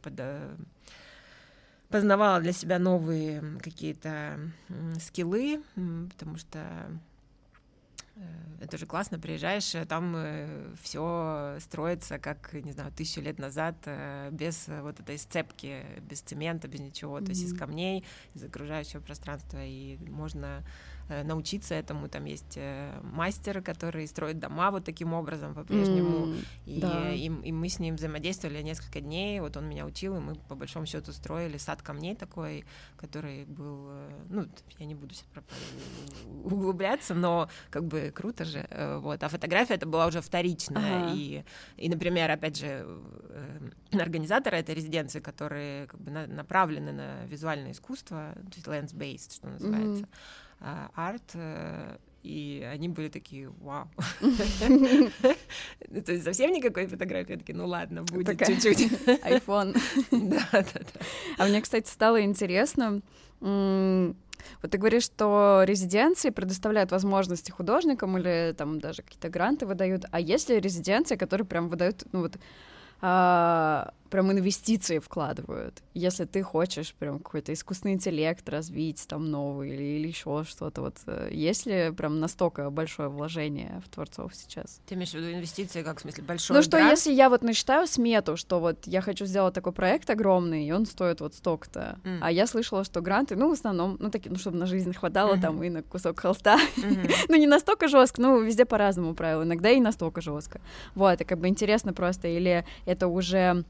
под 0.02 0.20
познавала 1.88 2.40
для 2.40 2.52
себя 2.52 2.80
новые 2.80 3.42
какие-то 3.62 4.40
скиллы, 4.98 5.62
потому 6.10 6.36
что 6.36 6.66
Э, 6.66 6.90
это 8.60 8.78
же 8.78 8.86
классно, 8.86 9.18
приезжаешь, 9.18 9.74
э, 9.74 9.84
там 9.84 10.14
э, 10.16 10.74
все 10.82 11.58
строится, 11.60 12.18
как, 12.18 12.52
не 12.52 12.72
знаю, 12.72 12.92
тысячу 12.92 13.20
лет 13.20 13.38
назад, 13.38 13.76
без 14.30 14.66
вот 14.68 15.00
этой 15.00 15.18
сцепки, 15.18 15.84
без 16.00 16.20
цемента, 16.20 16.68
без 16.68 16.80
ничего, 16.80 17.18
mm-hmm. 17.18 17.24
то 17.24 17.30
есть 17.30 17.42
из 17.42 17.56
камней, 17.56 18.04
из 18.34 18.44
окружающего 18.44 19.00
пространства, 19.00 19.58
и 19.62 19.98
можно 20.08 20.64
Э, 20.64 20.95
научиться 21.08 21.74
этому. 21.74 22.08
Там 22.08 22.24
есть 22.24 22.56
э, 22.56 22.98
мастер, 23.02 23.62
который 23.62 24.06
строит 24.06 24.38
дома 24.38 24.70
вот 24.70 24.84
таким 24.84 25.12
образом 25.12 25.54
по-прежнему. 25.54 26.26
Mm, 26.26 26.44
и, 26.66 26.80
да. 26.80 27.12
и, 27.12 27.26
и 27.26 27.52
мы 27.52 27.68
с 27.68 27.78
ним 27.78 27.96
взаимодействовали 27.96 28.62
несколько 28.62 29.00
дней. 29.00 29.40
Вот 29.40 29.56
он 29.56 29.68
меня 29.68 29.86
учил, 29.86 30.16
и 30.16 30.20
мы 30.20 30.34
по 30.34 30.54
большому 30.54 30.86
счету 30.86 31.12
строили 31.12 31.58
сад 31.58 31.82
камней 31.82 32.16
такой, 32.16 32.64
который 32.96 33.44
был, 33.44 33.86
э, 33.90 34.10
ну, 34.30 34.46
я 34.78 34.86
не 34.86 34.94
буду 34.94 35.14
углубляться, 36.44 37.14
но 37.14 37.48
как 37.70 37.84
бы 37.84 38.12
круто 38.14 38.44
же. 38.44 38.66
Вот. 39.00 39.22
А 39.22 39.28
фотография 39.28 39.74
это 39.74 39.86
была 39.86 40.06
уже 40.06 40.20
вторичная. 40.20 41.04
Ага. 41.04 41.12
И, 41.14 41.44
и, 41.76 41.88
например, 41.88 42.30
опять 42.30 42.56
же, 42.56 42.86
организаторы 43.92 44.56
этой 44.56 44.74
резиденции, 44.74 45.20
которые 45.20 45.86
как 45.86 46.00
бы 46.00 46.10
на, 46.10 46.26
направлены 46.26 46.92
на 46.92 47.24
визуальное 47.26 47.72
искусство, 47.72 48.32
то 48.34 48.56
есть 48.56 48.66
lens-based, 48.66 49.34
что 49.34 49.48
называется, 49.48 50.04
mm-hmm 50.04 50.45
арт, 50.60 51.30
э, 51.34 51.96
и 52.22 52.66
они 52.72 52.88
были 52.88 53.08
такие, 53.08 53.48
вау. 53.60 53.88
То 54.20 56.12
есть 56.12 56.24
совсем 56.24 56.52
никакой 56.52 56.86
фотографии, 56.86 57.34
такие, 57.34 57.54
ну 57.54 57.66
ладно, 57.66 58.02
будет 58.02 58.38
чуть-чуть. 58.44 58.90
iPhone. 59.24 59.76
Да, 60.10 60.48
да, 60.52 60.62
да. 60.72 61.00
А 61.38 61.46
мне, 61.46 61.60
кстати, 61.60 61.88
стало 61.88 62.22
интересно, 62.22 63.00
вот 63.40 64.70
ты 64.70 64.78
говоришь, 64.78 65.04
что 65.04 65.62
резиденции 65.64 66.30
предоставляют 66.30 66.90
возможности 66.90 67.50
художникам 67.50 68.18
или 68.18 68.54
там 68.56 68.80
даже 68.80 69.02
какие-то 69.02 69.28
гранты 69.28 69.66
выдают, 69.66 70.04
а 70.10 70.20
есть 70.20 70.48
ли 70.48 70.58
резиденции, 70.58 71.16
которые 71.16 71.46
прям 71.46 71.68
выдают, 71.68 72.04
ну 72.12 72.20
вот, 72.20 72.36
а, 73.00 73.92
прям 74.10 74.32
инвестиции 74.32 74.98
вкладывают. 74.98 75.82
Если 75.94 76.24
ты 76.24 76.42
хочешь 76.42 76.94
прям 76.94 77.18
какой-то 77.18 77.52
искусственный 77.52 77.94
интеллект 77.94 78.48
развить 78.48 79.06
там 79.08 79.30
новый 79.30 79.70
или, 79.74 79.82
или 79.82 80.08
еще 80.08 80.44
что-то, 80.44 80.82
вот 80.82 80.96
э, 81.06 81.28
есть 81.32 81.66
ли 81.66 81.90
прям 81.96 82.20
настолько 82.20 82.70
большое 82.70 83.08
вложение 83.08 83.82
в 83.84 83.88
творцов 83.88 84.34
сейчас? 84.34 84.80
Ты 84.86 84.94
имеешь 84.94 85.10
в 85.10 85.14
виду 85.14 85.30
инвестиции, 85.30 85.82
как 85.82 85.98
в 85.98 86.00
смысле 86.02 86.24
большой 86.24 86.56
Ну 86.56 86.62
что, 86.62 86.78
если 86.78 87.12
я 87.12 87.28
вот 87.28 87.42
насчитаю 87.42 87.86
смету, 87.86 88.36
что 88.36 88.60
вот 88.60 88.86
я 88.86 89.00
хочу 89.00 89.26
сделать 89.26 89.54
такой 89.54 89.72
проект 89.72 90.08
огромный, 90.10 90.66
и 90.66 90.72
он 90.72 90.86
стоит 90.86 91.20
вот 91.20 91.34
столько-то, 91.34 91.98
mm. 92.04 92.18
а 92.20 92.30
я 92.30 92.46
слышала, 92.46 92.84
что 92.84 93.00
гранты, 93.00 93.36
ну, 93.36 93.48
в 93.50 93.52
основном, 93.52 93.96
ну, 94.00 94.10
такие, 94.10 94.30
ну, 94.30 94.38
чтобы 94.38 94.56
на 94.56 94.66
жизнь 94.66 94.92
хватало 94.92 95.34
mm-hmm. 95.34 95.40
там 95.40 95.62
и 95.62 95.70
на 95.70 95.82
кусок 95.82 96.20
холста, 96.20 96.58
mm-hmm. 96.76 97.10
ну, 97.28 97.36
не 97.36 97.46
настолько 97.46 97.88
жестко, 97.88 98.20
ну, 98.20 98.40
везде 98.40 98.64
по-разному 98.64 99.14
правила, 99.14 99.42
иногда 99.42 99.70
и 99.70 99.80
настолько 99.80 100.20
жестко. 100.20 100.60
Вот, 100.94 101.20
и 101.20 101.24
как 101.24 101.38
бы 101.38 101.48
интересно 101.48 101.92
просто, 101.92 102.28
или 102.28 102.64
это 102.84 103.08
уже 103.08 103.64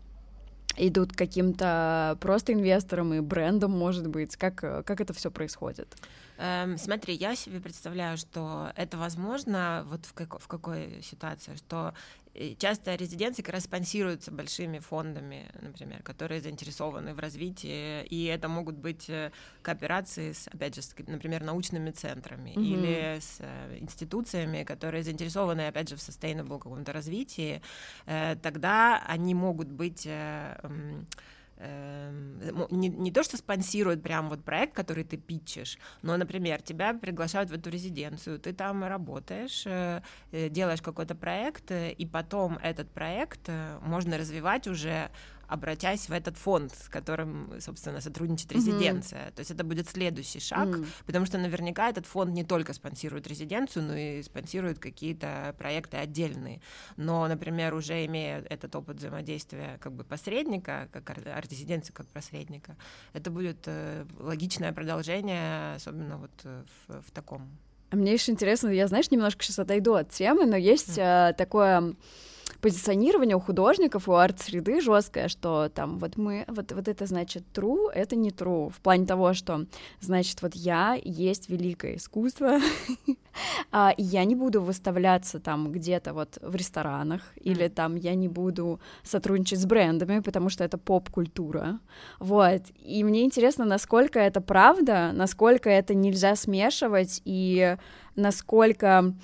идут 0.76 1.12
каким-то 1.12 2.16
просто 2.20 2.52
инвесторам 2.52 3.14
и 3.14 3.20
брендом, 3.20 3.72
может 3.72 4.06
быть? 4.08 4.36
Как, 4.36 4.56
как 4.56 5.00
это 5.00 5.12
все 5.12 5.30
происходит? 5.30 5.96
Эм, 6.38 6.76
смотри, 6.76 7.14
я 7.14 7.34
себе 7.34 7.60
представляю, 7.60 8.18
что 8.18 8.70
это 8.76 8.96
возможно 8.98 9.86
вот 9.88 10.04
в, 10.04 10.12
как, 10.12 10.38
в 10.38 10.46
какой 10.46 11.00
ситуации, 11.02 11.56
что 11.56 11.94
часто 12.58 12.94
резиденции 12.94 13.42
как 13.42 13.54
раз 13.54 13.64
спонсируются 13.64 14.30
большими 14.30 14.78
фондами, 14.78 15.50
например, 15.60 16.02
которые 16.02 16.40
заинтересованы 16.40 17.14
в 17.14 17.18
развитии, 17.18 18.04
и 18.04 18.24
это 18.26 18.48
могут 18.48 18.76
быть 18.76 19.08
э, 19.08 19.30
кооперации 19.62 20.32
с, 20.32 20.48
опять 20.48 20.74
же, 20.74 20.82
с, 20.82 20.94
например, 21.06 21.42
научными 21.42 21.90
центрами 21.90 22.50
mm-hmm. 22.50 22.64
или 22.64 23.18
с 23.20 23.36
э, 23.40 23.78
институциями, 23.80 24.64
которые 24.64 25.02
заинтересованы, 25.02 25.68
опять 25.68 25.88
же, 25.88 25.96
в 25.96 26.00
sustainable 26.00 26.58
каком-то 26.58 26.92
развитии, 26.92 27.62
э, 28.06 28.36
тогда 28.42 29.02
они 29.06 29.34
могут 29.34 29.68
быть 29.68 30.06
не, 31.58 32.88
не 32.88 33.10
то, 33.10 33.22
что 33.22 33.36
спонсирует 33.36 34.02
прям 34.02 34.28
вот 34.28 34.44
проект, 34.44 34.74
который 34.74 35.04
ты 35.04 35.16
питчешь, 35.16 35.78
но, 36.02 36.16
например, 36.16 36.60
тебя 36.60 36.92
приглашают 36.94 37.50
в 37.50 37.54
эту 37.54 37.70
резиденцию, 37.70 38.38
ты 38.38 38.52
там 38.52 38.84
работаешь, 38.84 39.64
э, 39.66 40.02
э, 40.32 40.48
делаешь 40.50 40.82
какой-то 40.82 41.14
проект, 41.14 41.70
э, 41.70 41.92
и 41.92 42.06
потом 42.06 42.58
этот 42.62 42.90
проект 42.90 43.48
можно 43.80 44.18
развивать 44.18 44.66
уже 44.66 45.10
обратясь 45.48 46.08
в 46.08 46.12
этот 46.12 46.36
фонд, 46.36 46.72
с 46.74 46.88
которым, 46.88 47.60
собственно, 47.60 48.00
сотрудничает 48.00 48.52
резиденция. 48.52 49.26
Mm-hmm. 49.26 49.32
То 49.32 49.40
есть 49.40 49.50
это 49.50 49.64
будет 49.64 49.88
следующий 49.88 50.40
шаг, 50.40 50.68
mm-hmm. 50.68 50.86
потому 51.06 51.26
что 51.26 51.38
наверняка 51.38 51.88
этот 51.88 52.06
фонд 52.06 52.32
не 52.32 52.44
только 52.44 52.72
спонсирует 52.72 53.26
резиденцию, 53.26 53.84
но 53.84 53.94
и 53.96 54.22
спонсирует 54.22 54.78
какие-то 54.78 55.54
проекты 55.58 55.96
отдельные. 55.96 56.60
Но, 56.96 57.26
например, 57.28 57.74
уже 57.74 58.04
имея 58.06 58.44
этот 58.48 58.74
опыт 58.76 58.96
взаимодействия 58.96 59.78
как 59.80 59.92
бы 59.92 60.04
посредника, 60.04 60.88
как 60.92 61.10
арт-резиденции 61.10 61.92
как 61.92 62.06
посредника, 62.08 62.76
это 63.12 63.30
будет 63.30 63.58
э, 63.66 64.04
логичное 64.18 64.72
продолжение, 64.72 65.74
особенно 65.74 66.18
вот 66.18 66.32
э, 66.44 66.64
в, 66.86 67.02
в 67.02 67.10
таком. 67.10 67.56
А 67.90 67.96
мне 67.96 68.12
еще 68.12 68.32
интересно, 68.32 68.68
я, 68.68 68.88
знаешь, 68.88 69.10
немножко 69.10 69.44
сейчас 69.44 69.60
отойду 69.60 69.94
от 69.94 70.10
темы, 70.10 70.46
но 70.46 70.56
есть 70.56 70.98
э, 70.98 71.34
такое 71.38 71.94
позиционирование 72.60 73.36
у 73.36 73.40
художников, 73.40 74.08
у 74.08 74.14
арт-среды 74.14 74.80
жесткое, 74.80 75.28
что 75.28 75.68
там 75.68 75.98
вот 75.98 76.16
мы, 76.16 76.44
вот, 76.48 76.72
вот 76.72 76.88
это 76.88 77.06
значит 77.06 77.44
true, 77.52 77.90
это 77.92 78.16
не 78.16 78.30
true, 78.30 78.70
в 78.70 78.80
плане 78.80 79.06
того, 79.06 79.34
что 79.34 79.66
значит 80.00 80.42
вот 80.42 80.54
я 80.54 80.98
есть 81.02 81.48
великое 81.48 81.96
искусство, 81.96 82.58
а, 83.72 83.94
я 83.96 84.24
не 84.24 84.34
буду 84.34 84.62
выставляться 84.62 85.40
там 85.40 85.72
где-то 85.72 86.14
вот 86.14 86.38
в 86.40 86.54
ресторанах, 86.54 87.22
или 87.36 87.68
там 87.68 87.96
я 87.96 88.14
не 88.14 88.28
буду 88.28 88.80
сотрудничать 89.02 89.60
с 89.60 89.66
брендами, 89.66 90.20
потому 90.20 90.48
что 90.48 90.64
это 90.64 90.78
поп-культура, 90.78 91.80
вот, 92.18 92.62
и 92.82 93.04
мне 93.04 93.24
интересно, 93.24 93.64
насколько 93.64 94.18
это 94.18 94.40
правда, 94.40 95.12
насколько 95.12 95.70
это 95.70 95.94
нельзя 95.94 96.36
смешивать, 96.36 97.22
и 97.24 97.76
насколько 98.14 99.14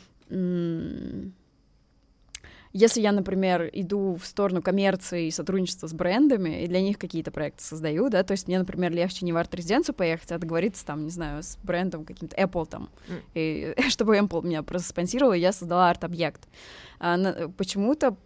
если 2.72 3.00
я, 3.00 3.12
например, 3.12 3.68
иду 3.72 4.16
в 4.16 4.26
сторону 4.26 4.62
коммерции 4.62 5.26
и 5.26 5.30
сотрудничества 5.30 5.86
с 5.86 5.92
брендами, 5.92 6.62
и 6.62 6.66
для 6.66 6.80
них 6.80 6.98
какие-то 6.98 7.30
проекты 7.30 7.62
создаю, 7.62 8.08
да, 8.08 8.22
то 8.22 8.32
есть 8.32 8.48
мне, 8.48 8.58
например, 8.58 8.92
легче 8.92 9.24
не 9.24 9.32
в 9.32 9.36
арт-резиденцию 9.36 9.94
поехать, 9.94 10.32
а 10.32 10.38
договориться 10.38 10.84
там, 10.86 11.04
не 11.04 11.10
знаю, 11.10 11.42
с 11.42 11.58
брендом 11.62 12.04
каким-то 12.04 12.36
Apple 12.36 12.66
там, 12.66 12.90
mm. 13.08 13.22
и 13.34 13.74
чтобы 13.90 14.16
Apple 14.16 14.46
меня 14.46 14.62
просто 14.62 14.88
спонсировал, 14.88 15.32
я 15.32 15.52
создала 15.52 15.90
арт-объект. 15.90 16.48
А, 16.98 17.16
на, 17.16 17.48
почему-то 17.50 18.16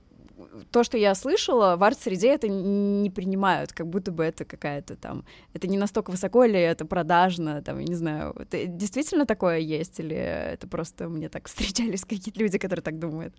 то, 0.71 0.85
что 0.85 0.99
я 0.99 1.15
слышала, 1.15 1.77
в 1.77 1.83
арт-среде 1.83 2.29
это 2.29 2.49
не 2.49 3.11
принимают, 3.11 3.73
как 3.73 3.87
будто 3.87 4.13
бы 4.13 4.23
это 4.25 4.45
какая-то 4.45 4.97
там... 4.97 5.25
Это 5.55 5.67
не 5.67 5.79
настолько 5.79 6.11
высоко 6.11 6.45
или 6.45 6.61
это 6.61 6.85
продажно, 6.85 7.63
там, 7.63 7.79
я 7.79 7.87
не 7.87 7.95
знаю. 7.95 8.35
Это 8.39 8.67
действительно 8.67 9.25
такое 9.25 9.59
есть 9.59 9.99
или 9.99 10.17
это 10.17 10.69
просто 10.69 11.09
мне 11.09 11.29
так 11.29 11.49
встречались 11.49 12.05
какие-то 12.05 12.39
люди, 12.39 12.59
которые 12.59 12.83
так 12.83 12.99
думают? 12.99 13.35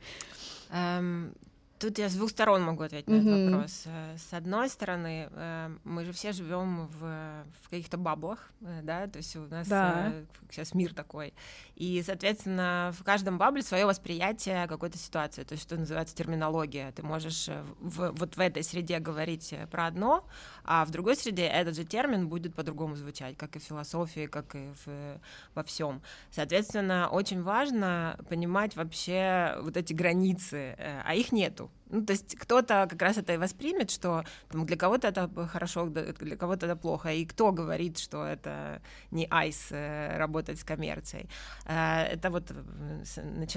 Um, 0.72 1.34
Тут 1.80 2.00
я 2.00 2.10
с 2.10 2.16
двух 2.16 2.32
сторон 2.32 2.64
могу 2.64 2.84
ответить 2.84 3.08
mm-hmm. 3.08 3.22
на 3.22 3.30
этот 3.30 3.52
вопрос. 3.52 3.84
Э, 3.86 4.18
с 4.18 4.34
одной 4.34 4.68
стороны, 4.68 5.30
э, 5.32 5.70
мы 5.84 6.06
же 6.06 6.12
все 6.12 6.32
живем 6.32 6.88
в, 6.88 7.44
в 7.64 7.70
каких-то 7.70 7.98
баблах, 7.98 8.50
э, 8.62 8.80
да, 8.82 9.06
то 9.06 9.18
есть 9.18 9.36
у 9.36 9.42
нас 9.42 9.68
да. 9.68 10.12
сейчас 10.50 10.74
мир 10.74 10.96
такой. 10.96 11.36
И, 11.76 12.02
соответственно, 12.04 12.94
в 12.98 13.04
каждом 13.04 13.38
бабле 13.38 13.62
свое 13.62 13.86
восприятие 13.86 14.66
какой-то 14.66 14.98
ситуации, 14.98 15.44
то 15.44 15.54
есть 15.54 15.64
что 15.64 15.78
называется 15.78 16.16
терминология. 16.16 16.92
Ты 16.94 17.04
можешь 17.04 17.48
в, 17.80 18.12
вот 18.12 18.36
в 18.36 18.40
этой 18.40 18.64
среде 18.64 18.98
говорить 18.98 19.54
про 19.70 19.86
одно, 19.86 20.24
а 20.64 20.84
в 20.84 20.90
другой 20.90 21.16
среде 21.16 21.46
этот 21.46 21.76
же 21.76 21.84
термин 21.84 22.28
будет 22.28 22.56
по-другому 22.56 22.96
звучать, 22.96 23.38
как 23.38 23.56
и 23.56 23.60
в 23.60 23.64
философии, 23.64 24.26
как 24.26 24.56
и 24.56 24.72
в, 24.86 25.20
во 25.54 25.64
всем. 25.64 26.02
Соответственно, 26.32 27.08
очень 27.12 27.44
важно 27.44 28.20
понимать 28.30 28.76
вообще 28.76 29.58
вот 29.62 29.78
эти 29.78 29.94
границы, 29.94 30.76
а 31.06 31.14
их 31.14 31.32
нету 31.32 31.67
Ну, 31.90 32.06
то 32.06 32.12
есть 32.12 32.36
кто-то 32.36 32.88
как 32.90 33.02
раз 33.02 33.18
это 33.18 33.34
и 33.34 33.38
воспримет, 33.38 33.92
что 33.92 34.24
там, 34.50 34.66
для 34.66 34.76
кого-то 34.76 35.08
это 35.08 35.30
хорошо, 35.48 35.86
для 35.86 36.36
кого-то 36.36 36.66
это 36.66 36.76
плохо. 36.76 37.14
И 37.14 37.26
кто 37.26 37.52
говорит, 37.52 37.98
что 37.98 38.26
это 38.26 38.82
не 39.12 39.26
айс 39.30 39.68
э, 39.72 40.18
работать 40.18 40.60
с 40.60 40.64
коммерцией. 40.64 41.30
Э, 41.66 42.04
это 42.04 42.30
вот 42.30 42.52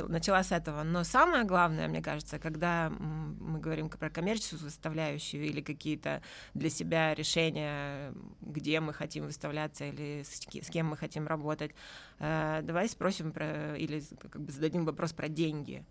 начала, 0.08 0.42
с 0.44 0.52
этого. 0.52 0.84
Но 0.84 1.04
самое 1.04 1.44
главное, 1.44 1.88
мне 1.88 2.02
кажется, 2.02 2.38
когда 2.38 2.90
мы 2.90 3.58
говорим 3.58 3.88
про 3.88 4.10
коммерческую 4.10 4.60
составляющую 4.60 5.44
или 5.44 5.60
какие-то 5.60 6.22
для 6.54 6.70
себя 6.70 7.14
решения, 7.14 8.14
где 8.40 8.80
мы 8.80 8.94
хотим 8.94 9.26
выставляться 9.26 9.84
или 9.84 10.22
с 10.22 10.70
кем 10.70 10.86
мы 10.86 10.96
хотим 10.96 11.26
работать, 11.26 11.72
давай 12.18 12.88
спросим 12.88 13.32
про 13.32 13.76
или 13.76 14.02
как 14.30 14.40
бы 14.40 14.52
зададим 14.52 14.84
вопрос 14.84 15.12
про 15.12 15.28
деньги 15.28 15.84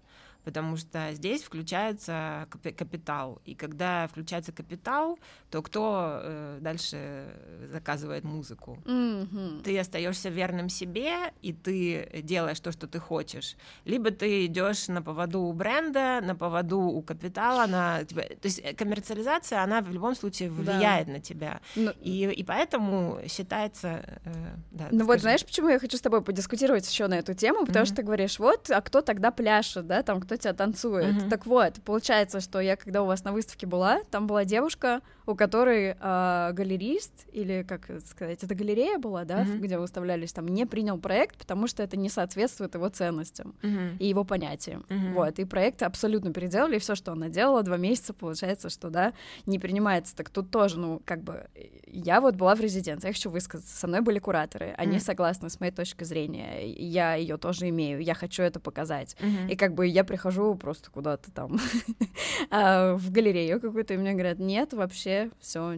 потому 0.44 0.78
что 0.78 1.12
здесь 1.14 1.44
включается 1.44 2.48
капитал. 2.78 3.42
И 3.46 3.56
когда 3.56 4.08
включается 4.08 4.52
капитал, 4.52 5.20
то 5.50 5.62
кто 5.62 6.20
э, 6.22 6.58
дальше 6.62 7.26
заказывает 7.72 8.24
музыку? 8.24 8.78
Mm-hmm. 8.86 9.64
Ты 9.64 9.80
остаешься 9.80 10.30
верным 10.30 10.70
себе, 10.70 11.34
и 11.42 11.54
ты 11.54 12.22
делаешь 12.24 12.60
то, 12.60 12.72
что 12.72 12.88
ты 12.88 13.00
хочешь. 13.00 13.56
Либо 13.86 14.12
ты 14.12 14.46
идешь 14.46 14.88
на 14.88 15.02
поводу 15.02 15.42
у 15.42 15.54
бренда, 15.54 16.22
на 16.22 16.36
поводу 16.36 16.80
у 16.80 17.02
капитала, 17.02 17.68
на. 17.68 18.06
То 18.06 18.24
есть 18.44 18.62
э, 18.64 18.74
коммерциализация, 18.74 19.62
она 19.62 19.82
в 19.82 19.92
любом 19.92 20.16
случае 20.16 20.50
влияет 20.50 21.08
да. 21.08 21.14
на 21.14 21.20
тебя. 21.20 21.62
Но... 21.76 21.90
Ну, 21.90 21.96
и, 22.02 22.32
и 22.32 22.44
поэтому 22.44 23.20
считается. 23.28 24.20
Э, 24.24 24.56
да, 24.72 24.88
ну 24.92 25.00
скажи. 25.00 25.06
вот 25.06 25.20
знаешь, 25.22 25.46
почему 25.46 25.70
я 25.70 25.80
хочу 25.80 25.98
с 25.98 26.02
тобой 26.02 26.22
подискутировать 26.22 26.90
еще 26.90 27.08
на 27.08 27.16
эту 27.16 27.34
тему? 27.34 27.66
Потому 27.66 27.84
mm-hmm. 27.84 27.88
что 27.88 27.96
ты 27.96 28.04
говоришь, 28.04 28.40
вот, 28.40 28.70
а 28.70 28.82
кто 28.82 29.02
тогда 29.02 29.32
пляшет, 29.32 29.88
да, 29.88 30.04
там 30.04 30.22
кто 30.30 30.38
тебя 30.38 30.54
танцует. 30.54 31.16
Mm-hmm. 31.16 31.30
Так 31.30 31.48
вот, 31.48 31.82
получается, 31.84 32.40
что 32.40 32.60
я, 32.60 32.76
когда 32.76 33.02
у 33.02 33.08
вас 33.08 33.24
на 33.24 33.34
выставке 33.34 33.66
была, 33.66 34.04
там 34.12 34.28
была 34.28 34.46
девушка, 34.46 35.02
у 35.26 35.36
которой 35.36 35.96
э, 36.00 36.52
галерист, 36.54 37.28
или 37.32 37.66
как 37.68 37.90
сказать, 38.06 38.44
это 38.44 38.54
галерея 38.54 39.00
была, 39.00 39.26
да, 39.26 39.42
mm-hmm. 39.42 39.58
где 39.58 39.78
выставлялись, 39.80 40.34
там 40.34 40.48
не 40.48 40.66
принял 40.66 41.00
проект, 41.00 41.38
потому 41.38 41.68
что 41.68 41.82
это 41.82 41.98
не 41.98 42.10
соответствует 42.10 42.76
его 42.76 42.90
ценностям 42.90 43.56
mm-hmm. 43.62 43.98
и 43.98 44.08
его 44.08 44.24
понятиям. 44.24 44.86
Mm-hmm. 44.90 45.14
Вот, 45.14 45.40
и 45.40 45.46
проект 45.46 45.82
абсолютно 45.82 46.32
переделали, 46.32 46.76
и 46.76 46.80
все, 46.80 46.94
что 46.94 47.12
она 47.12 47.30
делала, 47.30 47.64
два 47.64 47.78
месяца, 47.78 48.14
получается, 48.14 48.70
что, 48.70 48.90
да, 48.90 49.14
не 49.48 49.58
принимается. 49.58 50.16
Так 50.16 50.30
тут 50.30 50.52
тоже, 50.52 50.80
ну, 50.80 51.02
как 51.06 51.24
бы, 51.24 51.48
я 51.88 52.22
вот 52.22 52.36
была 52.36 52.54
в 52.54 52.62
резиденции, 52.62 53.08
я 53.08 53.14
хочу 53.14 53.32
высказаться, 53.32 53.76
со 53.76 53.88
мной 53.88 54.02
были 54.02 54.20
кураторы, 54.20 54.76
они 54.78 54.98
mm-hmm. 54.98 55.00
согласны 55.00 55.50
с 55.50 55.60
моей 55.60 55.72
точки 55.72 56.04
зрения, 56.04 56.68
я 56.68 57.16
ее 57.16 57.38
тоже 57.38 57.70
имею, 57.70 58.00
я 58.02 58.14
хочу 58.14 58.44
это 58.44 58.60
показать. 58.60 59.16
Mm-hmm. 59.20 59.52
И 59.52 59.56
как 59.56 59.74
бы 59.74 59.88
я 59.88 60.04
прихожу 60.20 60.56
просто 60.56 60.92
куда-то 60.92 61.32
там 61.32 61.58
а, 62.50 62.96
в 62.96 63.10
галерею 63.12 63.62
какую-то, 63.62 63.94
и 63.94 63.98
мне 63.98 64.12
говорят, 64.12 64.40
нет, 64.40 64.74
вообще 64.74 65.32
все. 65.40 65.76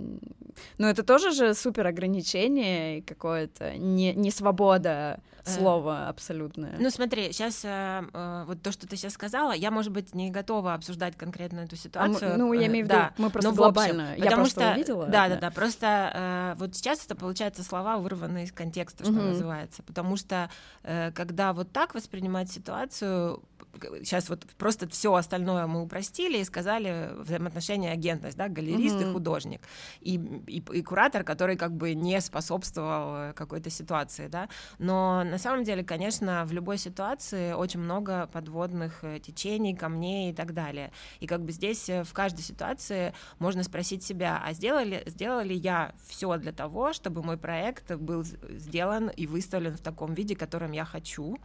Ну, 0.77 0.87
это 0.87 1.03
тоже 1.03 1.31
же 1.31 1.53
супер 1.53 1.87
ограничение 1.87 2.99
и 2.99 3.01
какое-то 3.01 3.77
не, 3.77 4.13
не 4.13 4.31
свобода 4.31 5.19
э. 5.45 5.49
слова 5.49 6.09
абсолютная. 6.09 6.75
Ну, 6.79 6.89
смотри, 6.89 7.31
сейчас 7.31 7.63
э, 7.63 8.03
э, 8.13 8.43
вот 8.47 8.61
то, 8.61 8.71
что 8.71 8.87
ты 8.87 8.95
сейчас 8.97 9.13
сказала, 9.13 9.51
я, 9.53 9.69
может 9.69 9.91
быть, 9.91 10.15
не 10.15 10.31
готова 10.31 10.73
обсуждать 10.73 11.15
конкретно 11.15 11.61
эту 11.61 11.75
ситуацию. 11.75 12.33
А 12.33 12.37
ну, 12.37 12.51
я 12.53 12.67
имею 12.67 12.85
в 12.85 12.89
виду, 12.89 12.99
да. 12.99 13.13
мы 13.17 13.29
просто 13.29 13.51
ну, 13.51 13.55
глобально. 13.55 14.11
Общем, 14.11 14.23
я 14.23 14.25
потому 14.25 14.43
просто 14.43 14.61
что, 14.61 14.73
увидела. 14.73 15.05
Да, 15.05 15.29
да, 15.29 15.35
да. 15.37 15.51
Просто 15.51 16.11
э, 16.13 16.55
вот 16.57 16.75
сейчас 16.75 17.05
это 17.05 17.15
получается 17.15 17.63
слова 17.63 17.97
вырваны 17.97 18.43
из 18.43 18.51
контекста, 18.51 19.03
что 19.03 19.13
называется, 19.13 19.83
потому 19.83 20.17
что 20.17 20.49
э, 20.83 21.11
когда 21.11 21.53
вот 21.53 21.71
так 21.71 21.93
воспринимать 21.93 22.51
ситуацию, 22.51 23.41
сейчас 24.03 24.29
вот 24.29 24.45
просто 24.57 24.87
все 24.87 25.13
остальное 25.13 25.67
мы 25.67 25.81
упростили 25.81 26.37
и 26.39 26.43
сказали 26.43 27.11
взаимоотношения 27.17 27.91
агентность, 27.91 28.37
да, 28.37 28.47
галерист 28.47 28.95
mm-hmm. 28.95 29.09
и 29.09 29.13
художник, 29.13 29.61
и, 30.01 30.15
и, 30.47 30.63
и 30.73 30.81
куратор, 30.81 31.23
который 31.23 31.57
как 31.57 31.75
бы 31.75 31.93
не 31.93 32.19
способствовал 32.21 33.15
э, 33.15 33.33
какой-то 33.33 33.69
ситуации, 33.69 34.27
да, 34.27 34.49
но 34.79 35.23
на 35.23 35.37
самом 35.37 35.63
деле, 35.63 35.83
конечно, 35.83 36.45
в 36.45 36.51
любой 36.51 36.77
ситуации 36.77 37.53
очень 37.53 37.79
много 37.79 38.27
подводных 38.27 39.03
э, 39.03 39.19
течений, 39.19 39.75
камней 39.75 40.31
и 40.31 40.33
так 40.33 40.53
далее, 40.53 40.91
и 41.19 41.27
как 41.27 41.43
бы 41.43 41.51
здесь 41.51 41.89
э, 41.89 42.03
в 42.03 42.13
каждой 42.13 42.41
ситуации 42.41 43.13
можно 43.39 43.63
спросить 43.63 44.03
себя, 44.03 44.41
а 44.45 44.53
сделали, 44.53 45.03
сделали 45.05 45.53
я 45.53 45.93
все 46.07 46.37
для 46.37 46.51
того, 46.51 46.93
чтобы 46.93 47.23
мой 47.23 47.37
проект 47.37 47.91
был 47.95 48.23
сделан 48.23 49.09
и 49.09 49.27
выставлен 49.27 49.75
в 49.75 49.81
таком 49.81 50.13
виде, 50.13 50.35
которым 50.35 50.71
я 50.71 50.85
хочу, 50.85 51.37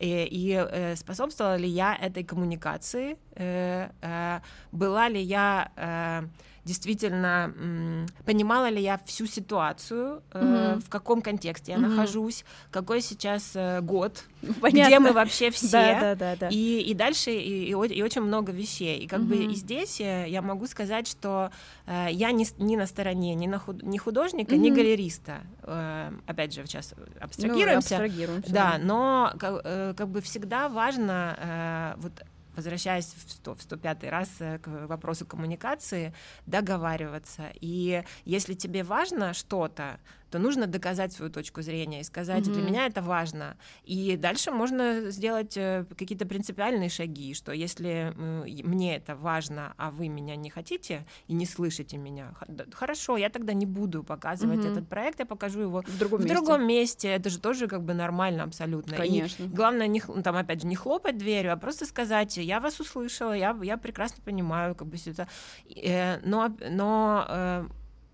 и, 0.00 0.28
и 0.30 0.96
способствовала 0.96 1.56
ли 1.56 1.68
я 1.68 1.96
этой 1.96 2.24
коммуникации, 2.24 3.16
э, 3.34 3.88
э, 4.00 4.40
была 4.72 5.08
ли 5.08 5.20
я 5.20 5.70
э, 5.76 6.22
действительно 6.64 8.06
понимала 8.24 8.68
ли 8.68 8.82
я 8.82 9.00
всю 9.06 9.26
ситуацию, 9.26 10.22
mm-hmm. 10.32 10.80
в 10.80 10.88
каком 10.88 11.22
контексте 11.22 11.72
я 11.72 11.78
нахожусь, 11.78 12.44
какой 12.70 13.00
сейчас 13.00 13.56
год, 13.82 14.24
Понятно. 14.60 14.88
где 14.88 14.98
мы 14.98 15.12
вообще 15.12 15.50
все, 15.52 15.70
да, 15.70 16.00
да, 16.00 16.14
да, 16.14 16.36
да. 16.36 16.48
И, 16.50 16.80
и 16.80 16.94
дальше 16.94 17.30
и, 17.30 17.64
и, 17.64 17.70
и 17.70 18.02
очень 18.02 18.22
много 18.22 18.52
вещей. 18.52 18.98
И 18.98 19.06
как 19.06 19.20
mm-hmm. 19.20 19.46
бы 19.46 19.52
и 19.52 19.54
здесь 19.54 20.00
я 20.00 20.42
могу 20.42 20.66
сказать, 20.66 21.08
что 21.08 21.50
э, 21.86 22.08
я 22.10 22.30
не, 22.32 22.46
не 22.58 22.76
на 22.76 22.86
стороне 22.86 23.34
ни, 23.34 23.46
на 23.46 23.58
худ, 23.58 23.82
ни 23.82 23.98
художника, 23.98 24.54
mm-hmm. 24.54 24.58
ни 24.58 24.70
галериста. 24.70 25.40
Э, 25.62 26.12
опять 26.26 26.54
же, 26.54 26.64
сейчас 26.66 26.94
абстрагируемся. 27.20 27.98
Ну, 27.98 28.04
абстрагируемся 28.04 28.52
да, 28.52 28.78
но 28.78 29.32
как, 29.38 29.60
э, 29.64 29.94
как 29.96 30.08
бы 30.08 30.20
всегда 30.20 30.68
важно 30.68 31.36
э, 31.38 32.00
вот 32.00 32.12
возвращаясь 32.58 33.14
в, 33.14 33.30
100, 33.30 33.54
в 33.54 33.62
105 33.62 34.04
раз 34.04 34.28
э, 34.40 34.58
к 34.58 34.66
вопросу 34.66 35.24
коммуникации, 35.24 36.12
договариваться. 36.46 37.52
И 37.60 38.02
если 38.24 38.54
тебе 38.54 38.82
важно 38.82 39.32
что-то, 39.32 40.00
то 40.30 40.38
нужно 40.38 40.66
доказать 40.66 41.12
свою 41.12 41.30
точку 41.30 41.62
зрения 41.62 42.00
и 42.00 42.04
сказать, 42.04 42.44
mm-hmm. 42.44 42.52
для 42.52 42.62
меня 42.62 42.86
это 42.86 43.02
важно. 43.02 43.56
И 43.84 44.16
дальше 44.16 44.50
можно 44.50 45.10
сделать 45.10 45.56
э, 45.56 45.84
какие-то 45.96 46.26
принципиальные 46.26 46.88
шаги, 46.88 47.34
что 47.34 47.52
если 47.52 48.12
мне 48.16 48.96
это 48.96 49.16
важно, 49.16 49.74
а 49.76 49.90
вы 49.90 50.08
меня 50.08 50.36
не 50.36 50.50
хотите 50.50 51.06
и 51.26 51.34
не 51.34 51.46
слышите 51.46 51.96
меня, 51.96 52.34
хорошо, 52.72 53.16
я 53.16 53.30
тогда 53.30 53.52
не 53.52 53.66
буду 53.66 54.02
показывать 54.02 54.60
mm-hmm. 54.60 54.72
этот 54.72 54.88
проект, 54.88 55.20
я 55.20 55.26
покажу 55.26 55.60
его 55.60 55.82
в 55.86 55.98
другом, 55.98 56.20
в 56.20 56.24
месте. 56.24 56.36
другом 56.36 56.66
месте. 56.66 57.08
Это 57.08 57.30
же 57.30 57.38
тоже 57.38 57.66
как 57.66 57.82
бы 57.82 57.94
нормально 57.94 58.44
абсолютно. 58.44 58.96
Конечно. 58.96 59.44
И 59.44 59.46
главное, 59.46 59.86
не, 59.86 60.00
там 60.00 60.36
опять 60.36 60.62
же, 60.62 60.66
не 60.66 60.76
хлопать 60.76 61.18
дверью, 61.18 61.52
а 61.52 61.56
просто 61.56 61.86
сказать, 61.86 62.36
я 62.36 62.60
вас 62.60 62.80
услышала, 62.80 63.32
я, 63.32 63.56
я 63.62 63.76
прекрасно 63.76 64.22
понимаю, 64.24 64.74
как 64.74 64.88
бы 64.88 64.96
это. 65.06 65.28
Э, 65.74 66.18
но, 66.24 66.54
но 66.70 67.26
э, 67.28 67.66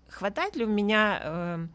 хватает 0.09 0.55
ли 0.55 0.65
у 0.65 0.69
меня 0.69 1.19
э, 1.21 1.67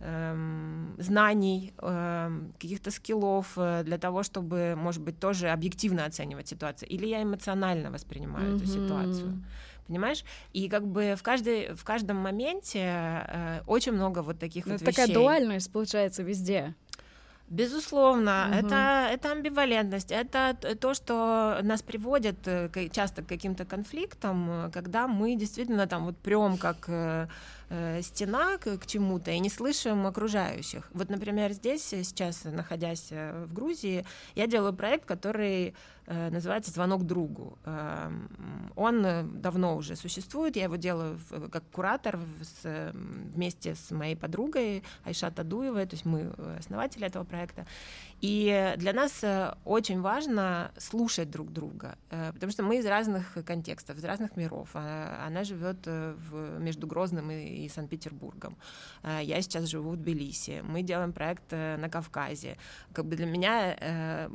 знаний, 0.00 1.72
эм, 1.78 2.52
каких-то 2.58 2.90
скиллов 2.90 3.54
э, 3.56 3.82
для 3.84 3.98
того, 3.98 4.22
чтобы, 4.22 4.74
может 4.76 5.02
быть, 5.02 5.18
тоже 5.18 5.48
объективно 5.48 6.04
оценивать 6.04 6.48
ситуацию, 6.48 6.88
или 6.88 7.06
я 7.06 7.22
эмоционально 7.22 7.90
воспринимаю 7.90 8.52
mm-hmm. 8.52 8.56
эту 8.56 8.66
ситуацию. 8.66 9.44
Понимаешь? 9.88 10.22
И 10.52 10.68
как 10.68 10.86
бы 10.86 11.14
в, 11.16 11.22
каждой, 11.22 11.74
в 11.74 11.82
каждом 11.82 12.18
моменте 12.18 12.80
э, 12.80 13.60
очень 13.66 13.92
много 13.92 14.20
вот 14.20 14.38
таких 14.38 14.66
Но 14.66 14.72
вот 14.72 14.82
это 14.82 14.90
вещей. 14.90 15.06
такая 15.06 15.14
дуальность 15.14 15.72
получается 15.72 16.22
везде. 16.22 16.74
Безусловно, 17.50 18.48
угу. 18.48 18.58
это, 18.58 19.08
это 19.10 19.32
амбивалентность, 19.32 20.12
это 20.12 20.54
то, 20.78 20.92
что 20.92 21.58
нас 21.62 21.82
приводит 21.82 22.46
э, 22.46 22.88
часто 22.92 23.22
к 23.22 23.26
каким-то 23.26 23.64
конфликтам, 23.64 24.70
когда 24.72 25.08
мы 25.08 25.34
действительно 25.34 25.86
там 25.86 26.04
вот 26.04 26.18
прям 26.18 26.58
как 26.58 26.84
э, 26.88 27.26
стена 28.02 28.58
к, 28.58 28.78
к 28.78 28.86
чему-то 28.86 29.30
и 29.30 29.38
не 29.38 29.50
слышим 29.50 30.06
окружающих. 30.06 30.88
Вот, 30.92 31.08
например, 31.10 31.52
здесь 31.52 31.92
э, 31.92 32.02
сейчас, 32.02 32.44
находясь 32.44 33.08
э, 33.10 33.44
в 33.46 33.52
Грузии, 33.52 34.04
я 34.34 34.46
делаю 34.46 34.72
проект, 34.72 35.04
который 35.04 35.68
э, 35.68 35.72
называется 36.30 36.70
«Звонок 36.70 37.04
другу». 37.04 37.58
Э, 37.64 38.10
он 38.76 39.40
давно 39.40 39.76
уже 39.76 39.96
существует, 39.96 40.56
я 40.56 40.64
его 40.64 40.76
делаю 40.76 41.18
в, 41.28 41.48
как 41.48 41.64
куратор 41.70 42.18
с, 42.62 42.92
вместе 43.34 43.74
с 43.74 43.90
моей 43.90 44.16
подругой 44.16 44.82
Айшат 45.04 45.38
Адуевой, 45.38 45.86
то 45.86 45.94
есть 45.94 46.04
мы 46.04 46.32
основатели 46.58 47.06
этого 47.06 47.24
проекта. 47.24 47.66
И 48.20 48.74
для 48.78 48.92
нас 48.92 49.24
очень 49.64 50.00
важно 50.00 50.72
слушать 50.76 51.30
друг 51.30 51.52
друга, 51.52 51.96
потому 52.08 52.50
что 52.50 52.62
мы 52.62 52.78
из 52.78 52.86
разных 52.86 53.36
контекстов, 53.44 53.98
из 53.98 54.04
разных 54.04 54.36
миров. 54.36 54.70
А, 54.74 55.24
она 55.26 55.44
живет 55.44 55.86
в, 55.86 56.58
между 56.58 56.86
Грозным 56.86 57.30
и 57.30 57.58
и 57.58 57.68
Санкт-Петербургом. 57.68 58.56
Э, 59.02 59.20
я 59.22 59.42
сейчас 59.42 59.64
живу 59.64 59.90
в 59.90 59.96
Тбилиси. 59.96 60.62
Мы 60.62 60.82
делаем 60.82 61.12
проект 61.12 61.52
э, 61.52 61.76
на 61.76 61.88
Кавказе. 61.88 62.56
Как 62.92 63.04
бы 63.04 63.16
для 63.16 63.26
меня 63.26 63.76
э, 63.78 64.28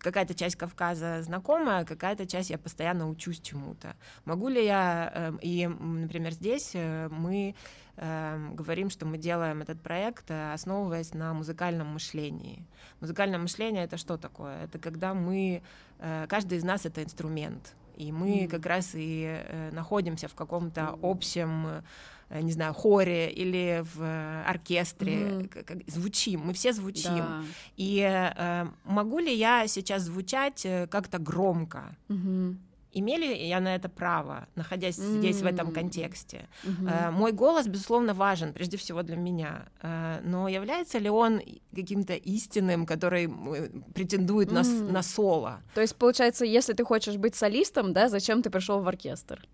какая-то 0.00 0.34
часть 0.34 0.56
Кавказа 0.56 1.22
знакомая, 1.22 1.84
какая-то 1.84 2.26
часть 2.26 2.50
я 2.50 2.58
постоянно 2.58 3.08
учусь 3.08 3.40
чему-то. 3.40 3.96
Могу 4.24 4.48
ли 4.48 4.64
я, 4.64 5.34
и, 5.42 5.66
например, 5.66 6.32
здесь 6.32 6.74
мы 6.74 7.54
говорим, 7.96 8.90
что 8.90 9.06
мы 9.06 9.18
делаем 9.18 9.60
этот 9.60 9.80
проект, 9.80 10.30
основываясь 10.30 11.14
на 11.14 11.34
музыкальном 11.34 11.88
мышлении. 11.88 12.64
Музыкальное 13.00 13.40
мышление— 13.40 13.84
это 13.86 13.96
что 13.96 14.16
такое? 14.16 14.64
Это 14.64 14.78
когда 14.78 15.14
мы, 15.14 15.62
каждый 16.28 16.58
из 16.58 16.64
нас— 16.64 16.84
это 16.86 17.02
инструмент, 17.02 17.74
И 17.98 18.12
мы 18.12 18.44
mm. 18.44 18.48
как 18.48 18.64
раз 18.64 18.92
и 18.94 19.24
э, 19.26 19.70
находимся 19.72 20.28
в 20.28 20.34
каком-то 20.34 20.96
общем 21.02 21.66
э, 21.66 21.82
не 22.30 22.52
знаю, 22.52 22.74
хоре 22.74 23.30
или 23.30 23.84
в 23.94 24.42
оркестре, 24.46 25.14
mm-hmm. 25.14 25.90
звучим, 25.90 26.40
мы 26.40 26.52
все 26.52 26.72
звучим. 26.72 27.18
Да. 27.18 27.42
И 27.76 28.00
э, 28.00 28.66
могу 28.84 29.18
ли 29.18 29.34
я 29.34 29.66
сейчас 29.66 30.02
звучать 30.02 30.64
э, 30.66 30.86
как-то 30.86 31.18
громко? 31.18 31.96
Mm-hmm 32.08 32.56
имели 32.92 33.34
я 33.34 33.60
на 33.60 33.74
это 33.74 33.88
право, 33.88 34.48
находясь 34.54 34.98
mm-hmm. 34.98 35.18
здесь 35.18 35.42
в 35.42 35.46
этом 35.46 35.72
контексте. 35.72 36.48
Mm-hmm. 36.64 37.10
Мой 37.10 37.32
голос, 37.32 37.66
безусловно, 37.66 38.14
важен, 38.14 38.52
прежде 38.52 38.76
всего 38.76 39.02
для 39.02 39.16
меня. 39.16 39.66
Э, 39.82 40.20
но 40.24 40.48
является 40.48 40.98
ли 40.98 41.10
он 41.10 41.40
каким-то 41.74 42.14
истинным, 42.14 42.86
который 42.86 43.26
э, 43.26 43.68
претендует 43.94 44.48
mm-hmm. 44.50 44.84
на, 44.86 44.92
на 44.92 45.02
соло? 45.02 45.60
То 45.74 45.80
есть, 45.80 45.96
получается, 45.96 46.44
если 46.44 46.72
ты 46.72 46.84
хочешь 46.84 47.16
быть 47.16 47.34
солистом, 47.34 47.92
да, 47.92 48.08
зачем 48.08 48.42
ты 48.42 48.50
пришел 48.50 48.80
в 48.80 48.88
оркестр? 48.88 49.46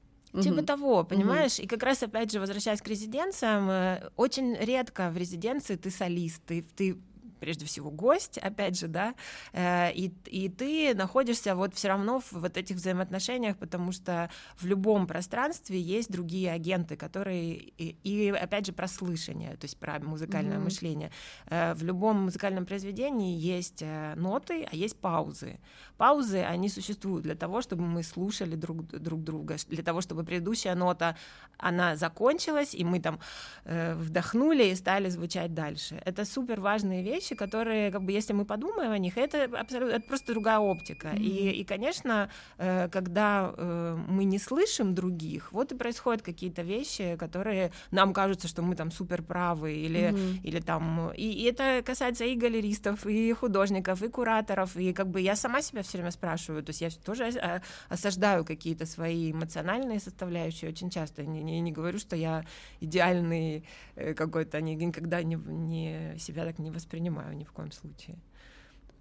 Типа 0.42 0.54
mm-hmm. 0.54 0.66
того, 0.66 1.04
понимаешь? 1.04 1.58
Mm-hmm. 1.58 1.64
И 1.64 1.66
как 1.68 1.82
раз, 1.84 2.02
опять 2.02 2.32
же, 2.32 2.40
возвращаясь 2.40 2.82
к 2.82 2.88
резиденциям, 2.88 4.00
очень 4.16 4.56
редко 4.56 5.10
в 5.10 5.16
резиденции 5.16 5.76
ты 5.76 5.90
солист, 5.90 6.42
ты, 6.44 6.64
ты 6.76 6.96
прежде 7.44 7.66
всего 7.66 7.90
гость, 7.90 8.38
опять 8.38 8.78
же, 8.78 8.88
да, 8.88 9.14
э, 9.52 9.92
и, 9.92 10.10
и 10.24 10.48
ты 10.48 10.94
находишься 10.94 11.54
вот 11.54 11.74
все 11.74 11.88
равно 11.88 12.20
в 12.20 12.32
вот 12.32 12.56
этих 12.56 12.76
взаимоотношениях, 12.76 13.58
потому 13.58 13.92
что 13.92 14.30
в 14.56 14.64
любом 14.64 15.06
пространстве 15.06 15.78
есть 15.78 16.10
другие 16.10 16.50
агенты, 16.50 16.96
которые, 16.96 17.52
и, 17.54 17.98
и 18.02 18.30
опять 18.30 18.64
же, 18.64 18.72
про 18.72 18.88
слышание, 18.88 19.56
то 19.58 19.66
есть 19.66 19.76
про 19.76 19.98
музыкальное 19.98 20.56
mm-hmm. 20.56 20.64
мышление. 20.64 21.10
Э, 21.50 21.74
в 21.74 21.84
любом 21.84 22.22
музыкальном 22.22 22.64
произведении 22.64 23.36
есть 23.36 23.82
э, 23.82 24.14
ноты, 24.16 24.66
а 24.72 24.74
есть 24.74 24.96
паузы. 24.96 25.58
Паузы, 25.98 26.38
они 26.38 26.70
существуют 26.70 27.24
для 27.24 27.34
того, 27.34 27.60
чтобы 27.60 27.82
мы 27.82 28.02
слушали 28.02 28.56
друг, 28.56 28.86
друг 28.86 29.22
друга, 29.22 29.56
для 29.68 29.82
того, 29.82 30.00
чтобы 30.00 30.24
предыдущая 30.24 30.74
нота, 30.74 31.14
она 31.58 31.96
закончилась, 31.96 32.74
и 32.74 32.84
мы 32.84 33.00
там 33.00 33.20
вдохнули 33.64 34.64
и 34.64 34.74
стали 34.74 35.10
звучать 35.10 35.54
дальше. 35.54 36.00
Это 36.04 36.24
супер 36.24 36.60
важные 36.60 37.02
вещи, 37.02 37.33
вещи, 37.34 37.38
которые, 37.38 37.90
как 37.90 38.02
бы, 38.02 38.12
если 38.12 38.34
мы 38.34 38.44
подумаем 38.44 38.90
о 38.90 38.98
них, 38.98 39.18
это 39.18 39.44
абсолютно 39.58 39.96
это 39.96 40.06
просто 40.08 40.32
другая 40.32 40.58
оптика. 40.58 41.08
Mm-hmm. 41.08 41.22
И, 41.22 41.60
и, 41.60 41.64
конечно, 41.64 42.28
э, 42.58 42.88
когда 42.88 43.52
э, 43.56 43.96
мы 44.08 44.24
не 44.24 44.38
слышим 44.38 44.94
других, 44.94 45.52
вот 45.52 45.72
и 45.72 45.76
происходят 45.76 46.22
какие-то 46.22 46.62
вещи, 46.62 47.16
которые 47.18 47.70
нам 47.90 48.12
кажутся, 48.12 48.48
что 48.48 48.62
мы 48.62 48.76
там 48.76 48.90
супер 48.90 49.22
правы, 49.22 49.72
или, 49.86 50.00
mm-hmm. 50.00 50.40
или 50.44 50.60
там. 50.60 51.12
И, 51.16 51.22
и 51.22 51.44
это 51.44 51.82
касается 51.84 52.24
и 52.24 52.36
галеристов, 52.36 53.06
и 53.06 53.32
художников, 53.32 54.02
и 54.02 54.08
кураторов. 54.08 54.76
И 54.76 54.92
как 54.92 55.06
бы 55.06 55.20
я 55.20 55.36
сама 55.36 55.62
себя 55.62 55.82
все 55.82 55.98
время 55.98 56.10
спрашиваю, 56.10 56.62
то 56.62 56.70
есть 56.70 56.80
я 56.80 56.90
тоже 57.04 57.60
осаждаю 57.88 58.44
какие-то 58.44 58.86
свои 58.86 59.32
эмоциональные 59.32 60.00
составляющие 60.00 60.70
очень 60.70 60.90
часто. 60.90 61.24
Не, 61.24 61.42
не, 61.42 61.60
не 61.60 61.72
говорю, 61.72 61.98
что 61.98 62.16
я 62.16 62.44
идеальный 62.80 63.64
э, 63.96 64.14
какой-то, 64.14 64.60
никогда 64.60 65.22
не, 65.22 65.36
не 65.36 66.18
себя 66.18 66.44
так 66.44 66.58
не 66.58 66.70
воспринимаю 66.70 67.23
понимаю 67.24 67.36
ни 67.36 67.44
в 67.44 67.52
коем 67.52 67.72
случае. 67.72 68.16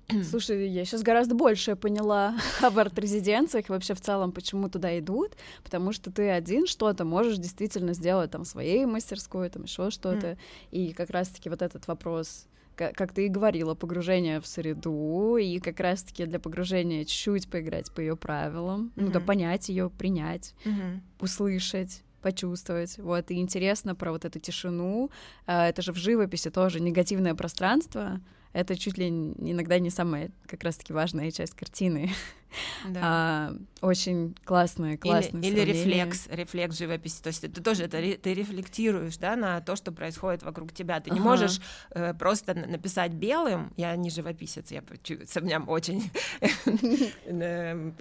Слушай, 0.30 0.68
я 0.68 0.86
сейчас 0.86 1.02
гораздо 1.02 1.36
больше 1.36 1.76
поняла 1.76 2.36
об 2.62 2.78
арт-резиденциях 2.78 3.70
вообще 3.70 3.94
в 3.94 4.02
целом, 4.02 4.32
почему 4.32 4.70
туда 4.70 4.98
идут, 5.00 5.36
потому 5.64 5.94
что 5.94 6.12
ты 6.12 6.30
один 6.30 6.68
что-то 6.68 7.06
можешь 7.06 7.38
действительно 7.38 7.94
сделать 7.94 8.32
там 8.32 8.46
своей 8.46 8.86
мастерской, 8.86 9.50
там 9.50 9.64
еще 9.64 9.90
что-то, 9.90 10.28
mm. 10.28 10.38
и 10.72 10.94
как 10.94 11.10
раз-таки 11.10 11.50
вот 11.50 11.62
этот 11.62 11.88
вопрос 11.88 12.48
как 12.76 13.14
ты 13.14 13.28
и 13.28 13.30
говорила, 13.30 13.76
погружение 13.76 14.42
в 14.42 14.48
среду, 14.48 15.38
и 15.38 15.60
как 15.60 15.80
раз-таки 15.80 16.26
для 16.26 16.40
погружения 16.40 17.06
чуть-чуть 17.06 17.48
поиграть 17.48 17.92
по 17.92 18.00
ее 18.02 18.16
правилам, 18.16 18.86
mm-hmm. 18.96 19.04
ну 19.04 19.12
да, 19.12 19.20
понять 19.20 19.70
ее, 19.70 19.92
принять, 19.92 20.56
mm-hmm. 20.66 21.00
услышать, 21.20 22.02
почувствовать. 22.24 22.98
Вот, 22.98 23.30
и 23.30 23.40
интересно 23.40 23.94
про 23.94 24.12
вот 24.12 24.26
эту 24.26 24.40
тишину. 24.40 25.12
А, 25.46 25.68
это 25.70 25.84
же 25.84 25.94
в 25.94 25.98
живописи 25.98 26.50
тоже 26.50 26.80
негативное 26.80 27.36
пространство. 27.36 28.20
Это 28.54 28.76
чуть 28.76 28.98
ли 28.98 29.10
иногда 29.10 29.80
не 29.80 29.90
самая 29.90 30.32
как 30.48 30.64
раз-таки 30.64 30.94
важная 30.94 31.30
часть 31.32 31.54
картины. 31.54 32.12
Да. 32.88 33.00
А, 33.04 33.54
очень 33.82 34.36
классное, 34.46 34.98
классное 34.98 35.42
Или, 35.42 35.62
или 35.62 35.72
рефлекс, 35.72 36.28
рефлекс 36.30 36.78
живописи. 36.78 37.22
То 37.22 37.28
есть 37.28 37.42
ты 37.42 37.62
тоже 37.62 37.84
это, 37.84 37.98
ты 37.98 38.34
рефлектируешь 38.34 39.18
да, 39.18 39.36
на 39.36 39.62
то, 39.62 39.76
что 39.76 39.92
происходит 39.92 40.44
вокруг 40.44 40.74
тебя. 40.74 41.00
Ты 41.00 41.12
не 41.12 41.20
ага. 41.20 41.30
можешь 41.30 41.62
э, 41.92 42.14
просто 42.14 42.54
написать 42.54 43.12
белым. 43.14 43.74
Я 43.78 43.96
не 43.96 44.10
живописец, 44.10 44.72
я 44.72 44.82
меня 44.82 45.60
очень 45.68 46.12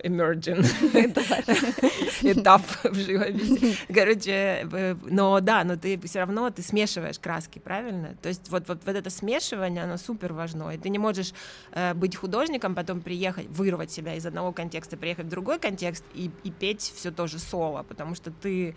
emerging 0.05 0.63
этап 2.23 2.63
в 2.85 2.95
живописи. 2.95 3.77
Короче, 3.93 4.97
но 5.05 5.41
да, 5.41 5.65
но 5.65 5.77
ты 5.77 5.99
все 6.01 6.21
равно 6.21 6.51
ты 6.51 6.63
смешиваешь 6.63 7.19
краски, 7.19 7.59
правильно? 7.59 8.17
То 8.23 8.29
есть 8.29 8.49
вот, 8.51 8.69
вот, 8.69 8.81
вот 8.85 8.97
это 8.97 9.11
смешивание, 9.11 9.85
оно 9.85 9.97
супер 9.97 10.33
важно. 10.33 10.71
И 10.71 10.79
ты 10.79 10.89
не 10.89 10.99
можешь 10.99 11.33
э, 11.73 11.95
быть 11.95 12.17
художником, 12.17 12.75
потом 12.75 13.01
приехать, 13.01 13.49
вырвать 13.49 13.91
себя 13.91 14.15
из 14.15 14.27
одного 14.27 14.42
одного 14.43 14.53
контекста 14.53 14.97
приехать 14.97 15.27
в 15.27 15.29
другой 15.29 15.59
контекст 15.59 16.05
и, 16.15 16.31
и 16.43 16.51
петь 16.51 16.93
все 16.97 17.13
тоже 17.13 17.39
соло, 17.39 17.85
потому 17.85 18.15
что 18.15 18.31
ты 18.31 18.75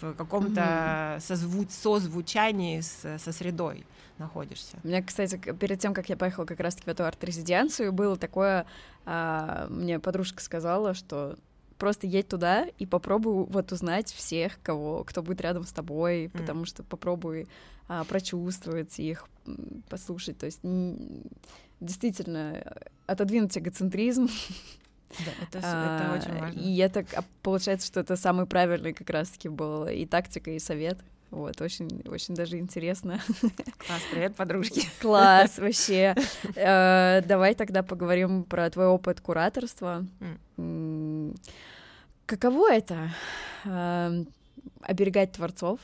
в 0.00 0.14
каком-то 0.14 0.60
mm-hmm. 0.60 1.18
созву- 1.18 1.70
созвучании 1.70 2.80
с, 2.80 3.18
со 3.18 3.32
средой 3.32 3.86
находишься. 4.18 4.78
У 4.82 4.88
меня, 4.88 5.02
кстати, 5.02 5.36
перед 5.36 5.78
тем, 5.78 5.94
как 5.94 6.08
я 6.08 6.16
поехала 6.16 6.46
как 6.46 6.60
раз-таки 6.60 6.86
в 6.86 6.88
эту 6.88 7.04
арт-резиденцию, 7.04 7.92
было 7.92 8.16
такое, 8.16 8.66
а, 9.04 9.66
мне 9.68 10.00
подружка 10.00 10.42
сказала, 10.42 10.94
что 10.94 11.36
просто 11.78 12.06
едь 12.06 12.28
туда 12.28 12.66
и 12.78 12.86
попробуй 12.86 13.46
вот 13.46 13.72
узнать 13.72 14.12
всех, 14.12 14.58
кого, 14.62 15.04
кто 15.04 15.22
будет 15.22 15.40
рядом 15.40 15.64
с 15.64 15.72
тобой, 15.72 16.24
mm. 16.24 16.38
потому 16.38 16.64
что 16.64 16.82
попробуй 16.82 17.46
а, 17.88 18.04
прочувствовать 18.04 18.98
их, 18.98 19.28
послушать, 19.88 20.38
то 20.38 20.46
есть 20.46 20.60
действительно 21.80 22.62
отодвинуть 23.06 23.56
эгоцентризм 23.58 24.28
Да, 25.10 25.32
это, 25.42 25.60
а, 25.62 26.16
это 26.16 26.28
очень 26.28 26.40
важно. 26.40 26.58
И 26.58 26.76
это 26.78 27.04
а, 27.14 27.24
получается, 27.42 27.86
что 27.86 28.00
это 28.00 28.16
самый 28.16 28.46
правильный 28.46 28.92
как 28.92 29.10
раз-таки 29.10 29.48
был 29.48 29.86
и 29.86 30.06
тактика, 30.06 30.50
и 30.50 30.58
совет. 30.58 30.98
Вот, 31.30 31.60
очень, 31.60 32.02
очень 32.06 32.34
даже 32.34 32.58
интересно. 32.58 33.20
Класс, 33.86 34.02
привет, 34.12 34.36
подружки. 34.36 34.88
Класс, 35.00 35.58
вообще. 35.58 36.14
Э, 36.54 37.22
давай 37.26 37.56
тогда 37.56 37.82
поговорим 37.82 38.44
про 38.44 38.70
твой 38.70 38.86
опыт 38.86 39.20
кураторства. 39.20 40.06
Каково 42.26 42.72
это 42.72 43.10
эм, 43.64 44.28
оберегать 44.80 45.32
творцов 45.32 45.80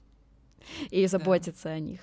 и 0.90 1.06
заботиться 1.06 1.70
о 1.70 1.78
них? 1.80 2.00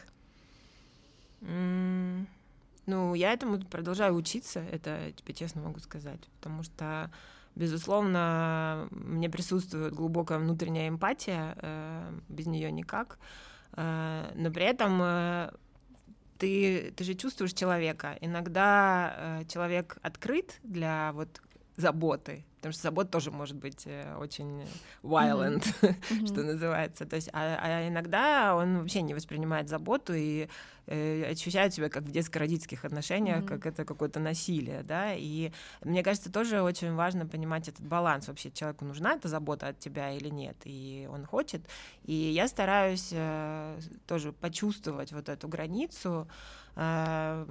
Ну, 2.88 3.14
я 3.16 3.34
этому 3.34 3.60
продолжаю 3.60 4.16
учиться, 4.16 4.62
это 4.62 5.12
тебе 5.12 5.34
честно 5.34 5.62
могу 5.62 5.80
сказать, 5.80 6.22
потому 6.38 6.64
что, 6.64 7.12
безусловно, 7.54 8.88
мне 8.92 9.30
присутствует 9.30 9.94
глубокая 9.94 10.40
внутренняя 10.40 10.88
эмпатия, 10.88 11.58
э, 11.58 12.14
без 12.30 12.48
нее 12.48 12.72
никак, 12.72 13.20
э, 13.74 14.32
но 14.36 14.52
при 14.52 14.64
этом 14.64 15.02
э, 15.02 15.52
ты, 16.38 16.94
ты 16.96 17.04
же 17.04 17.14
чувствуешь 17.16 17.52
человека. 17.52 18.18
Иногда 18.22 19.44
человек 19.50 19.98
открыт 20.02 20.58
для 20.64 21.12
вот 21.12 21.42
заботы, 21.76 22.46
потому 22.68 22.74
что 22.74 22.84
забота 22.84 23.10
тоже 23.12 23.32
может 23.32 23.56
быть 23.56 23.84
э, 23.86 24.16
очень 24.18 24.66
violent, 25.04 25.64
mm-hmm. 25.82 26.28
что 26.28 26.44
называется. 26.44 27.06
То 27.06 27.16
есть, 27.16 27.30
а, 27.34 27.58
а 27.62 27.88
иногда 27.88 28.56
он 28.56 28.80
вообще 28.80 29.02
не 29.02 29.14
воспринимает 29.14 29.70
заботу 29.70 30.14
и 30.14 30.50
э, 30.88 31.32
ощущает 31.32 31.74
себя 31.74 31.90
как 31.90 32.04
в 32.04 32.12
детско-родительских 32.12 32.84
отношениях, 32.84 33.44
mm-hmm. 33.44 33.48
как 33.48 33.66
это 33.66 33.86
какое-то 33.86 34.20
насилие, 34.20 34.84
да. 34.84 35.14
И 35.14 35.52
мне 35.84 36.04
кажется, 36.04 36.32
тоже 36.32 36.62
очень 36.62 36.94
важно 36.94 37.26
понимать 37.26 37.70
этот 37.70 37.86
баланс. 37.86 38.28
Вообще 38.28 38.52
человеку 38.52 38.86
нужна 38.86 39.14
эта 39.14 39.30
забота 39.30 39.68
от 39.68 39.80
тебя 39.80 40.12
или 40.12 40.30
нет, 40.30 40.58
и 40.66 41.08
он 41.12 41.26
хочет. 41.26 41.62
И 42.04 42.14
я 42.14 42.48
стараюсь 42.48 43.10
э, 43.12 43.80
тоже 44.08 44.34
почувствовать 44.34 45.14
вот 45.14 45.30
эту 45.30 45.48
границу. 45.48 46.28
Э, 46.78 47.46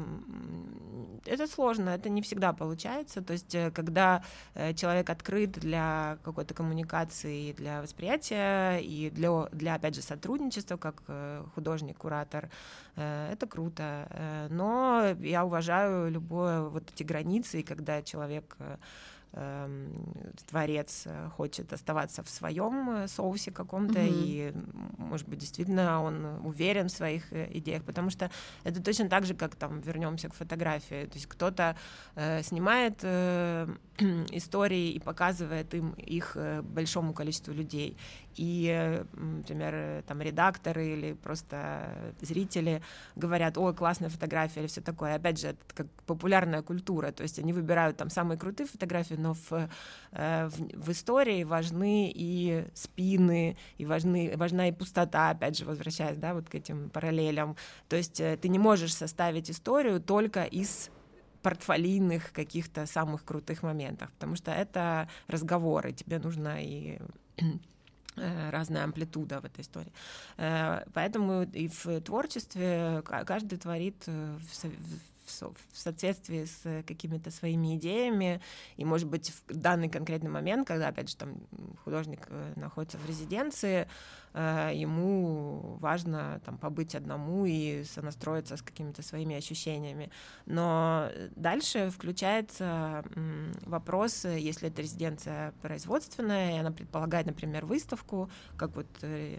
это 1.24 1.49
сложно, 1.49 1.91
это 1.91 2.09
не 2.09 2.22
всегда 2.22 2.53
получается. 2.53 3.22
То 3.22 3.33
есть, 3.33 3.55
э, 3.55 3.70
когда 3.72 4.22
э, 4.55 4.72
человек 4.74 5.11
открыт 5.11 5.53
для 5.53 6.18
какой-то 6.22 6.55
коммуникации, 6.55 7.53
для 7.53 7.83
восприятия 7.83 8.79
и 8.79 9.11
для, 9.11 9.47
для 9.53 9.74
опять 9.74 9.97
же, 9.97 10.03
сотрудничества, 10.03 10.77
как 10.77 11.03
художник, 11.55 11.99
куратор, 11.99 12.51
это 12.95 13.47
круто. 13.49 14.49
Но 14.51 15.14
я 15.20 15.45
уважаю 15.45 16.11
любое 16.11 16.62
вот 16.62 16.85
эти 16.95 17.03
границы, 17.03 17.62
когда 17.62 18.03
человек 18.03 18.57
творец 20.47 21.03
э, 21.05 21.29
хочет 21.37 21.72
оставаться 21.72 22.22
в 22.22 22.29
своем 22.29 22.91
э, 22.91 23.09
соусе 23.09 23.51
каком-то, 23.51 23.99
mm-hmm. 23.99 24.24
и, 24.24 24.53
может 24.97 25.29
быть, 25.29 25.41
действительно 25.41 26.03
он 26.03 26.41
уверен 26.45 26.89
в 26.89 26.93
своих 26.93 27.33
э, 27.33 27.49
идеях, 27.59 27.85
потому 27.85 28.11
что 28.11 28.31
это 28.64 28.83
точно 28.83 29.09
так 29.09 29.27
же, 29.27 29.35
как 29.35 29.55
там 29.55 29.81
вернемся 29.81 30.29
к 30.29 30.35
фотографии. 30.35 31.05
То 31.05 31.14
есть 31.14 31.27
кто-то 31.27 31.77
э, 32.14 32.43
снимает 32.43 33.01
э, 33.03 33.68
истории 34.33 34.93
и 34.93 35.01
показывает 35.01 35.74
им 35.74 35.93
их 35.93 36.37
большому 36.62 37.12
количеству 37.12 37.53
людей. 37.53 37.97
И, 38.37 39.03
например, 39.14 40.03
там 40.07 40.20
редакторы 40.20 40.89
или 40.89 41.12
просто 41.14 42.12
зрители 42.20 42.82
говорят, 43.16 43.59
ой, 43.59 43.74
классная 43.74 44.11
фотография 44.11 44.61
или 44.61 44.66
все 44.66 44.80
такое. 44.80 45.14
Опять 45.14 45.41
же, 45.41 45.49
это 45.49 45.59
как 45.74 45.87
популярная 46.07 46.62
культура, 46.62 47.12
то 47.12 47.22
есть 47.22 47.39
они 47.39 47.53
выбирают 47.53 47.97
там 47.97 48.11
самые 48.11 48.39
крутые 48.39 48.66
фотографии, 48.66 49.14
но 49.14 49.34
в, 49.34 49.68
э, 50.12 50.49
в, 50.49 50.87
в 50.87 50.93
истории 50.93 51.45
важны 51.45 52.12
и 52.14 52.66
спины, 52.74 53.57
и 53.78 53.87
важны, 53.87 54.34
важна 54.37 54.68
и 54.68 54.72
пустота, 54.72 55.30
опять 55.30 55.57
же, 55.57 55.64
возвращаясь, 55.64 56.16
да, 56.18 56.34
вот 56.34 56.49
к 56.49 56.55
этим 56.55 56.91
параллелям. 56.91 57.57
То 57.89 57.97
есть 57.97 58.20
э, 58.20 58.37
ты 58.37 58.49
не 58.49 58.59
можешь 58.59 58.95
составить 58.95 59.51
историю 59.51 60.01
только 60.01 60.45
из 60.45 60.91
портфолийных 61.43 62.32
каких-то 62.32 62.87
самых 62.87 63.24
крутых 63.24 63.62
моментов, 63.62 64.11
потому 64.12 64.34
что 64.34 64.51
это 64.51 65.09
разговоры, 65.28 65.93
тебе 65.93 66.18
нужно 66.18 66.61
и 66.61 66.99
разная 68.16 68.84
амплитуда 68.84 69.40
в 69.40 69.44
этой 69.44 69.60
истории. 69.60 69.92
Поэтому 70.36 71.42
и 71.42 71.68
в 71.68 72.00
творчестве 72.00 73.02
каждый 73.04 73.58
творит 73.58 74.06
в 74.06 74.54
в 75.31 75.79
соответствии 75.79 76.45
с 76.45 76.83
какими-то 76.87 77.31
своими 77.31 77.77
идеями, 77.77 78.41
и, 78.77 78.85
может 78.85 79.09
быть, 79.09 79.31
в 79.31 79.55
данный 79.55 79.89
конкретный 79.89 80.31
момент, 80.31 80.66
когда, 80.66 80.89
опять 80.89 81.11
же, 81.11 81.16
там 81.16 81.37
художник 81.85 82.27
э, 82.29 82.53
находится 82.57 82.99
в 82.99 83.07
резиденции, 83.07 83.89
э, 84.35 84.72
ему 84.74 85.77
важно 85.81 86.41
там 86.45 86.59
побыть 86.59 86.95
одному 86.95 87.47
и 87.47 87.85
сонастроиться 87.85 88.57
с 88.57 88.62
какими-то 88.62 89.03
своими 89.03 89.37
ощущениями. 89.37 90.11
Но 90.47 91.09
дальше 91.35 91.91
включается 91.91 93.05
вопрос, 93.64 94.24
если 94.24 94.68
это 94.68 94.83
резиденция 94.83 95.53
производственная, 95.62 96.57
и 96.57 96.59
она 96.59 96.70
предполагает, 96.70 97.27
например, 97.27 97.66
выставку, 97.66 98.31
как 98.57 98.77
вот 98.77 98.87
э, 99.03 99.37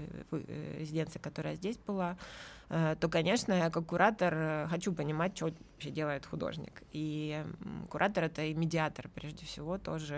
резиденция, 0.80 1.20
которая 1.20 1.56
здесь 1.56 1.78
была, 1.78 2.18
Э, 2.18 2.57
то, 2.70 3.10
конечно, 3.10 3.54
я 3.54 3.70
как 3.70 3.86
куратор 3.86 4.34
э, 4.36 4.68
хочу 4.70 4.94
понимать, 4.94 5.36
что 5.38 5.46
вообще 5.74 5.90
делает 5.90 6.26
художник. 6.26 6.84
И 6.92 7.44
куратор— 7.90 8.24
это 8.26 8.44
и 8.44 8.54
медиатор, 8.54 9.10
прежде 9.14 9.46
всего, 9.46 9.78
тоже, 9.78 10.16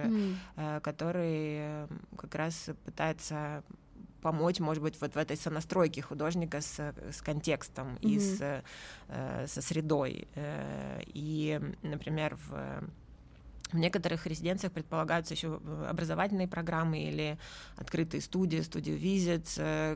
mm. 0.56 0.82
который 0.82 1.88
как 2.18 2.34
раз 2.36 2.70
пытается 2.86 3.64
помочь, 4.22 4.60
может 4.60 4.84
быть, 4.84 5.00
вот 5.00 5.14
в 5.14 5.18
этой 5.18 5.38
сонастройке 5.38 6.02
художника 6.02 6.60
с, 6.60 6.94
с 7.12 7.22
контекстом 7.22 7.96
mm-hmm. 7.96 8.10
и 8.10 8.20
с, 8.20 8.64
со 9.52 9.62
средой. 9.62 10.28
И, 11.14 11.60
например, 11.84 12.38
в 12.50 12.84
в 13.72 13.78
некоторых 13.78 14.26
резиденциях 14.26 14.74
предполагаются 14.74 15.34
еще 15.34 15.60
образовательные 15.88 16.48
программы 16.48 17.00
или 17.00 17.38
открытые 17.76 18.22
студии, 18.22 18.62
студии 18.62 18.92
визит, 18.92 19.48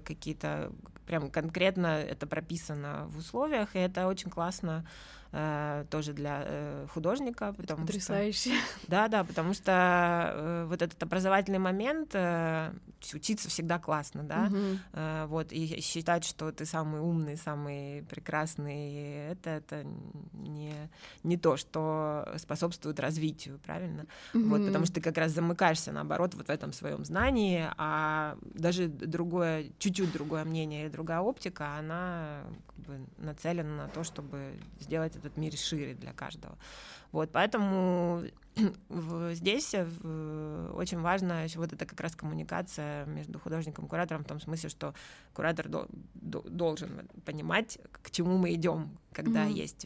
какие-то 0.04 0.72
прям 1.06 1.30
конкретно 1.30 1.88
это 1.88 2.28
прописано 2.28 3.06
в 3.08 3.18
условиях, 3.18 3.76
и 3.76 3.80
это 3.80 4.08
очень 4.08 4.30
классно 4.30 4.86
э, 5.34 5.86
тоже 5.90 6.14
для 6.14 6.44
э, 6.46 6.88
художника. 6.94 7.54
Потому 7.54 7.86
Потрясающе. 7.86 8.52
Что, 8.52 8.88
да, 8.88 9.08
да, 9.08 9.24
потому 9.24 9.54
что 9.54 10.32
э, 10.34 10.66
вот 10.70 10.82
этот 10.82 11.02
образовательный 11.02 11.60
момент, 11.60 12.12
э, 12.14 12.72
учиться 13.14 13.50
всегда 13.50 13.80
классно, 13.80 14.24
да, 14.24 14.46
угу. 14.46 14.80
э, 14.94 15.26
вот, 15.28 15.52
и 15.52 15.82
считать, 15.82 16.24
что 16.24 16.52
ты 16.52 16.66
самый 16.66 17.02
умный, 17.02 17.36
самый 17.36 18.04
прекрасный, 18.04 19.32
это, 19.32 19.50
это 19.50 19.86
не, 20.34 20.74
не 21.24 21.38
то, 21.38 21.58
что 21.58 22.30
способствует 22.38 23.00
развитию, 23.00 23.60
правильно? 23.66 24.06
Угу. 24.34 24.44
Вот, 24.46 24.66
потому 24.68 24.86
что 24.86 24.96
ты 24.96 25.02
как 25.02 25.18
раз 25.18 25.32
замыкаешься, 25.32 25.92
наоборот, 25.92 26.36
вот 26.36 26.48
в 26.48 26.50
этом 26.50 26.72
своем 26.72 27.04
знании, 27.04 27.68
а 27.78 28.38
даже 28.54 28.88
другое, 28.88 29.72
чуть-чуть 29.80 30.14
другое 30.14 30.46
мнение 30.46 30.84
или 30.84 30.90
другая 30.90 31.20
оптика, 31.20 31.76
она 31.78 32.44
как 32.68 32.86
бы 32.86 33.06
нацелена 33.18 33.76
на 33.76 33.88
то, 33.88 34.04
чтобы 34.04 34.60
сделать 34.80 35.16
этот 35.26 35.38
мир 35.38 35.56
шире 35.56 35.94
для 35.94 36.14
каждого. 36.14 36.58
Вот, 37.12 37.32
поэтому 37.32 38.24
здесь 39.32 39.74
э, 39.74 40.72
очень 40.76 41.00
важно 41.00 41.46
вот 41.56 41.74
это 41.74 41.86
как 41.86 42.00
раз 42.02 42.16
коммуникация 42.16 43.06
между 43.06 43.40
художником 43.40 43.86
и 43.86 43.88
куратором 43.88 44.24
в 44.24 44.28
том 44.28 44.40
смысле, 44.40 44.70
что 44.70 44.94
куратор 45.34 45.70
должен 46.14 47.08
понимать, 47.26 47.80
к 48.02 48.10
чему 48.10 48.38
мы 48.38 48.54
идем, 48.54 48.98
когда 49.12 49.46
mm-hmm. 49.46 49.54
есть 49.54 49.86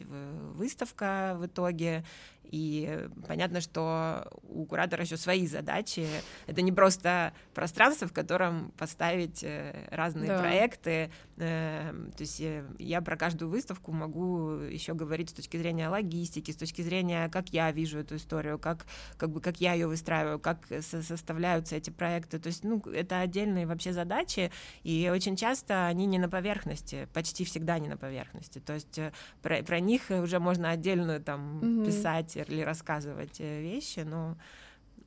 выставка 0.54 1.36
в 1.38 1.46
итоге, 1.46 2.04
и 2.50 3.08
понятно, 3.26 3.60
что 3.60 4.26
у 4.42 4.64
куратора 4.64 5.04
еще 5.04 5.16
свои 5.16 5.46
задачи. 5.46 6.06
Это 6.46 6.62
не 6.62 6.72
просто 6.72 7.32
пространство, 7.54 8.08
в 8.08 8.12
котором 8.12 8.72
поставить 8.78 9.42
э, 9.42 9.86
разные 9.90 10.28
да. 10.28 10.38
проекты. 10.38 11.10
Э, 11.36 11.92
то 12.16 12.20
есть 12.22 12.42
я 12.78 13.02
про 13.02 13.16
каждую 13.16 13.50
выставку 13.50 13.92
могу 13.92 14.52
еще 14.52 14.94
говорить 14.94 15.30
с 15.30 15.32
точки 15.34 15.56
зрения 15.56 15.88
логистики, 15.88 16.50
с 16.50 16.56
точки 16.56 16.82
зрения, 16.82 17.28
как 17.28 17.50
я 17.50 17.70
вижу 17.70 17.98
эту 17.98 18.16
историю, 18.16 18.58
как, 18.58 18.86
как, 19.16 19.30
бы, 19.30 19.40
как 19.40 19.60
я 19.60 19.74
ее 19.74 19.86
выстраиваю, 19.86 20.38
как 20.38 20.66
составляются 20.80 21.76
эти 21.76 21.90
проекты. 21.90 22.38
То 22.38 22.48
есть 22.48 22.64
ну, 22.64 22.80
это 22.92 23.20
отдельные 23.20 23.66
вообще 23.66 23.92
задачи, 23.92 24.50
и 24.84 25.10
очень 25.12 25.36
часто 25.36 25.86
они 25.86 26.06
не 26.06 26.18
на 26.18 26.28
поверхности, 26.28 27.08
почти 27.12 27.44
всегда 27.44 27.78
не 27.78 27.88
на 27.88 27.96
поверхности. 27.96 28.58
То 28.58 28.74
есть 28.74 28.98
э, 28.98 29.12
про, 29.42 29.62
про 29.62 29.80
них 29.80 30.10
уже 30.10 30.38
можно 30.38 30.70
отдельно 30.70 31.20
там 31.20 31.60
mm-hmm. 31.60 31.86
писать 31.86 32.37
или 32.42 32.62
рассказывать 32.62 33.40
э, 33.40 33.60
вещи, 33.60 34.00
но 34.00 34.36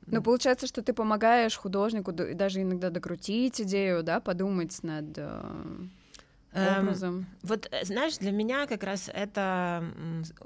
ну, 0.06 0.22
получается, 0.22 0.66
что 0.66 0.82
ты 0.82 0.92
помогаешь 0.92 1.56
художнику 1.56 2.12
даже 2.12 2.62
иногда 2.62 2.90
докрутить 2.90 3.60
идею, 3.60 4.02
да, 4.02 4.18
подумать 4.20 4.82
над 4.82 5.16
э, 5.16 5.42
эм, 6.52 6.82
образом. 6.82 7.18
Эм, 7.18 7.26
вот, 7.42 7.70
знаешь, 7.82 8.18
для 8.18 8.32
меня 8.32 8.66
как 8.66 8.82
раз 8.82 9.08
это 9.12 9.84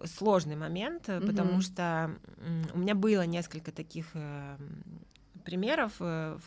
сложный 0.05 0.57
момент, 0.57 1.09
mm-hmm. 1.09 1.26
потому 1.26 1.61
что 1.62 2.11
у 2.74 2.78
меня 2.78 2.95
было 2.95 3.22
несколько 3.22 3.72
таких 3.72 4.07
э, 4.12 4.57
примеров 5.45 5.93
в 5.99 6.39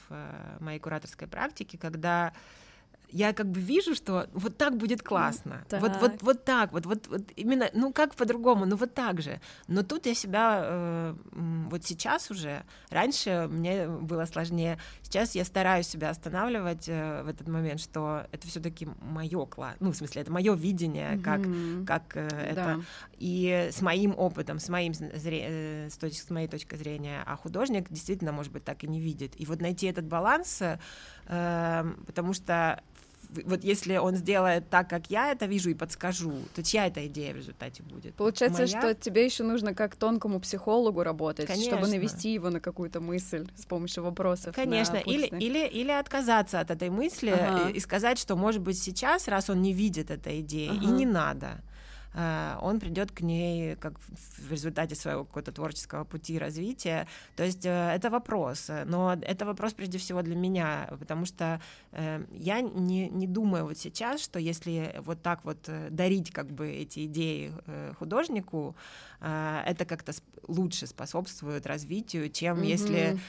моей 0.60 0.80
кураторской 0.80 1.28
практике, 1.28 1.78
когда 1.78 2.34
я 3.12 3.34
как 3.34 3.48
бы 3.48 3.60
вижу, 3.60 3.96
что 3.96 4.28
вот 4.34 4.58
так 4.58 4.78
будет 4.78 5.02
классно. 5.02 5.66
Так. 5.70 5.82
Вот, 5.82 5.92
вот, 6.02 6.22
вот 6.22 6.46
так, 6.46 6.72
вот, 6.72 6.86
вот, 6.86 7.08
вот 7.08 7.22
именно, 7.36 7.70
ну 7.74 7.92
как 7.92 8.16
по-другому, 8.16 8.66
ну 8.66 8.76
вот 8.76 8.94
так 8.94 9.22
же. 9.22 9.40
Но 9.68 9.84
тут 9.84 10.06
я 10.06 10.14
себя 10.14 10.62
э, 10.64 11.16
вот 11.70 11.86
сейчас 11.86 12.32
уже, 12.32 12.64
раньше 12.90 13.48
мне 13.50 13.88
было 13.88 14.26
сложнее, 14.26 14.78
сейчас 15.10 15.36
я 15.36 15.44
стараюсь 15.44 15.88
себя 15.88 16.12
останавливать 16.12 16.88
э, 16.88 17.24
в 17.24 17.28
этот 17.28 17.48
момент, 17.48 17.80
что 17.80 18.28
это 18.32 18.48
все-таки 18.48 18.88
мое 19.02 19.46
класс, 19.46 19.76
ну 19.80 19.92
в 19.92 19.96
смысле 19.96 20.22
это 20.22 20.32
мое 20.32 20.54
видение, 20.54 21.16
mm-hmm. 21.16 21.86
как, 21.86 22.14
как 22.14 22.18
э, 22.18 22.28
это, 22.52 22.56
да. 22.56 22.80
и 23.18 23.70
с 23.72 23.82
моим 23.82 24.14
опытом, 24.18 24.60
с 24.60 24.70
моим 24.70 24.94
зре... 24.94 25.46
э, 25.48 25.90
с, 25.90 25.98
точ... 25.98 26.14
с 26.14 26.30
моей 26.30 26.48
точки 26.48 26.76
зрения, 26.76 27.24
а 27.26 27.36
художник 27.36 27.90
действительно 27.90 28.32
может 28.32 28.52
быть 28.52 28.64
так 28.64 28.84
и 28.84 28.88
не 28.88 29.00
видит. 29.00 29.40
И 29.40 29.46
вот 29.46 29.62
найти 29.62 29.88
этот 29.88 30.06
баланс, 30.06 30.62
э, 30.62 31.94
потому 32.06 32.34
что 32.34 32.82
вот 33.46 33.64
если 33.64 33.98
он 33.98 34.16
сделает 34.16 34.70
так, 34.70 34.90
как 34.90 35.10
я 35.10 35.32
это 35.32 35.46
вижу 35.46 35.70
и 35.70 35.74
подскажу, 35.74 36.34
то 36.56 36.64
чья 36.64 36.88
эта 36.88 37.06
идея 37.08 37.34
в 37.34 37.38
результате 37.38 37.84
будет? 37.84 38.16
Получается, 38.16 38.64
Моя? 38.64 38.80
что 38.80 38.96
тебе 38.96 39.26
еще 39.26 39.44
нужно 39.44 39.74
как 39.74 39.96
тонкому 39.96 40.40
психологу 40.40 41.04
работать, 41.04 41.48
Конечно. 41.48 41.78
чтобы 41.78 41.88
навести 41.88 42.34
его 42.34 42.50
на 42.50 42.60
какую-то 42.60 43.00
мысль 43.00 43.48
с 43.56 43.66
помощью 43.66 44.04
вопросов. 44.04 44.56
Конечно, 44.56 44.98
или, 44.98 45.28
или, 45.28 45.68
или 45.68 45.92
отказаться 45.92 46.60
от 46.60 46.72
этой 46.72 46.90
мысли 46.90 47.30
ага. 47.30 47.70
и 47.70 47.80
сказать, 47.80 48.18
что, 48.18 48.36
может 48.36 48.62
быть, 48.62 48.82
сейчас, 48.82 49.28
раз 49.28 49.50
он 49.50 49.62
не 49.62 49.74
видит 49.74 50.10
этой 50.10 50.42
идеи, 50.42 50.70
ага. 50.70 50.84
и 50.84 50.88
не 50.88 51.06
надо. 51.06 51.62
Э, 52.14 52.58
он 52.62 52.80
придет 52.80 53.12
к 53.12 53.22
ней 53.22 53.76
как 53.76 53.94
в 54.00 54.52
результате 54.52 54.96
своего 54.96 55.26
какого-то 55.26 55.52
творческого 55.52 56.04
пути 56.04 56.40
развития. 56.40 57.08
То 57.36 57.44
есть 57.44 57.66
э, 57.66 57.92
это 57.96 58.10
вопрос, 58.10 58.70
но 58.86 59.18
это 59.22 59.46
вопрос 59.46 59.74
прежде 59.74 59.98
всего 59.98 60.22
для 60.22 60.36
меня, 60.36 60.90
потому 61.00 61.26
что 61.26 61.62
э, 61.92 62.24
я 62.32 62.62
не, 62.62 63.10
не 63.10 63.28
думаю 63.28 63.66
вот 63.66 63.78
сейчас, 63.78 64.22
что 64.22 64.40
если 64.40 64.96
вот 65.06 65.22
так 65.22 65.46
вот 65.46 65.70
дарить 65.90 66.32
как 66.32 66.52
бы 66.52 66.70
эти 66.70 67.06
идеи 67.06 67.52
художнику, 68.00 68.76
это 69.20 69.86
как-то 69.86 70.14
лучше 70.48 70.88
способствует 70.88 71.66
развитию, 71.68 72.30
чем 72.30 72.62
mm-hmm. 72.62 72.66
если, 72.66 73.20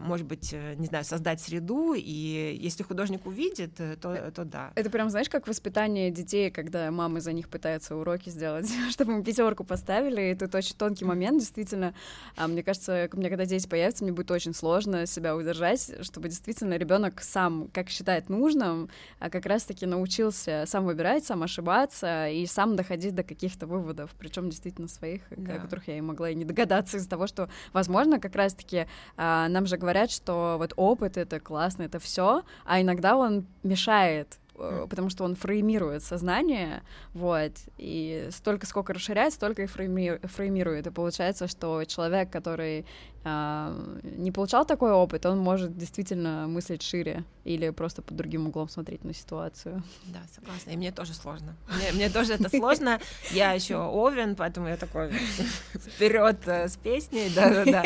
может 0.00 0.26
быть, 0.26 0.52
не 0.52 0.86
знаю, 0.86 1.04
создать 1.04 1.40
среду, 1.40 1.94
и 1.94 2.56
если 2.60 2.82
художник 2.82 3.26
увидит, 3.26 3.74
то, 3.74 4.30
то 4.30 4.44
да. 4.44 4.72
Это 4.74 4.90
прям, 4.90 5.10
знаешь, 5.10 5.28
как 5.28 5.48
воспитание 5.48 6.10
детей, 6.10 6.50
когда 6.50 6.90
мамы 6.90 7.20
за 7.20 7.32
них 7.32 7.48
пытаются 7.48 7.96
уроки 7.96 8.28
сделать, 8.28 8.70
чтобы 8.90 9.16
мы 9.16 9.24
пятерку 9.24 9.64
поставили. 9.64 10.32
И 10.32 10.34
тут 10.34 10.54
очень 10.54 10.76
тонкий 10.76 11.04
момент, 11.04 11.40
действительно. 11.40 11.94
А, 12.36 12.46
мне 12.48 12.62
кажется, 12.62 13.08
мне 13.12 13.28
когда 13.28 13.44
дети 13.44 13.66
появятся, 13.66 14.04
мне 14.04 14.12
будет 14.12 14.30
очень 14.30 14.54
сложно 14.54 15.06
себя 15.06 15.36
удержать, 15.36 15.92
чтобы 16.02 16.28
действительно 16.28 16.76
ребенок 16.76 17.22
сам, 17.22 17.68
как 17.72 17.88
считает 17.88 18.28
нужным, 18.28 18.88
а 19.18 19.30
как 19.30 19.46
раз-таки 19.46 19.86
научился 19.86 20.64
сам 20.66 20.84
выбирать, 20.84 21.24
сам 21.24 21.42
ошибаться 21.42 22.28
и 22.28 22.46
сам 22.46 22.76
доходить 22.76 23.14
до 23.14 23.22
каких-то 23.22 23.66
выводов, 23.66 24.10
причем 24.18 24.50
действительно 24.50 24.88
своих, 24.88 25.22
да. 25.36 25.54
о 25.54 25.58
которых 25.60 25.88
я 25.88 25.98
и 25.98 26.00
могла 26.00 26.30
и 26.30 26.34
не 26.34 26.44
догадаться 26.44 26.96
из-за 26.96 27.08
того, 27.08 27.26
что, 27.26 27.48
возможно, 27.72 28.20
как 28.20 28.34
раз-таки 28.36 28.86
а, 29.16 29.48
нам 29.48 29.66
же 29.66 29.76
говорят, 29.76 30.10
что 30.10 30.56
вот 30.58 30.72
опыт 30.76 31.16
это 31.16 31.40
классно, 31.40 31.82
это 31.82 31.98
все, 31.98 32.42
а 32.64 32.80
иногда 32.80 33.16
он 33.16 33.46
мешает 33.62 34.38
Э, 34.62 34.86
потому 34.88 35.10
что 35.10 35.24
он 35.24 35.34
фреймирует 35.34 36.02
сознание, 36.04 36.82
вот, 37.14 37.52
и 37.78 38.28
столько, 38.30 38.66
сколько 38.66 38.94
расширяет, 38.94 39.32
столько 39.32 39.62
и 39.62 39.66
фрейми, 39.66 40.20
фреймирует, 40.26 40.86
и 40.86 40.90
получается, 40.90 41.48
что 41.48 41.84
человек, 41.84 42.30
который 42.30 42.86
э, 43.24 43.98
не 44.02 44.30
получал 44.30 44.64
такой 44.64 44.92
опыт, 44.92 45.26
он 45.26 45.38
может 45.38 45.76
действительно 45.76 46.46
мыслить 46.46 46.82
шире 46.82 47.24
или 47.42 47.70
просто 47.70 48.02
под 48.02 48.16
другим 48.16 48.46
углом 48.46 48.68
смотреть 48.68 49.02
на 49.02 49.12
ситуацию. 49.14 49.82
Да, 50.06 50.20
согласна, 50.32 50.70
и 50.70 50.76
мне 50.76 50.92
тоже 50.92 51.14
сложно. 51.14 51.56
Мне, 51.76 51.92
мне 51.92 52.08
тоже 52.08 52.34
это 52.34 52.48
сложно, 52.48 53.00
я 53.32 53.52
еще 53.52 53.78
овен, 53.78 54.36
поэтому 54.36 54.68
я 54.68 54.76
такой 54.76 55.10
вперед 55.74 56.38
э, 56.46 56.68
с 56.68 56.76
песней, 56.76 57.32
да-да-да, 57.34 57.82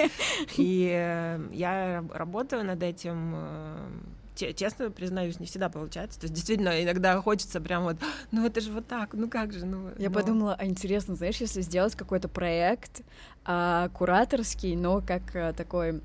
и 0.58 0.90
э, 0.92 1.48
я 1.52 2.04
работаю 2.12 2.64
над 2.64 2.82
этим 2.82 4.15
честно 4.36 4.90
признаюсь, 4.90 5.40
не 5.40 5.46
всегда 5.46 5.68
получается. 5.68 6.20
То 6.20 6.24
есть 6.24 6.34
действительно 6.34 6.82
иногда 6.82 7.20
хочется 7.20 7.60
прям 7.60 7.84
вот, 7.84 7.96
ну 8.32 8.46
это 8.46 8.60
же 8.60 8.72
вот 8.72 8.86
так, 8.86 9.14
ну 9.14 9.28
как 9.28 9.52
же, 9.52 9.66
ну. 9.66 9.90
Я 9.98 10.10
но... 10.10 10.14
подумала, 10.14 10.56
а 10.58 10.66
интересно, 10.66 11.14
знаешь, 11.14 11.36
если 11.36 11.60
сделать 11.60 11.94
какой-то 11.94 12.28
проект 12.28 13.02
а, 13.44 13.88
кураторский, 13.90 14.76
но 14.76 15.00
как 15.00 15.22
а, 15.34 15.52
такой 15.52 16.00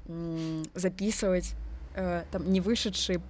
записывать 0.73 1.55
а, 1.95 2.25
там 2.31 2.51
не 2.51 2.61
вышедшие 2.61 3.21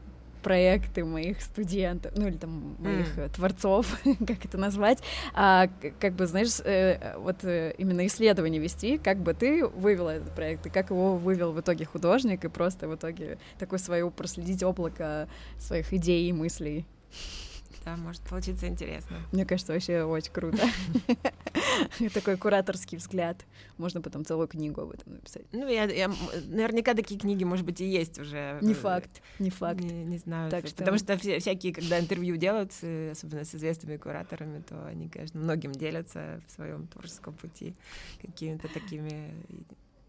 проекты 0.41 1.03
моих 1.03 1.41
студентов, 1.41 2.11
ну 2.15 2.27
или 2.27 2.37
там 2.37 2.75
моих 2.79 3.17
mm. 3.17 3.33
творцов, 3.33 3.99
как 4.27 4.45
это 4.45 4.57
назвать, 4.57 4.99
а, 5.33 5.69
как 5.99 6.13
бы, 6.13 6.27
знаешь, 6.27 6.59
э, 6.63 7.15
вот 7.17 7.43
э, 7.43 7.73
именно 7.77 8.05
исследование 8.07 8.61
вести, 8.61 8.97
как 8.97 9.17
бы 9.17 9.33
ты 9.33 9.65
вывел 9.65 10.07
этот 10.07 10.33
проект, 10.35 10.65
и 10.65 10.69
как 10.69 10.89
его 10.89 11.15
вывел 11.17 11.51
в 11.51 11.59
итоге 11.59 11.85
художник, 11.85 12.43
и 12.45 12.49
просто 12.49 12.87
в 12.87 12.95
итоге 12.95 13.37
такое 13.59 13.79
свое 13.79 14.09
проследить 14.11 14.63
облако 14.63 15.27
своих 15.57 15.93
идей 15.93 16.29
и 16.29 16.33
мыслей. 16.33 16.85
Да, 17.83 17.97
может 17.97 18.21
получиться 18.21 18.67
интересно. 18.67 19.17
Мне 19.31 19.45
кажется, 19.45 19.73
вообще 19.73 20.03
очень 20.03 20.31
круто. 20.31 20.61
Такой 22.13 22.37
кураторский 22.37 22.97
взгляд. 22.97 23.45
Можно 23.77 24.01
потом 24.01 24.25
целую 24.25 24.47
книгу 24.47 24.81
об 24.81 24.91
этом 24.91 25.13
написать. 25.13 25.43
Ну, 25.51 25.67
я, 25.67 25.85
я 25.85 26.11
наверняка 26.47 26.93
такие 26.93 27.19
книги, 27.19 27.43
может 27.43 27.65
быть, 27.65 27.81
и 27.81 27.85
есть 27.85 28.19
уже. 28.19 28.57
Не 28.61 28.73
факт, 28.73 29.21
не 29.39 29.49
факт. 29.49 29.79
Не, 29.79 30.05
не 30.05 30.17
знаю. 30.17 30.51
Так 30.51 30.67
что... 30.67 30.77
Потому 30.77 30.97
что 30.97 31.17
все, 31.17 31.39
всякие, 31.39 31.73
когда 31.73 31.99
интервью 31.99 32.37
делают, 32.37 32.71
особенно 32.71 33.43
с 33.43 33.55
известными 33.55 33.97
кураторами, 33.97 34.61
то 34.61 34.85
они, 34.85 35.09
конечно, 35.09 35.39
многим 35.39 35.71
делятся 35.71 36.41
в 36.47 36.51
своем 36.51 36.87
творческом 36.87 37.33
пути 37.33 37.73
какими-то 38.21 38.67
такими 38.67 39.33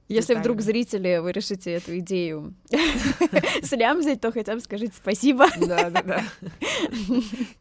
если 0.09 0.35
вдруг 0.35 0.61
зрители, 0.61 1.19
вы 1.19 1.33
решите 1.33 1.73
эту 1.73 1.99
идею 1.99 2.55
слям 3.63 4.01
взять, 4.01 4.21
то 4.21 4.31
хотя 4.31 4.55
бы 4.55 4.61
скажите 4.61 4.93
спасибо. 4.95 5.47
Да, 5.59 5.89
да, 5.89 6.03
да. 6.03 6.25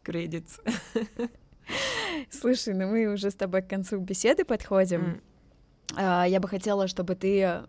Кредит. 0.03 0.45
Слушай, 2.29 2.73
ну 2.73 2.87
мы 2.87 3.07
уже 3.07 3.31
с 3.31 3.35
тобой 3.35 3.61
к 3.61 3.67
концу 3.67 3.97
беседы 3.99 4.45
подходим. 4.45 5.21
Mm. 5.95 6.29
Я 6.29 6.39
бы 6.39 6.47
хотела, 6.47 6.87
чтобы 6.87 7.15
ты 7.15 7.63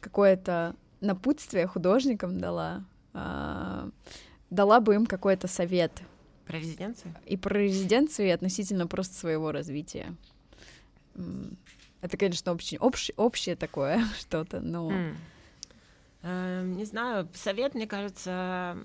какое-то 0.00 0.74
напутствие 1.00 1.66
художникам 1.66 2.38
дала, 2.38 2.84
а, 3.12 3.88
дала 4.50 4.80
бы 4.80 4.94
им 4.94 5.06
какой-то 5.06 5.46
совет. 5.46 5.92
Про 6.46 6.58
резиденцию? 6.58 7.14
И 7.26 7.36
про 7.36 7.58
резиденцию, 7.58 8.28
и 8.28 8.30
относительно 8.30 8.86
просто 8.86 9.14
своего 9.14 9.52
развития. 9.52 10.14
Это, 12.00 12.16
конечно, 12.16 12.52
очень 12.52 12.78
общ, 12.78 13.10
общее 13.16 13.56
такое 13.56 14.04
что-то, 14.18 14.60
но... 14.60 14.90
Mm. 14.90 15.14
Не 16.74 16.84
знаю, 16.84 17.28
совет, 17.32 17.74
мне 17.74 17.86
кажется, 17.86 18.76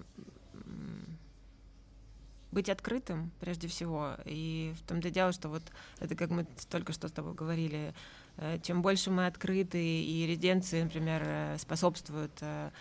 быть 2.55 2.69
открытым 2.69 3.31
прежде 3.39 3.67
всего. 3.67 4.15
И 4.25 4.73
в 4.79 4.87
том-то 4.87 5.11
дело, 5.11 5.31
что 5.33 5.49
вот 5.49 5.61
это 5.99 6.15
как 6.15 6.29
мы 6.31 6.47
только 6.69 6.93
что 6.93 7.07
с 7.07 7.11
тобой 7.11 7.33
говорили, 7.33 7.93
э, 8.37 8.59
чем 8.63 8.81
больше 8.81 9.11
мы 9.11 9.27
открыты, 9.27 9.77
и 9.83 10.25
резиденции, 10.25 10.81
например, 10.81 11.21
э, 11.25 11.57
способствуют 11.59 12.31
э, 12.41 12.71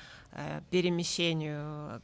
перемещению 0.71 2.01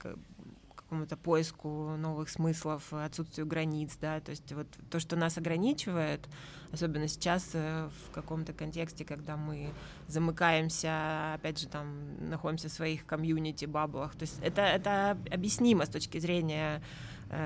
какому-то 0.76 1.16
поиску 1.16 1.96
новых 1.96 2.28
смыслов, 2.28 2.92
отсутствию 2.92 3.46
границ, 3.46 3.96
да, 4.00 4.20
то 4.20 4.30
есть 4.30 4.52
вот 4.52 4.66
то, 4.90 4.98
что 4.98 5.16
нас 5.16 5.38
ограничивает, 5.38 6.28
особенно 6.72 7.08
сейчас 7.08 7.54
в 7.54 8.10
каком-то 8.12 8.52
контексте, 8.52 9.04
когда 9.04 9.36
мы 9.36 9.72
замыкаемся, 10.08 11.34
опять 11.34 11.58
же, 11.58 11.66
там, 11.68 12.28
находимся 12.28 12.68
в 12.68 12.72
своих 12.72 13.04
комьюнити, 13.06 13.66
баблах, 13.66 14.14
то 14.14 14.22
есть 14.22 14.38
это, 14.42 14.62
это 14.62 15.18
объяснимо 15.32 15.86
с 15.86 15.88
точки 15.88 16.18
зрения 16.18 16.82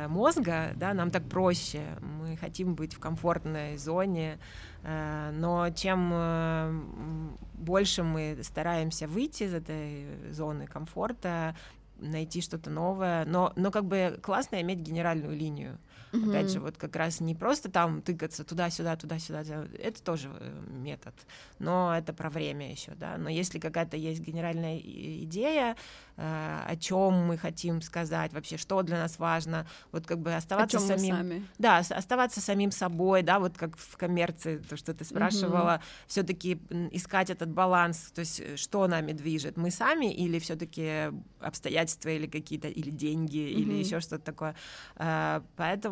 мозга, 0.08 0.72
да, 0.76 0.94
нам 0.94 1.10
так 1.10 1.28
проще, 1.28 1.82
мы 2.00 2.36
хотим 2.36 2.74
быть 2.74 2.94
в 2.94 2.98
комфортной 2.98 3.76
зоне, 3.76 4.38
э, 4.82 5.30
но 5.34 5.70
чем 5.70 7.38
больше 7.54 8.02
мы 8.02 8.38
стараемся 8.42 9.06
выйти 9.06 9.44
из 9.44 9.54
этой 9.54 10.32
зоны 10.32 10.66
комфорта, 10.66 11.54
найти 11.98 12.40
что-то 12.40 12.70
новое, 12.70 13.24
но, 13.24 13.52
но 13.56 13.70
как 13.70 13.84
бы 13.84 14.18
классно 14.22 14.60
иметь 14.60 14.78
генеральную 14.78 15.36
линию. 15.36 15.78
Mm-hmm. 16.14 16.30
Опять 16.30 16.50
же, 16.50 16.60
вот 16.60 16.76
как 16.76 16.94
раз 16.96 17.20
не 17.20 17.34
просто 17.34 17.70
там 17.70 18.00
тыкаться 18.00 18.44
туда-сюда, 18.44 18.96
туда-сюда, 18.96 19.42
это 19.78 20.02
тоже 20.02 20.30
э, 20.38 20.64
метод, 20.70 21.14
но 21.58 21.96
это 21.96 22.12
про 22.12 22.30
время 22.30 22.70
еще, 22.70 22.92
да. 22.94 23.16
Но 23.18 23.28
если 23.28 23.58
какая-то 23.58 23.96
есть 23.96 24.20
генеральная 24.20 24.78
идея, 24.78 25.76
э, 26.16 26.60
о 26.66 26.76
чем 26.76 27.26
мы 27.26 27.36
хотим 27.36 27.82
сказать, 27.82 28.32
вообще, 28.32 28.56
что 28.56 28.82
для 28.82 28.98
нас 28.98 29.18
важно, 29.18 29.66
вот 29.90 30.06
как 30.06 30.20
бы 30.20 30.34
оставаться 30.34 30.78
самим, 30.78 31.16
сами? 31.16 31.46
да, 31.58 31.78
оставаться 31.78 32.40
самим 32.40 32.70
собой, 32.70 33.22
да, 33.22 33.40
вот 33.40 33.58
как 33.58 33.76
в 33.76 33.96
коммерции, 33.96 34.58
то, 34.58 34.76
что 34.76 34.94
ты 34.94 35.04
спрашивала, 35.04 35.80
mm-hmm. 35.80 36.06
все-таки 36.06 36.60
искать 36.92 37.30
этот 37.30 37.50
баланс, 37.50 38.12
то 38.14 38.20
есть 38.20 38.40
э, 38.40 38.56
что 38.56 38.86
нами 38.86 39.12
движет, 39.12 39.56
мы 39.56 39.72
сами 39.72 40.14
или 40.14 40.38
все-таки 40.38 41.10
обстоятельства 41.40 42.10
или 42.10 42.28
какие-то 42.28 42.68
или 42.68 42.90
деньги 42.90 43.38
mm-hmm. 43.38 43.60
или 43.60 43.72
еще 43.74 44.00
что-то 44.00 44.24
такое, 44.24 44.54
поэтому 45.56 45.83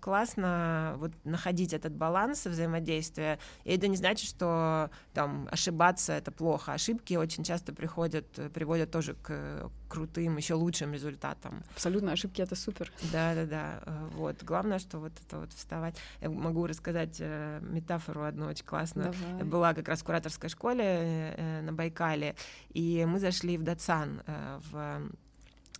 классно 0.00 0.94
вот 0.98 1.12
находить 1.24 1.72
этот 1.72 1.92
баланс 1.92 2.46
взаимодействия. 2.46 3.38
И 3.64 3.74
это 3.74 3.88
не 3.88 3.96
значит, 3.96 4.28
что 4.28 4.90
там 5.12 5.48
ошибаться 5.50 6.12
это 6.12 6.30
плохо. 6.30 6.72
Ошибки 6.72 7.14
очень 7.14 7.44
часто 7.44 7.72
приходят, 7.72 8.26
приводят 8.52 8.90
тоже 8.90 9.14
к 9.14 9.70
крутым, 9.88 10.36
еще 10.36 10.54
лучшим 10.54 10.92
результатам. 10.92 11.62
Абсолютно, 11.74 12.12
ошибки 12.12 12.42
это 12.42 12.56
супер. 12.56 12.92
Да, 13.12 13.34
да, 13.34 13.46
да. 13.46 13.82
Вот. 14.16 14.42
Главное, 14.42 14.78
что 14.78 14.98
вот 14.98 15.12
это 15.24 15.38
вот 15.38 15.52
вставать. 15.52 15.96
Я 16.20 16.30
могу 16.30 16.66
рассказать 16.66 17.16
э, 17.20 17.60
метафору 17.62 18.24
одну 18.24 18.46
очень 18.46 18.64
классную. 18.64 19.12
Давай. 19.12 19.38
Я 19.38 19.44
была 19.44 19.74
как 19.74 19.88
раз 19.88 20.00
в 20.00 20.04
кураторской 20.04 20.48
школе 20.48 20.84
э, 21.36 21.60
на 21.62 21.72
Байкале, 21.72 22.34
и 22.70 23.04
мы 23.06 23.20
зашли 23.20 23.56
в 23.56 23.62
Датсан, 23.62 24.22
э, 24.26 24.60
в 24.70 25.10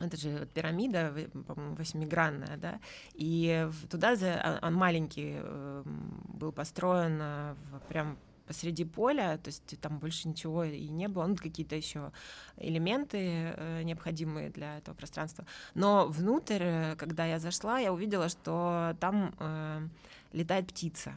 это 0.01 0.17
же 0.17 0.49
пирамида, 0.55 1.15
по-моему, 1.47 1.77
восьмигранная, 1.77 2.57
да, 2.57 2.81
и 3.15 3.69
туда 3.91 4.17
за, 4.17 4.35
а, 4.35 4.67
он 4.67 4.75
маленький 4.75 5.35
эм, 5.37 6.21
был 6.29 6.53
построен 6.53 7.19
э, 7.21 7.55
прям 7.89 8.19
посреди 8.47 8.85
поля, 8.85 9.39
то 9.39 9.49
есть 9.49 9.81
там 9.81 9.99
больше 9.99 10.29
ничего 10.29 10.65
и 10.65 10.89
не 10.89 11.09
было, 11.09 11.27
ну, 11.27 11.37
какие-то 11.37 11.77
еще 11.77 12.13
элементы 12.57 13.19
э, 13.57 13.83
необходимые 13.85 14.51
для 14.51 14.79
этого 14.79 14.95
пространства. 14.95 15.47
Но 15.75 16.07
внутрь, 16.09 16.63
э, 16.63 16.97
когда 16.97 17.25
я 17.25 17.39
зашла, 17.39 17.79
я 17.79 17.93
увидела, 17.93 18.29
что 18.29 18.97
там 19.01 19.91
летает 20.33 20.67
птица. 20.67 21.15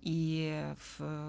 И, 0.00 0.64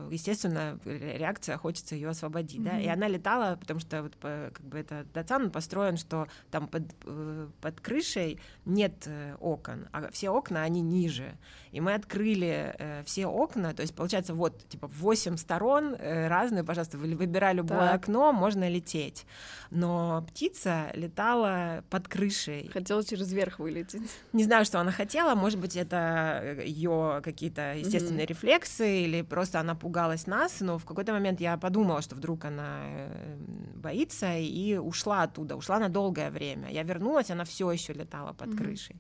естественно, 0.10 0.80
реакция 0.86 1.58
хочется 1.58 1.96
ее 1.96 2.10
освободить, 2.10 2.62
mm-hmm. 2.62 2.72
да, 2.72 2.80
и 2.80 2.88
она 2.88 3.08
летала, 3.08 3.58
потому 3.58 3.80
что 3.80 4.04
вот 4.04 4.16
как 4.22 4.62
бы 4.62 4.80
это 4.80 5.06
Датсан 5.14 5.52
построен, 5.52 5.98
что 5.98 6.28
там 6.52 6.68
под, 6.68 6.84
э, 7.06 7.48
под 7.60 7.82
крышей 7.82 8.40
нет 8.66 9.04
э, 9.08 9.36
окон, 9.40 9.88
а 9.92 10.10
все 10.12 10.30
окна, 10.30 10.64
они 10.64 10.82
ниже, 10.82 11.38
и 11.72 11.82
мы 11.82 11.94
открыли 11.94 12.74
э, 12.80 13.04
все 13.06 13.26
окна, 13.26 13.74
то 13.74 13.82
есть, 13.82 13.94
получается, 13.94 14.34
вот, 14.34 14.68
типа, 14.70 14.88
восемь 14.88 15.38
сторон 15.38 15.96
э, 15.96 16.28
разные, 16.28 16.64
пожалуйста, 16.64 16.98
выбирай 16.98 17.54
любое 17.54 17.80
так. 17.80 17.96
окно, 18.04 18.32
можно 18.32 18.70
лететь, 18.70 19.26
но 19.70 20.26
птица 20.30 20.92
летала 20.94 21.84
под 21.90 22.08
крышей. 22.08 22.70
Хотела 22.72 23.04
через 23.04 23.32
верх 23.34 23.60
вылететь. 23.60 24.02
Не 24.34 24.44
знаю, 24.44 24.64
что 24.64 24.80
она 24.80 24.92
хотела, 24.92 25.36
может 25.36 25.60
быть, 25.60 25.76
это 25.76 26.40
э, 26.42 26.66
ее 26.66 27.22
какие-то 27.24 27.76
естественные 27.76 28.26
mm-hmm. 28.26 28.30
рефлексы, 28.30 28.61
рефлексы, 28.62 29.04
или 29.04 29.22
просто 29.22 29.60
она 29.60 29.76
пугалась 29.76 30.28
нас, 30.28 30.62
но 30.62 30.78
в 30.78 30.86
какой-то 30.86 31.14
момент 31.14 31.42
я 31.42 31.58
подумала, 31.58 32.02
что 32.02 32.16
вдруг 32.16 32.46
она 32.46 32.82
э, 32.84 33.38
боится, 33.76 34.38
и 34.38 34.78
ушла 34.78 35.24
оттуда, 35.24 35.56
ушла 35.56 35.80
на 35.80 35.90
долгое 35.90 36.30
время. 36.30 36.70
Я 36.72 36.84
вернулась, 36.84 37.32
она 37.32 37.44
все 37.44 37.72
еще 37.72 37.94
летала 37.94 38.34
под 38.34 38.50
mm-hmm. 38.50 38.58
крышей. 38.58 38.96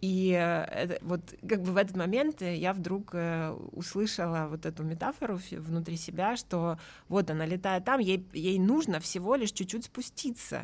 И 0.00 0.32
э, 0.32 0.98
вот 1.02 1.20
как 1.48 1.62
бы 1.62 1.72
в 1.72 1.76
этот 1.76 1.96
момент 1.96 2.42
я 2.42 2.72
вдруг 2.72 3.10
э, 3.14 3.50
услышала 3.72 4.46
вот 4.48 4.66
эту 4.66 4.84
метафору 4.84 5.40
внутри 5.50 5.96
себя, 5.96 6.36
что 6.36 6.78
вот 7.08 7.30
она 7.30 7.46
летает 7.46 7.84
там, 7.84 8.00
ей, 8.00 8.24
ей 8.32 8.58
нужно 8.58 9.00
всего 9.00 9.36
лишь 9.36 9.52
чуть-чуть 9.52 9.84
спуститься 9.84 10.62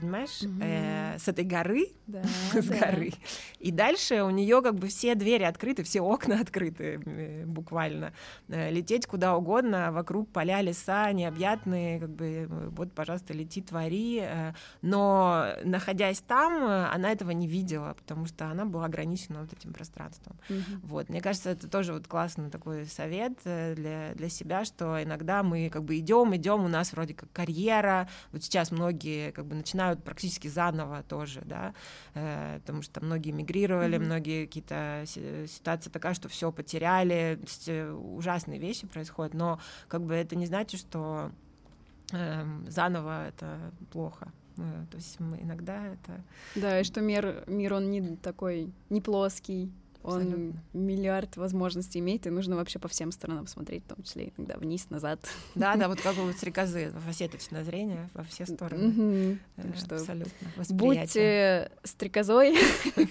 понимаешь, 0.00 0.42
mm-hmm. 0.42 1.14
э, 1.14 1.18
с 1.18 1.28
этой 1.28 1.44
горы, 1.44 1.88
да, 2.06 2.22
с 2.52 2.66
да. 2.66 2.78
горы. 2.78 3.12
И 3.58 3.70
дальше 3.70 4.22
у 4.22 4.30
нее 4.30 4.62
как 4.62 4.74
бы 4.74 4.88
все 4.88 5.14
двери 5.14 5.44
открыты, 5.44 5.82
все 5.82 6.00
окна 6.00 6.40
открыты, 6.40 7.00
э, 7.04 7.44
буквально. 7.46 8.12
Э, 8.48 8.70
лететь 8.70 9.06
куда 9.06 9.36
угодно, 9.36 9.92
вокруг 9.92 10.28
поля, 10.30 10.60
леса 10.60 11.12
необъятные, 11.12 12.00
как 12.00 12.10
бы 12.10 12.26
э, 12.26 12.46
вот, 12.48 12.92
пожалуйста, 12.92 13.32
лети, 13.32 13.62
твори. 13.62 14.20
Э, 14.22 14.52
но 14.82 15.46
находясь 15.64 16.20
там, 16.20 16.62
она 16.64 17.12
этого 17.12 17.30
не 17.30 17.46
видела, 17.46 17.94
потому 17.94 18.26
что 18.26 18.46
она 18.46 18.64
была 18.64 18.86
ограничена 18.86 19.40
вот 19.40 19.52
этим 19.52 19.72
пространством. 19.72 20.36
Mm-hmm. 20.48 20.80
Вот, 20.82 21.08
мне 21.08 21.20
кажется, 21.20 21.50
это 21.50 21.68
тоже 21.68 21.92
вот 21.92 22.06
классный 22.06 22.50
такой 22.50 22.86
совет 22.86 23.38
э, 23.44 23.74
для 23.74 24.14
для 24.14 24.28
себя, 24.28 24.64
что 24.64 25.02
иногда 25.02 25.42
мы 25.42 25.70
как 25.70 25.84
бы 25.84 25.98
идем, 25.98 26.34
идем, 26.36 26.64
у 26.64 26.68
нас 26.68 26.92
вроде 26.92 27.14
как 27.14 27.30
карьера, 27.32 28.08
вот 28.32 28.42
сейчас 28.42 28.70
многие 28.70 29.32
как 29.32 29.46
бы 29.46 29.54
начинают 29.54 29.87
начинают 29.88 30.04
практически 30.04 30.48
заново 30.48 31.02
тоже, 31.02 31.42
да, 31.44 31.74
э, 32.14 32.60
потому 32.60 32.82
что 32.82 33.04
многие 33.04 33.30
мигрировали, 33.30 33.98
mm-hmm. 33.98 34.04
многие 34.04 34.46
какие-то 34.46 35.04
ситуация 35.06 35.90
такая, 35.90 36.14
что 36.14 36.28
все 36.28 36.52
потеряли, 36.52 37.38
э, 37.66 37.90
ужасные 37.90 38.58
вещи 38.58 38.86
происходят, 38.86 39.34
но 39.34 39.58
как 39.88 40.02
бы 40.02 40.14
это 40.14 40.36
не 40.36 40.46
значит, 40.46 40.80
что 40.80 41.30
э, 42.12 42.44
заново 42.68 43.28
это 43.28 43.72
плохо. 43.90 44.32
Э, 44.58 44.86
то 44.90 44.96
есть 44.96 45.20
мы 45.20 45.38
иногда 45.40 45.86
это... 45.86 46.22
Да, 46.54 46.80
и 46.80 46.84
что 46.84 47.00
мир, 47.00 47.44
мир 47.46 47.74
он 47.74 47.90
не 47.90 48.16
такой, 48.16 48.72
не 48.90 49.00
плоский, 49.00 49.72
он 50.08 50.54
миллиард 50.72 51.36
возможностей 51.36 51.98
имеет, 52.00 52.26
и 52.26 52.30
нужно 52.30 52.56
вообще 52.56 52.78
по 52.78 52.88
всем 52.88 53.12
сторонам 53.12 53.46
смотреть, 53.46 53.84
в 53.84 53.88
том 53.88 54.02
числе 54.02 54.32
иногда 54.36 54.56
вниз, 54.56 54.90
назад. 54.90 55.20
Да, 55.54 55.76
да, 55.76 55.88
вот 55.88 56.00
как 56.00 56.16
у 56.18 56.30
стрекозы, 56.32 56.92
фасеточное 57.06 57.64
зрение 57.64 58.08
во 58.14 58.24
все 58.24 58.46
стороны. 58.46 59.38
Так 59.56 59.76
что 59.76 59.96
Абсолютно. 59.96 60.32
Будьте 60.70 61.70
стрекозой. 61.84 62.56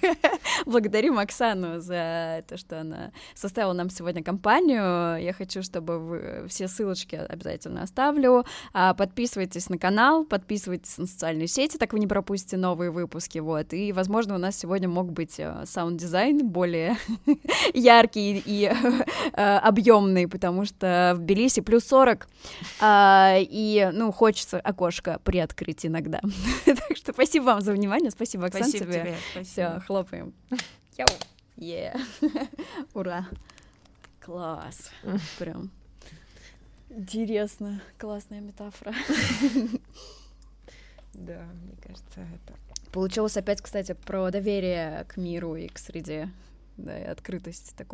Благодарим 0.65 1.19
Оксану 1.19 1.79
за 1.79 2.43
то, 2.47 2.57
что 2.57 2.81
она 2.81 3.11
составила 3.35 3.73
нам 3.73 3.89
сегодня 3.89 4.23
компанию. 4.23 5.21
Я 5.21 5.33
хочу, 5.33 5.61
чтобы 5.61 5.99
вы 5.99 6.45
все 6.47 6.67
ссылочки 6.67 7.15
обязательно 7.15 7.83
оставлю. 7.83 8.45
А, 8.73 8.93
подписывайтесь 8.93 9.69
на 9.69 9.77
канал, 9.77 10.25
подписывайтесь 10.25 10.97
на 10.97 11.05
социальные 11.05 11.47
сети, 11.47 11.77
так 11.77 11.93
вы 11.93 11.99
не 11.99 12.07
пропустите 12.07 12.57
новые 12.57 12.91
выпуски. 12.91 13.39
Вот. 13.39 13.73
И, 13.73 13.91
возможно, 13.91 14.35
у 14.35 14.37
нас 14.37 14.57
сегодня 14.57 14.89
мог 14.89 15.11
быть 15.11 15.39
э, 15.39 15.63
саунд-дизайн 15.65 16.47
более 16.47 16.86
яркий 17.73 18.41
и 18.45 18.71
э, 19.33 19.57
объемный, 19.57 20.27
потому 20.27 20.65
что 20.65 21.13
в 21.15 21.21
Тбилиси 21.21 21.61
плюс 21.61 21.85
40, 21.85 22.27
а, 22.79 23.35
и, 23.39 23.89
ну, 23.93 24.11
хочется 24.11 24.59
окошко 24.59 25.19
приоткрыть 25.23 25.85
иногда. 25.85 26.21
так 26.65 26.95
что 26.95 27.13
спасибо 27.13 27.45
вам 27.45 27.61
за 27.61 27.73
внимание, 27.73 28.11
спасибо, 28.11 28.45
Оксан, 28.45 28.63
спасибо 28.63 28.85
тебе. 28.85 29.15
тебе. 29.33 29.43
Все, 29.43 29.81
хлопаем. 29.85 30.33
Йоу. 30.97 31.07
Yeah. 31.57 31.99
Ура. 32.93 33.27
Класс. 34.19 34.91
Прям. 35.39 35.71
Интересно. 36.89 37.81
Классная 37.97 38.41
метафора. 38.41 38.93
Да, 41.13 41.45
мне 41.63 41.75
кажется, 41.81 42.21
это... 42.21 42.53
Получилось 42.91 43.38
опять, 43.38 43.61
кстати, 43.61 43.93
про 43.93 44.29
доверие 44.29 45.05
к 45.07 45.17
миру 45.17 45.55
и 45.55 45.67
к 45.67 45.77
среде 45.77 46.29
да, 46.78 46.99
и 46.99 47.03
открытость 47.03 47.75
такого 47.75 47.86